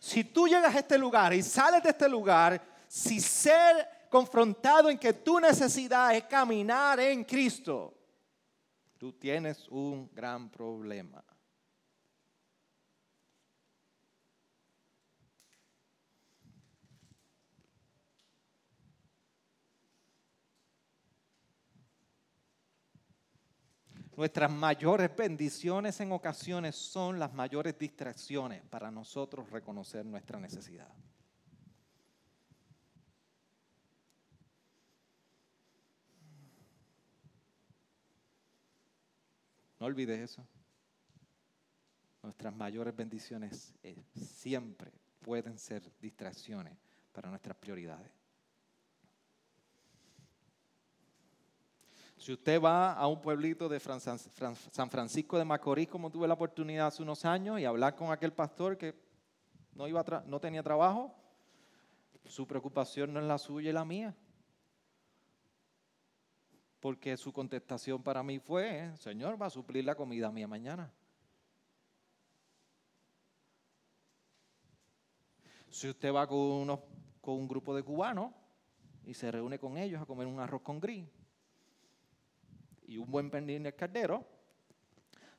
Si 0.00 0.24
tú 0.24 0.48
llegas 0.48 0.74
a 0.74 0.80
este 0.80 0.98
lugar 0.98 1.32
y 1.34 1.42
sales 1.44 1.84
de 1.84 1.90
este 1.90 2.08
lugar, 2.08 2.60
si 2.88 3.20
ser 3.20 4.08
confrontado 4.10 4.90
en 4.90 4.98
que 4.98 5.12
tu 5.12 5.38
necesidad 5.38 6.16
es 6.16 6.24
caminar 6.24 6.98
en 6.98 7.22
Cristo, 7.22 7.96
tú 8.98 9.12
tienes 9.12 9.68
un 9.68 10.10
gran 10.12 10.50
problema. 10.50 11.22
Nuestras 24.14 24.52
mayores 24.52 25.14
bendiciones 25.16 25.98
en 26.00 26.12
ocasiones 26.12 26.76
son 26.76 27.18
las 27.18 27.32
mayores 27.32 27.78
distracciones 27.78 28.62
para 28.64 28.90
nosotros 28.90 29.48
reconocer 29.50 30.04
nuestra 30.04 30.38
necesidad. 30.38 30.92
No 39.80 39.86
olvides 39.86 40.20
eso. 40.20 40.46
Nuestras 42.22 42.54
mayores 42.54 42.94
bendiciones 42.94 43.74
eh, 43.82 44.04
siempre 44.14 44.92
pueden 45.20 45.58
ser 45.58 45.90
distracciones 46.00 46.76
para 47.12 47.30
nuestras 47.30 47.56
prioridades. 47.56 48.21
Si 52.22 52.32
usted 52.32 52.62
va 52.62 52.92
a 52.92 53.08
un 53.08 53.20
pueblito 53.20 53.68
de 53.68 53.80
San 53.80 54.88
Francisco 54.88 55.36
de 55.36 55.44
Macorís, 55.44 55.88
como 55.88 56.08
tuve 56.08 56.28
la 56.28 56.34
oportunidad 56.34 56.86
hace 56.86 57.02
unos 57.02 57.24
años, 57.24 57.58
y 57.58 57.64
hablar 57.64 57.96
con 57.96 58.12
aquel 58.12 58.32
pastor 58.32 58.78
que 58.78 58.94
no, 59.74 59.88
iba 59.88 60.04
no 60.26 60.38
tenía 60.38 60.62
trabajo, 60.62 61.12
su 62.24 62.46
preocupación 62.46 63.12
no 63.12 63.18
es 63.18 63.26
la 63.26 63.38
suya 63.38 63.70
y 63.70 63.72
la 63.72 63.84
mía. 63.84 64.14
Porque 66.78 67.16
su 67.16 67.32
contestación 67.32 68.00
para 68.04 68.22
mí 68.22 68.38
fue, 68.38 68.92
Señor, 68.98 69.42
va 69.42 69.46
a 69.46 69.50
suplir 69.50 69.84
la 69.84 69.96
comida 69.96 70.30
mía 70.30 70.46
mañana. 70.46 70.92
Si 75.70 75.88
usted 75.88 76.14
va 76.14 76.28
con, 76.28 76.68
con 77.20 77.34
un 77.34 77.48
grupo 77.48 77.74
de 77.74 77.82
cubanos 77.82 78.32
y 79.04 79.12
se 79.12 79.28
reúne 79.28 79.58
con 79.58 79.76
ellos 79.76 80.00
a 80.00 80.06
comer 80.06 80.28
un 80.28 80.38
arroz 80.38 80.62
con 80.62 80.78
gris, 80.78 81.08
y 82.92 82.98
un 82.98 83.10
buen 83.10 83.30
cardero, 83.72 84.22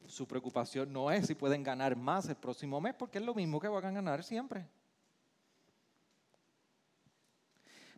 su 0.07 0.27
preocupación 0.27 0.91
no 0.91 1.11
es 1.11 1.27
si 1.27 1.35
pueden 1.35 1.61
ganar 1.61 1.95
más 1.95 2.27
el 2.27 2.35
próximo 2.35 2.81
mes, 2.81 2.95
porque 2.95 3.19
es 3.19 3.23
lo 3.23 3.35
mismo 3.35 3.59
que 3.59 3.67
van 3.67 3.85
a 3.85 3.91
ganar 3.91 4.23
siempre. 4.23 4.67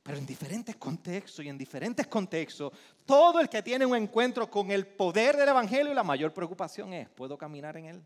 Pero 0.04 0.18
en 0.18 0.26
diferentes 0.26 0.76
contextos 0.76 1.44
y 1.44 1.50
en 1.50 1.58
diferentes 1.58 2.06
contextos, 2.06 2.74
todo 3.06 3.40
el 3.40 3.48
que 3.48 3.64
tiene 3.64 3.86
un 3.86 3.96
encuentro 3.96 4.52
con 4.52 4.70
el 4.72 4.86
poder 4.86 5.38
del 5.38 5.50
Evangelio, 5.50 5.94
la 5.94 6.04
mayor 6.04 6.34
preocupación 6.34 6.94
es, 6.94 7.10
¿puedo 7.10 7.38
caminar 7.38 7.78
en 7.78 7.86
él? 7.86 8.04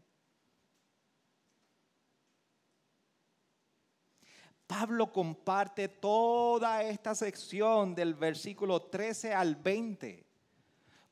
Pablo 4.67 5.11
comparte 5.11 5.89
toda 5.89 6.83
esta 6.83 7.15
sección 7.15 7.95
del 7.95 8.13
versículo 8.13 8.83
13 8.83 9.33
al 9.33 9.55
20 9.55 10.28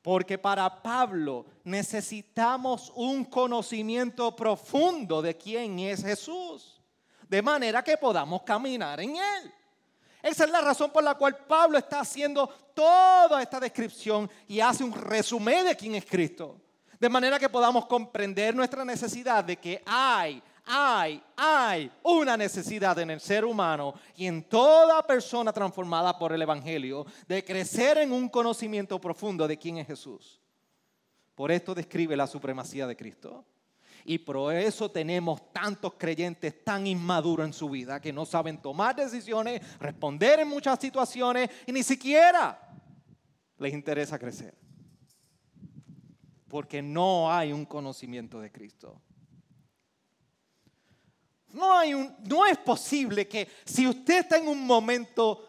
porque 0.02 0.38
para 0.38 0.82
Pablo 0.82 1.46
necesitamos 1.64 2.92
un 2.94 3.24
conocimiento 3.24 4.34
profundo 4.34 5.20
de 5.20 5.36
quién 5.36 5.78
es 5.80 6.02
Jesús, 6.02 6.80
de 7.28 7.42
manera 7.42 7.82
que 7.82 7.96
podamos 7.96 8.42
caminar 8.42 9.00
en 9.00 9.16
Él. 9.16 9.52
Esa 10.22 10.44
es 10.44 10.50
la 10.50 10.60
razón 10.60 10.90
por 10.90 11.04
la 11.04 11.14
cual 11.14 11.36
Pablo 11.46 11.78
está 11.78 12.00
haciendo 12.00 12.48
toda 12.74 13.42
esta 13.42 13.60
descripción 13.60 14.30
y 14.46 14.60
hace 14.60 14.84
un 14.84 14.92
resumen 14.92 15.66
de 15.66 15.76
quién 15.76 15.94
es 15.94 16.04
Cristo. 16.04 16.60
De 16.98 17.08
manera 17.08 17.38
que 17.38 17.48
podamos 17.48 17.86
comprender 17.86 18.54
nuestra 18.54 18.84
necesidad 18.84 19.44
de 19.44 19.56
que 19.56 19.82
hay, 19.86 20.42
hay, 20.68 21.22
hay 21.36 21.90
una 22.02 22.36
necesidad 22.36 22.98
en 22.98 23.10
el 23.10 23.20
ser 23.20 23.44
humano 23.44 23.94
y 24.14 24.26
en 24.26 24.42
toda 24.42 25.06
persona 25.06 25.52
transformada 25.52 26.18
por 26.18 26.32
el 26.32 26.42
Evangelio 26.42 27.06
de 27.26 27.42
crecer 27.42 27.98
en 27.98 28.12
un 28.12 28.28
conocimiento 28.28 29.00
profundo 29.00 29.48
de 29.48 29.56
quién 29.56 29.78
es 29.78 29.86
Jesús. 29.86 30.40
Por 31.34 31.50
esto 31.50 31.74
describe 31.74 32.16
la 32.16 32.26
supremacía 32.26 32.86
de 32.86 32.96
Cristo. 32.96 33.44
Y 34.04 34.18
por 34.18 34.54
eso 34.54 34.90
tenemos 34.90 35.52
tantos 35.52 35.94
creyentes 35.98 36.64
tan 36.64 36.86
inmaduros 36.86 37.46
en 37.46 37.52
su 37.52 37.68
vida 37.68 38.00
que 38.00 38.12
no 38.12 38.24
saben 38.24 38.58
tomar 38.58 38.96
decisiones, 38.96 39.60
responder 39.78 40.40
en 40.40 40.48
muchas 40.48 40.78
situaciones 40.78 41.50
y 41.66 41.72
ni 41.72 41.82
siquiera 41.82 42.58
les 43.58 43.72
interesa 43.72 44.18
crecer. 44.18 44.54
Porque 46.48 46.80
no 46.80 47.30
hay 47.30 47.52
un 47.52 47.66
conocimiento 47.66 48.40
de 48.40 48.50
Cristo. 48.50 49.00
No, 51.50 51.78
hay 51.78 51.94
un, 51.94 52.14
no 52.24 52.44
es 52.44 52.58
posible 52.58 53.26
que 53.26 53.48
si 53.64 53.86
usted 53.86 54.20
está 54.20 54.36
en 54.36 54.48
un 54.48 54.66
momento 54.66 55.44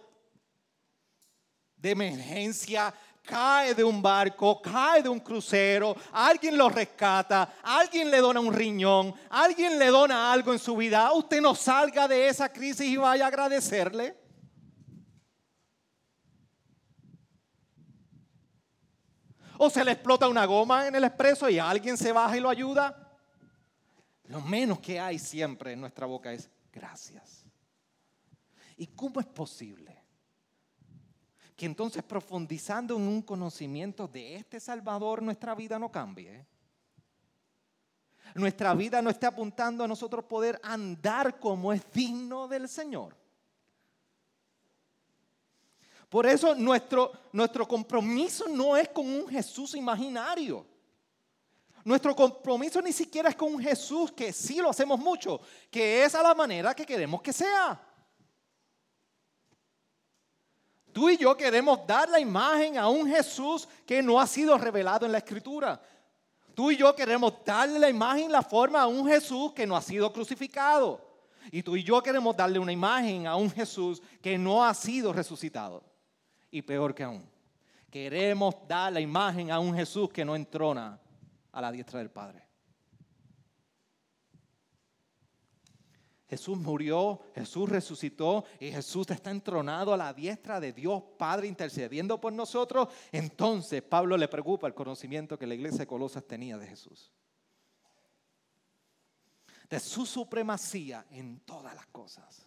de 1.75 1.91
emergencia, 1.91 2.93
cae 3.29 3.75
de 3.75 3.83
un 3.83 4.01
barco, 4.01 4.61
cae 4.61 5.03
de 5.03 5.09
un 5.09 5.19
crucero, 5.19 5.95
alguien 6.11 6.57
lo 6.57 6.69
rescata, 6.69 7.57
alguien 7.63 8.09
le 8.09 8.17
dona 8.17 8.39
un 8.39 8.53
riñón, 8.53 9.13
alguien 9.29 9.77
le 9.77 9.87
dona 9.87 10.31
algo 10.31 10.51
en 10.51 10.59
su 10.59 10.75
vida, 10.75 11.11
usted 11.13 11.41
no 11.41 11.53
salga 11.53 12.07
de 12.07 12.27
esa 12.27 12.51
crisis 12.51 12.87
y 12.87 12.97
vaya 12.97 13.25
a 13.25 13.27
agradecerle. 13.27 14.17
O 19.57 19.69
se 19.69 19.83
le 19.83 19.91
explota 19.91 20.27
una 20.29 20.45
goma 20.45 20.87
en 20.87 20.95
el 20.95 21.03
expreso 21.03 21.49
y 21.49 21.59
alguien 21.59 21.97
se 21.97 22.13
baja 22.13 22.37
y 22.37 22.39
lo 22.39 22.49
ayuda. 22.49 23.08
Lo 24.29 24.41
menos 24.41 24.79
que 24.79 24.99
hay 24.99 25.17
siempre 25.17 25.73
en 25.73 25.81
nuestra 25.81 26.05
boca 26.05 26.31
es 26.31 26.47
gracias. 26.71 27.43
¿Y 28.77 28.85
cómo 28.85 29.19
es 29.19 29.25
posible 29.25 29.97
que 31.55 31.65
entonces 31.65 32.03
profundizando 32.03 32.95
en 32.95 33.01
un 33.01 33.23
conocimiento 33.23 34.07
de 34.07 34.35
este 34.35 34.59
Salvador 34.59 35.23
nuestra 35.23 35.55
vida 35.55 35.79
no 35.79 35.91
cambie? 35.91 36.45
Nuestra 38.35 38.75
vida 38.75 39.01
no 39.01 39.09
esté 39.09 39.25
apuntando 39.25 39.83
a 39.83 39.87
nosotros 39.87 40.23
poder 40.25 40.61
andar 40.61 41.39
como 41.39 41.73
es 41.73 41.91
digno 41.91 42.47
del 42.47 42.69
Señor. 42.69 43.17
Por 46.07 46.27
eso 46.27 46.53
nuestro, 46.53 47.11
nuestro 47.31 47.67
compromiso 47.67 48.47
no 48.47 48.77
es 48.77 48.89
con 48.89 49.07
un 49.07 49.27
Jesús 49.27 49.73
imaginario. 49.73 50.67
Nuestro 51.83 52.15
compromiso 52.15 52.81
ni 52.81 52.91
siquiera 52.91 53.29
es 53.29 53.35
con 53.35 53.53
un 53.53 53.61
Jesús 53.61 54.11
que 54.11 54.33
sí 54.33 54.57
lo 54.57 54.69
hacemos 54.69 54.99
mucho, 54.99 55.39
que 55.71 56.03
es 56.03 56.13
a 56.15 56.23
la 56.23 56.35
manera 56.35 56.73
que 56.73 56.85
queremos 56.85 57.21
que 57.21 57.33
sea. 57.33 57.79
Tú 60.91 61.09
y 61.09 61.17
yo 61.17 61.37
queremos 61.37 61.85
dar 61.85 62.09
la 62.09 62.19
imagen 62.19 62.77
a 62.77 62.89
un 62.89 63.07
Jesús 63.07 63.67
que 63.85 64.01
no 64.01 64.19
ha 64.19 64.27
sido 64.27 64.57
revelado 64.57 65.05
en 65.05 65.11
la 65.11 65.19
Escritura. 65.19 65.79
Tú 66.53 66.71
y 66.71 66.77
yo 66.77 66.93
queremos 66.95 67.33
darle 67.45 67.79
la 67.79 67.89
imagen, 67.89 68.31
la 68.31 68.41
forma 68.41 68.81
a 68.81 68.87
un 68.87 69.07
Jesús 69.07 69.53
que 69.53 69.65
no 69.65 69.77
ha 69.77 69.81
sido 69.81 70.11
crucificado. 70.11 70.99
Y 71.51 71.63
tú 71.63 71.77
y 71.77 71.83
yo 71.83 72.01
queremos 72.03 72.35
darle 72.35 72.59
una 72.59 72.73
imagen 72.73 73.27
a 73.27 73.35
un 73.35 73.49
Jesús 73.49 74.01
que 74.21 74.37
no 74.37 74.63
ha 74.63 74.73
sido 74.73 75.13
resucitado. 75.13 75.83
Y 76.51 76.61
peor 76.61 76.93
que 76.93 77.03
aún, 77.03 77.29
queremos 77.89 78.55
dar 78.67 78.91
la 78.91 78.99
imagen 78.99 79.51
a 79.51 79.59
un 79.59 79.73
Jesús 79.73 80.09
que 80.09 80.25
no 80.25 80.35
entrona 80.35 80.99
a 81.51 81.61
la 81.61 81.71
diestra 81.71 81.99
del 81.99 82.11
Padre. 82.11 82.49
Jesús 86.29 86.59
murió, 86.59 87.19
Jesús 87.33 87.67
resucitó 87.67 88.45
y 88.59 88.71
Jesús 88.71 89.09
está 89.09 89.31
entronado 89.31 89.91
a 89.91 89.97
la 89.97 90.13
diestra 90.13 90.59
de 90.59 90.71
Dios 90.71 91.01
Padre 91.17 91.47
intercediendo 91.47 92.21
por 92.21 92.31
nosotros. 92.31 92.87
Entonces 93.11 93.81
Pablo 93.81 94.15
le 94.15 94.27
preocupa 94.27 94.67
el 94.67 94.75
conocimiento 94.75 95.39
que 95.39 95.47
la 95.47 95.55
iglesia 95.55 95.79
de 95.79 95.87
Colosas 95.87 96.23
tenía 96.25 96.55
de 96.59 96.67
Jesús. 96.67 97.11
De 99.67 99.79
su 99.79 100.05
supremacía 100.05 101.07
en 101.09 101.39
todas 101.39 101.73
las 101.73 101.87
cosas. 101.87 102.45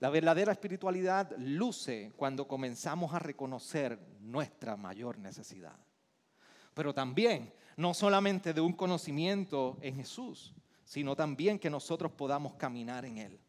La 0.00 0.10
verdadera 0.10 0.52
espiritualidad 0.52 1.34
luce 1.38 2.12
cuando 2.14 2.46
comenzamos 2.46 3.14
a 3.14 3.18
reconocer 3.18 3.98
nuestra 4.20 4.76
mayor 4.76 5.18
necesidad 5.18 5.87
pero 6.78 6.94
también 6.94 7.52
no 7.76 7.92
solamente 7.92 8.54
de 8.54 8.60
un 8.60 8.72
conocimiento 8.72 9.78
en 9.80 9.96
Jesús, 9.96 10.54
sino 10.84 11.16
también 11.16 11.58
que 11.58 11.68
nosotros 11.68 12.12
podamos 12.12 12.54
caminar 12.54 13.04
en 13.04 13.18
Él. 13.18 13.40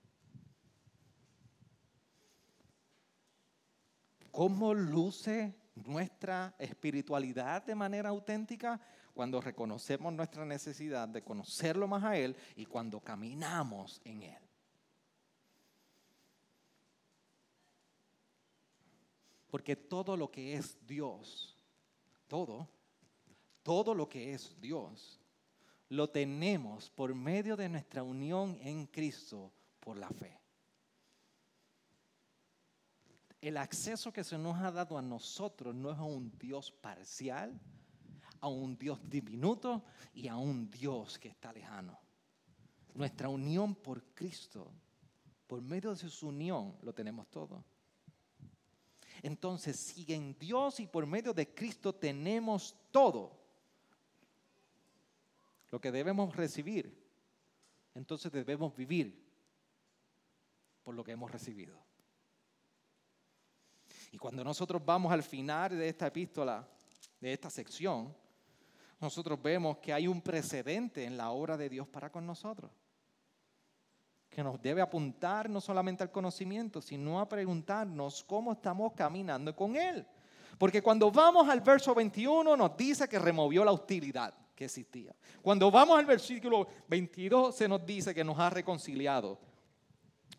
¿Cómo 4.31 4.73
luce 4.73 5.55
nuestra 5.75 6.55
espiritualidad 6.57 7.63
de 7.63 7.75
manera 7.75 8.09
auténtica? 8.09 8.81
Cuando 9.13 9.39
reconocemos 9.39 10.11
nuestra 10.11 10.43
necesidad 10.43 11.07
de 11.07 11.21
conocerlo 11.21 11.87
más 11.87 12.03
a 12.03 12.17
Él 12.17 12.35
y 12.55 12.65
cuando 12.65 12.99
caminamos 12.99 14.01
en 14.05 14.23
Él. 14.23 14.43
Porque 19.51 19.75
todo 19.75 20.17
lo 20.17 20.31
que 20.31 20.55
es 20.55 20.75
Dios, 20.87 21.55
todo, 22.27 22.67
todo 23.69 23.93
lo 23.93 24.09
que 24.09 24.33
es 24.33 24.59
Dios, 24.59 25.21
lo 25.89 26.09
tenemos 26.09 26.89
por 26.89 27.13
medio 27.13 27.55
de 27.55 27.69
nuestra 27.69 28.01
unión 28.01 28.57
en 28.61 28.87
Cristo 28.87 29.53
por 29.79 29.95
la 29.95 30.09
fe. 30.09 30.41
El 33.39 33.57
acceso 33.57 34.11
que 34.11 34.23
se 34.23 34.39
nos 34.39 34.57
ha 34.57 34.71
dado 34.71 34.97
a 34.97 35.03
nosotros 35.03 35.75
no 35.75 35.91
es 35.91 35.99
a 35.99 36.03
un 36.03 36.35
Dios 36.39 36.71
parcial, 36.71 37.61
a 38.41 38.47
un 38.47 38.75
Dios 38.75 39.07
diminuto 39.07 39.83
y 40.15 40.27
a 40.27 40.35
un 40.35 40.71
Dios 40.71 41.19
que 41.19 41.27
está 41.27 41.53
lejano. 41.53 41.99
Nuestra 42.95 43.29
unión 43.29 43.75
por 43.75 44.03
Cristo, 44.15 44.73
por 45.45 45.61
medio 45.61 45.93
de 45.93 46.09
su 46.09 46.29
unión, 46.29 46.75
lo 46.81 46.91
tenemos 46.91 47.27
todo. 47.29 47.63
Entonces, 49.21 49.79
si 49.79 50.11
en 50.11 50.35
Dios 50.39 50.79
y 50.79 50.87
por 50.87 51.05
medio 51.05 51.35
de 51.35 51.53
Cristo 51.53 51.93
tenemos 51.93 52.75
todo, 52.89 53.38
lo 55.71 55.79
que 55.79 55.91
debemos 55.91 56.35
recibir, 56.35 57.09
entonces 57.93 58.31
debemos 58.31 58.75
vivir 58.75 59.27
por 60.83 60.95
lo 60.95 61.03
que 61.03 61.11
hemos 61.11 61.31
recibido. 61.31 61.77
Y 64.11 64.17
cuando 64.17 64.43
nosotros 64.43 64.83
vamos 64.83 65.11
al 65.11 65.23
final 65.23 65.77
de 65.77 65.89
esta 65.89 66.07
epístola, 66.07 66.67
de 67.19 67.33
esta 67.33 67.49
sección, 67.49 68.15
nosotros 68.99 69.41
vemos 69.41 69.77
que 69.77 69.93
hay 69.93 70.07
un 70.07 70.21
precedente 70.21 71.05
en 71.05 71.15
la 71.15 71.29
obra 71.29 71.57
de 71.57 71.69
Dios 71.69 71.87
para 71.87 72.11
con 72.11 72.25
nosotros, 72.25 72.71
que 74.29 74.43
nos 74.43 74.61
debe 74.61 74.81
apuntar 74.81 75.49
no 75.49 75.61
solamente 75.61 76.03
al 76.03 76.11
conocimiento, 76.11 76.81
sino 76.81 77.19
a 77.19 77.29
preguntarnos 77.29 78.23
cómo 78.23 78.53
estamos 78.53 78.93
caminando 78.93 79.55
con 79.55 79.75
Él. 79.75 80.05
Porque 80.57 80.81
cuando 80.81 81.11
vamos 81.11 81.47
al 81.47 81.61
verso 81.61 81.95
21 81.95 82.57
nos 82.57 82.75
dice 82.75 83.07
que 83.07 83.19
removió 83.19 83.63
la 83.63 83.71
hostilidad 83.71 84.33
que 84.59 84.65
existía. 84.65 85.15
Cuando 85.41 85.71
vamos 85.71 85.97
al 85.97 86.05
versículo 86.05 86.67
22 86.89 87.55
se 87.55 87.65
nos 87.65 87.85
dice 87.85 88.13
que 88.13 88.25
nos 88.25 88.37
ha 88.37 88.49
reconciliado 88.49 89.39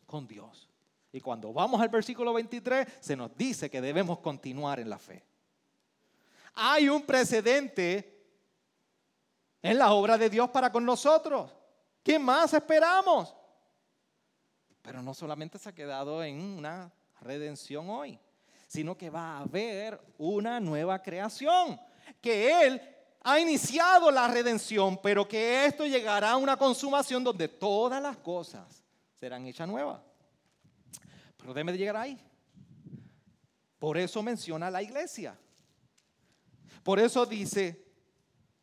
con 0.04 0.26
Dios. 0.26 0.68
Y 1.10 1.22
cuando 1.22 1.54
vamos 1.54 1.80
al 1.80 1.88
versículo 1.88 2.34
23 2.34 2.86
se 3.00 3.16
nos 3.16 3.34
dice 3.34 3.70
que 3.70 3.80
debemos 3.80 4.18
continuar 4.18 4.78
en 4.78 4.90
la 4.90 4.98
fe. 4.98 5.24
Hay 6.52 6.90
un 6.90 7.00
precedente 7.00 8.22
en 9.62 9.78
la 9.78 9.90
obra 9.92 10.18
de 10.18 10.28
Dios 10.28 10.50
para 10.50 10.70
con 10.70 10.84
nosotros. 10.84 11.50
¿Qué 12.02 12.18
más 12.18 12.52
esperamos? 12.52 13.34
Pero 14.82 15.00
no 15.00 15.14
solamente 15.14 15.58
se 15.58 15.70
ha 15.70 15.74
quedado 15.74 16.22
en 16.22 16.38
una 16.42 16.92
redención 17.22 17.88
hoy, 17.88 18.20
sino 18.66 18.98
que 18.98 19.08
va 19.08 19.38
a 19.38 19.40
haber 19.40 19.98
una 20.18 20.60
nueva 20.60 21.00
creación 21.00 21.80
que 22.20 22.66
Él 22.66 22.99
ha 23.22 23.38
iniciado 23.38 24.10
la 24.10 24.28
redención, 24.28 24.98
pero 25.02 25.28
que 25.28 25.66
esto 25.66 25.86
llegará 25.86 26.32
a 26.32 26.36
una 26.36 26.56
consumación 26.56 27.22
donde 27.22 27.48
todas 27.48 28.02
las 28.02 28.16
cosas 28.16 28.82
serán 29.14 29.46
hechas 29.46 29.68
nuevas. 29.68 30.00
Pero 31.36 31.52
debe 31.52 31.76
llegar 31.76 31.96
ahí. 31.96 32.18
Por 33.78 33.98
eso 33.98 34.22
menciona 34.22 34.70
la 34.70 34.82
iglesia. 34.82 35.38
Por 36.82 36.98
eso 36.98 37.26
dice, 37.26 37.84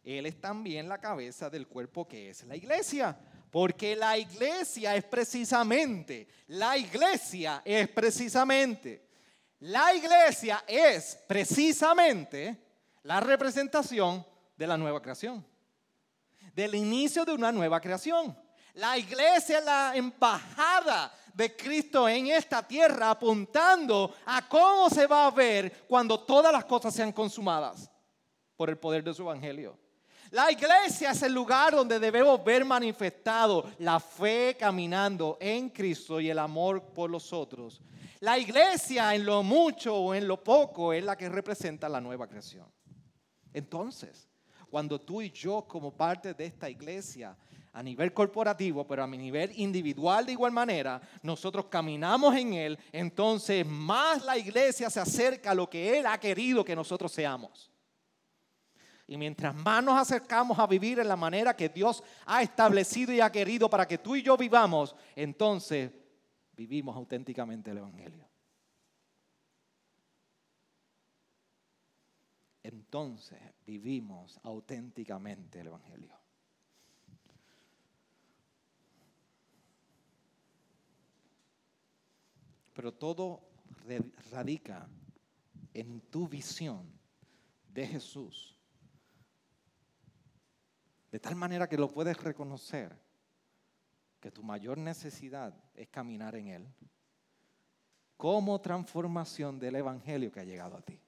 Él 0.04 0.26
es 0.26 0.42
también 0.42 0.90
la 0.90 1.00
cabeza 1.00 1.50
del 1.50 1.68
cuerpo 1.68 2.08
que 2.08 2.30
es 2.32 2.44
la 2.46 2.56
iglesia 2.56 3.18
Porque 3.52 3.96
la 3.96 4.18
iglesia 4.18 4.96
es 4.96 5.04
precisamente, 5.04 6.28
la 6.48 6.78
iglesia 6.78 7.62
es 7.64 7.88
precisamente, 7.90 9.08
la 9.60 9.94
iglesia 9.94 10.64
es 10.68 11.18
precisamente 11.28 12.58
la 13.04 13.20
representación 13.20 14.26
de 14.58 14.68
la 14.68 14.78
nueva 14.78 15.02
creación, 15.02 15.46
del 16.54 16.76
inicio 16.76 17.24
de 17.24 17.34
una 17.34 17.52
nueva 17.52 17.80
creación. 17.80 18.38
La 18.74 18.98
iglesia 18.98 19.60
es 19.60 19.66
la 19.66 19.94
embajada 19.96 21.14
de 21.34 21.56
Cristo 21.56 22.10
en 22.10 22.28
esta 22.28 22.68
tierra 22.68 23.12
apuntando 23.12 24.14
a 24.26 24.48
cómo 24.50 24.90
se 24.90 25.06
va 25.06 25.28
a 25.28 25.32
ver 25.32 25.86
cuando 25.88 26.20
todas 26.20 26.52
las 26.52 26.66
cosas 26.66 26.94
sean 26.94 27.12
consumadas 27.12 27.90
por 28.56 28.70
el 28.70 28.78
poder 28.78 29.04
de 29.04 29.14
su 29.14 29.22
evangelio. 29.22 29.78
La 30.32 30.52
iglesia 30.52 31.12
es 31.12 31.22
el 31.22 31.34
lugar 31.34 31.74
donde 31.74 32.00
debemos 32.00 32.44
ver 32.44 32.66
manifestado 32.66 33.72
la 33.80 34.00
fe 34.00 34.58
caminando 34.60 35.38
en 35.40 35.70
Cristo 35.70 36.20
y 36.20 36.30
el 36.30 36.40
amor 36.40 36.84
por 36.94 37.10
los 37.10 37.32
otros. 37.32 37.82
La 38.20 38.38
iglesia 38.38 39.14
en 39.14 39.26
lo 39.26 39.44
mucho 39.44 39.96
o 39.96 40.14
en 40.14 40.28
lo 40.28 40.44
poco 40.44 40.92
es 40.92 41.04
la 41.04 41.16
que 41.16 41.30
representa 41.30 41.88
la 41.88 42.02
nueva 42.02 42.28
creación. 42.28 42.70
Entonces, 43.54 44.28
cuando 44.70 45.00
tú 45.00 45.22
y 45.22 45.32
yo 45.32 45.64
como 45.68 45.92
parte 45.92 46.34
de 46.34 46.46
esta 46.46 46.70
iglesia 46.70 47.36
a 47.74 47.84
nivel 47.84 48.12
corporativo, 48.12 48.88
pero 48.88 49.04
a 49.04 49.08
mi 49.08 49.18
nivel 49.18 49.52
individual 49.56 50.26
de 50.26 50.32
igual 50.32 50.52
manera, 50.52 51.00
nosotros 51.22 51.66
caminamos 51.66 52.36
en 52.36 52.54
Él, 52.54 52.80
entonces 52.92 53.66
más 53.66 54.24
la 54.26 54.38
iglesia 54.38 54.90
se 54.90 55.00
acerca 55.00 55.52
a 55.52 55.56
lo 55.56 55.70
que 55.70 56.00
Él 56.00 56.06
ha 56.08 56.20
querido 56.20 56.66
que 56.66 56.76
nosotros 56.76 57.12
seamos. 57.12 57.72
Y 59.06 59.16
mientras 59.16 59.56
más 59.56 59.84
nos 59.84 59.98
acercamos 59.98 60.58
a 60.60 60.68
vivir 60.68 61.00
en 61.00 61.08
la 61.08 61.16
manera 61.16 61.56
que 61.56 61.70
Dios 61.70 62.04
ha 62.26 62.42
establecido 62.42 63.14
y 63.14 63.22
ha 63.22 63.32
querido 63.32 63.70
para 63.70 63.88
que 63.88 64.00
tú 64.00 64.16
y 64.16 64.24
yo 64.24 64.36
vivamos, 64.36 64.96
entonces 65.16 65.92
vivimos 66.54 66.96
auténticamente 66.96 67.72
el 67.72 67.78
Evangelio. 67.78 68.28
Entonces 72.68 73.40
vivimos 73.66 74.38
auténticamente 74.44 75.62
el 75.62 75.68
Evangelio. 75.68 76.14
Pero 82.74 82.94
todo 82.94 83.42
radica 84.32 84.86
en 85.74 86.02
tu 86.02 86.28
visión 86.28 86.92
de 87.70 87.88
Jesús 87.88 88.60
de 91.10 91.22
tal 91.22 91.36
manera 91.38 91.70
que 91.70 91.78
lo 91.78 91.88
puedes 91.88 92.22
reconocer, 92.22 92.94
que 94.20 94.30
tu 94.30 94.44
mayor 94.44 94.78
necesidad 94.78 95.56
es 95.74 95.88
caminar 95.88 96.36
en 96.36 96.48
Él, 96.48 96.68
como 98.18 98.60
transformación 98.60 99.58
del 99.58 99.78
Evangelio 99.78 100.34
que 100.34 100.42
ha 100.42 100.44
llegado 100.44 100.76
a 100.76 100.82
ti. 100.82 101.00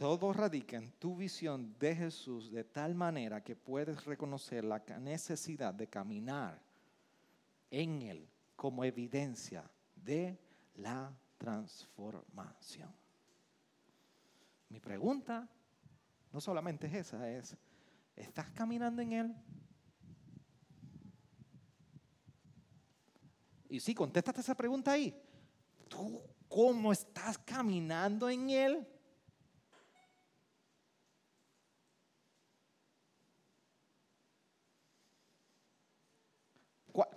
Todo 0.00 0.32
radica 0.32 0.78
en 0.78 0.92
tu 0.92 1.14
visión 1.14 1.76
de 1.78 1.94
Jesús 1.94 2.50
de 2.50 2.64
tal 2.64 2.94
manera 2.94 3.44
que 3.44 3.54
puedes 3.54 4.02
reconocer 4.06 4.64
la 4.64 4.78
necesidad 4.98 5.74
de 5.74 5.88
caminar 5.88 6.58
en 7.70 8.00
Él 8.00 8.26
como 8.56 8.82
evidencia 8.82 9.70
de 9.94 10.40
la 10.76 11.14
transformación. 11.36 12.90
Mi 14.70 14.80
pregunta 14.80 15.46
no 16.32 16.40
solamente 16.40 16.86
es 16.86 16.94
esa, 16.94 17.30
es, 17.30 17.54
¿estás 18.16 18.48
caminando 18.52 19.02
en 19.02 19.12
Él? 19.12 19.34
Y 23.68 23.80
sí, 23.80 23.94
contéstate 23.94 24.40
esa 24.40 24.54
pregunta 24.54 24.92
ahí. 24.92 25.14
¿Tú 25.88 26.22
cómo 26.48 26.90
estás 26.90 27.36
caminando 27.36 28.30
en 28.30 28.48
Él? 28.48 28.88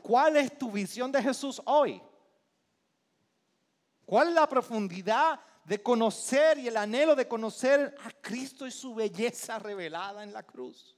¿Cuál 0.03 0.37
es 0.37 0.55
tu 0.55 0.71
visión 0.71 1.11
de 1.11 1.23
Jesús 1.23 1.59
hoy? 1.65 1.99
¿Cuál 4.05 4.27
es 4.27 4.33
la 4.35 4.47
profundidad 4.47 5.39
de 5.65 5.81
conocer 5.81 6.57
y 6.59 6.67
el 6.67 6.77
anhelo 6.77 7.15
de 7.15 7.27
conocer 7.27 7.95
a 8.03 8.11
Cristo 8.21 8.67
y 8.67 8.71
su 8.71 8.93
belleza 8.93 9.59
revelada 9.59 10.23
en 10.23 10.33
la 10.33 10.43
cruz. 10.43 10.97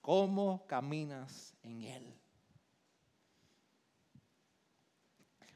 ¿Cómo 0.00 0.66
caminas 0.66 1.54
en 1.62 1.82
Él? 1.82 2.14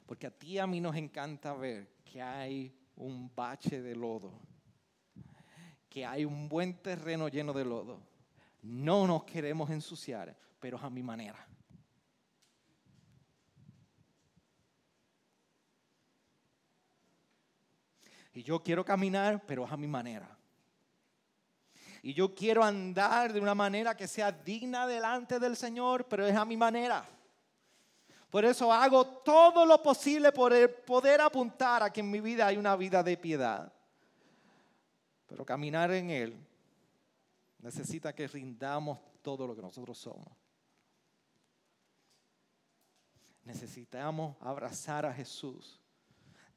Porque 0.04 0.26
a 0.26 0.30
ti 0.30 0.54
y 0.54 0.58
a 0.58 0.66
mí 0.66 0.80
nos 0.80 0.96
encanta 0.96 1.54
ver 1.54 1.88
que 2.04 2.20
hay 2.20 2.76
un 2.96 3.32
bache 3.34 3.80
de 3.80 3.94
lodo, 3.94 4.40
que 5.88 6.04
hay 6.04 6.24
un 6.24 6.48
buen 6.48 6.82
terreno 6.82 7.28
lleno 7.28 7.52
de 7.52 7.64
lodo. 7.64 8.09
No 8.62 9.06
nos 9.06 9.24
queremos 9.24 9.70
ensuciar, 9.70 10.36
pero 10.58 10.78
a 10.78 10.90
mi 10.90 11.02
manera. 11.02 11.46
Y 18.32 18.42
yo 18.42 18.62
quiero 18.62 18.84
caminar, 18.84 19.44
pero 19.46 19.66
a 19.66 19.76
mi 19.76 19.86
manera. 19.86 20.36
Y 22.02 22.14
yo 22.14 22.34
quiero 22.34 22.62
andar 22.62 23.32
de 23.32 23.40
una 23.40 23.54
manera 23.54 23.96
que 23.96 24.06
sea 24.06 24.32
digna 24.32 24.86
delante 24.86 25.38
del 25.38 25.56
Señor, 25.56 26.06
pero 26.06 26.26
es 26.26 26.36
a 26.36 26.44
mi 26.44 26.56
manera. 26.56 27.04
Por 28.30 28.44
eso 28.44 28.72
hago 28.72 29.06
todo 29.06 29.66
lo 29.66 29.82
posible 29.82 30.32
por 30.32 30.52
poder 30.84 31.20
apuntar 31.20 31.82
a 31.82 31.92
que 31.92 32.00
en 32.00 32.10
mi 32.10 32.20
vida 32.20 32.46
hay 32.46 32.56
una 32.56 32.76
vida 32.76 33.02
de 33.02 33.16
piedad. 33.16 33.72
Pero 35.26 35.44
caminar 35.44 35.90
en 35.90 36.10
Él 36.10 36.49
necesita 37.62 38.14
que 38.14 38.26
rindamos 38.26 38.98
todo 39.22 39.46
lo 39.46 39.54
que 39.54 39.62
nosotros 39.62 39.98
somos. 39.98 40.28
Necesitamos 43.44 44.36
abrazar 44.40 45.06
a 45.06 45.12
Jesús 45.12 45.80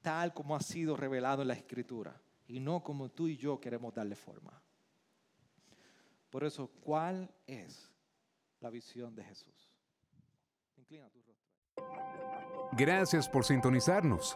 tal 0.02 0.34
como 0.34 0.56
ha 0.56 0.60
sido 0.60 0.96
revelado 0.96 1.42
en 1.42 1.48
la 1.48 1.54
Escritura 1.54 2.22
y 2.48 2.60
no 2.60 2.84
como 2.84 3.10
tú 3.10 3.28
y 3.28 3.38
yo 3.38 3.60
queremos 3.60 3.94
darle 3.94 4.16
forma. 4.16 4.62
Por 6.30 6.44
eso, 6.44 6.68
¿cuál 6.82 7.34
es 7.48 7.92
la 8.60 8.70
visión 8.70 9.16
de 9.16 9.24
Jesús? 9.24 9.72
Inclina 10.78 11.10
tu 11.10 11.22
rostro. 11.22 12.70
Gracias 12.74 13.30
por 13.30 13.46
sintonizarnos. 13.46 14.36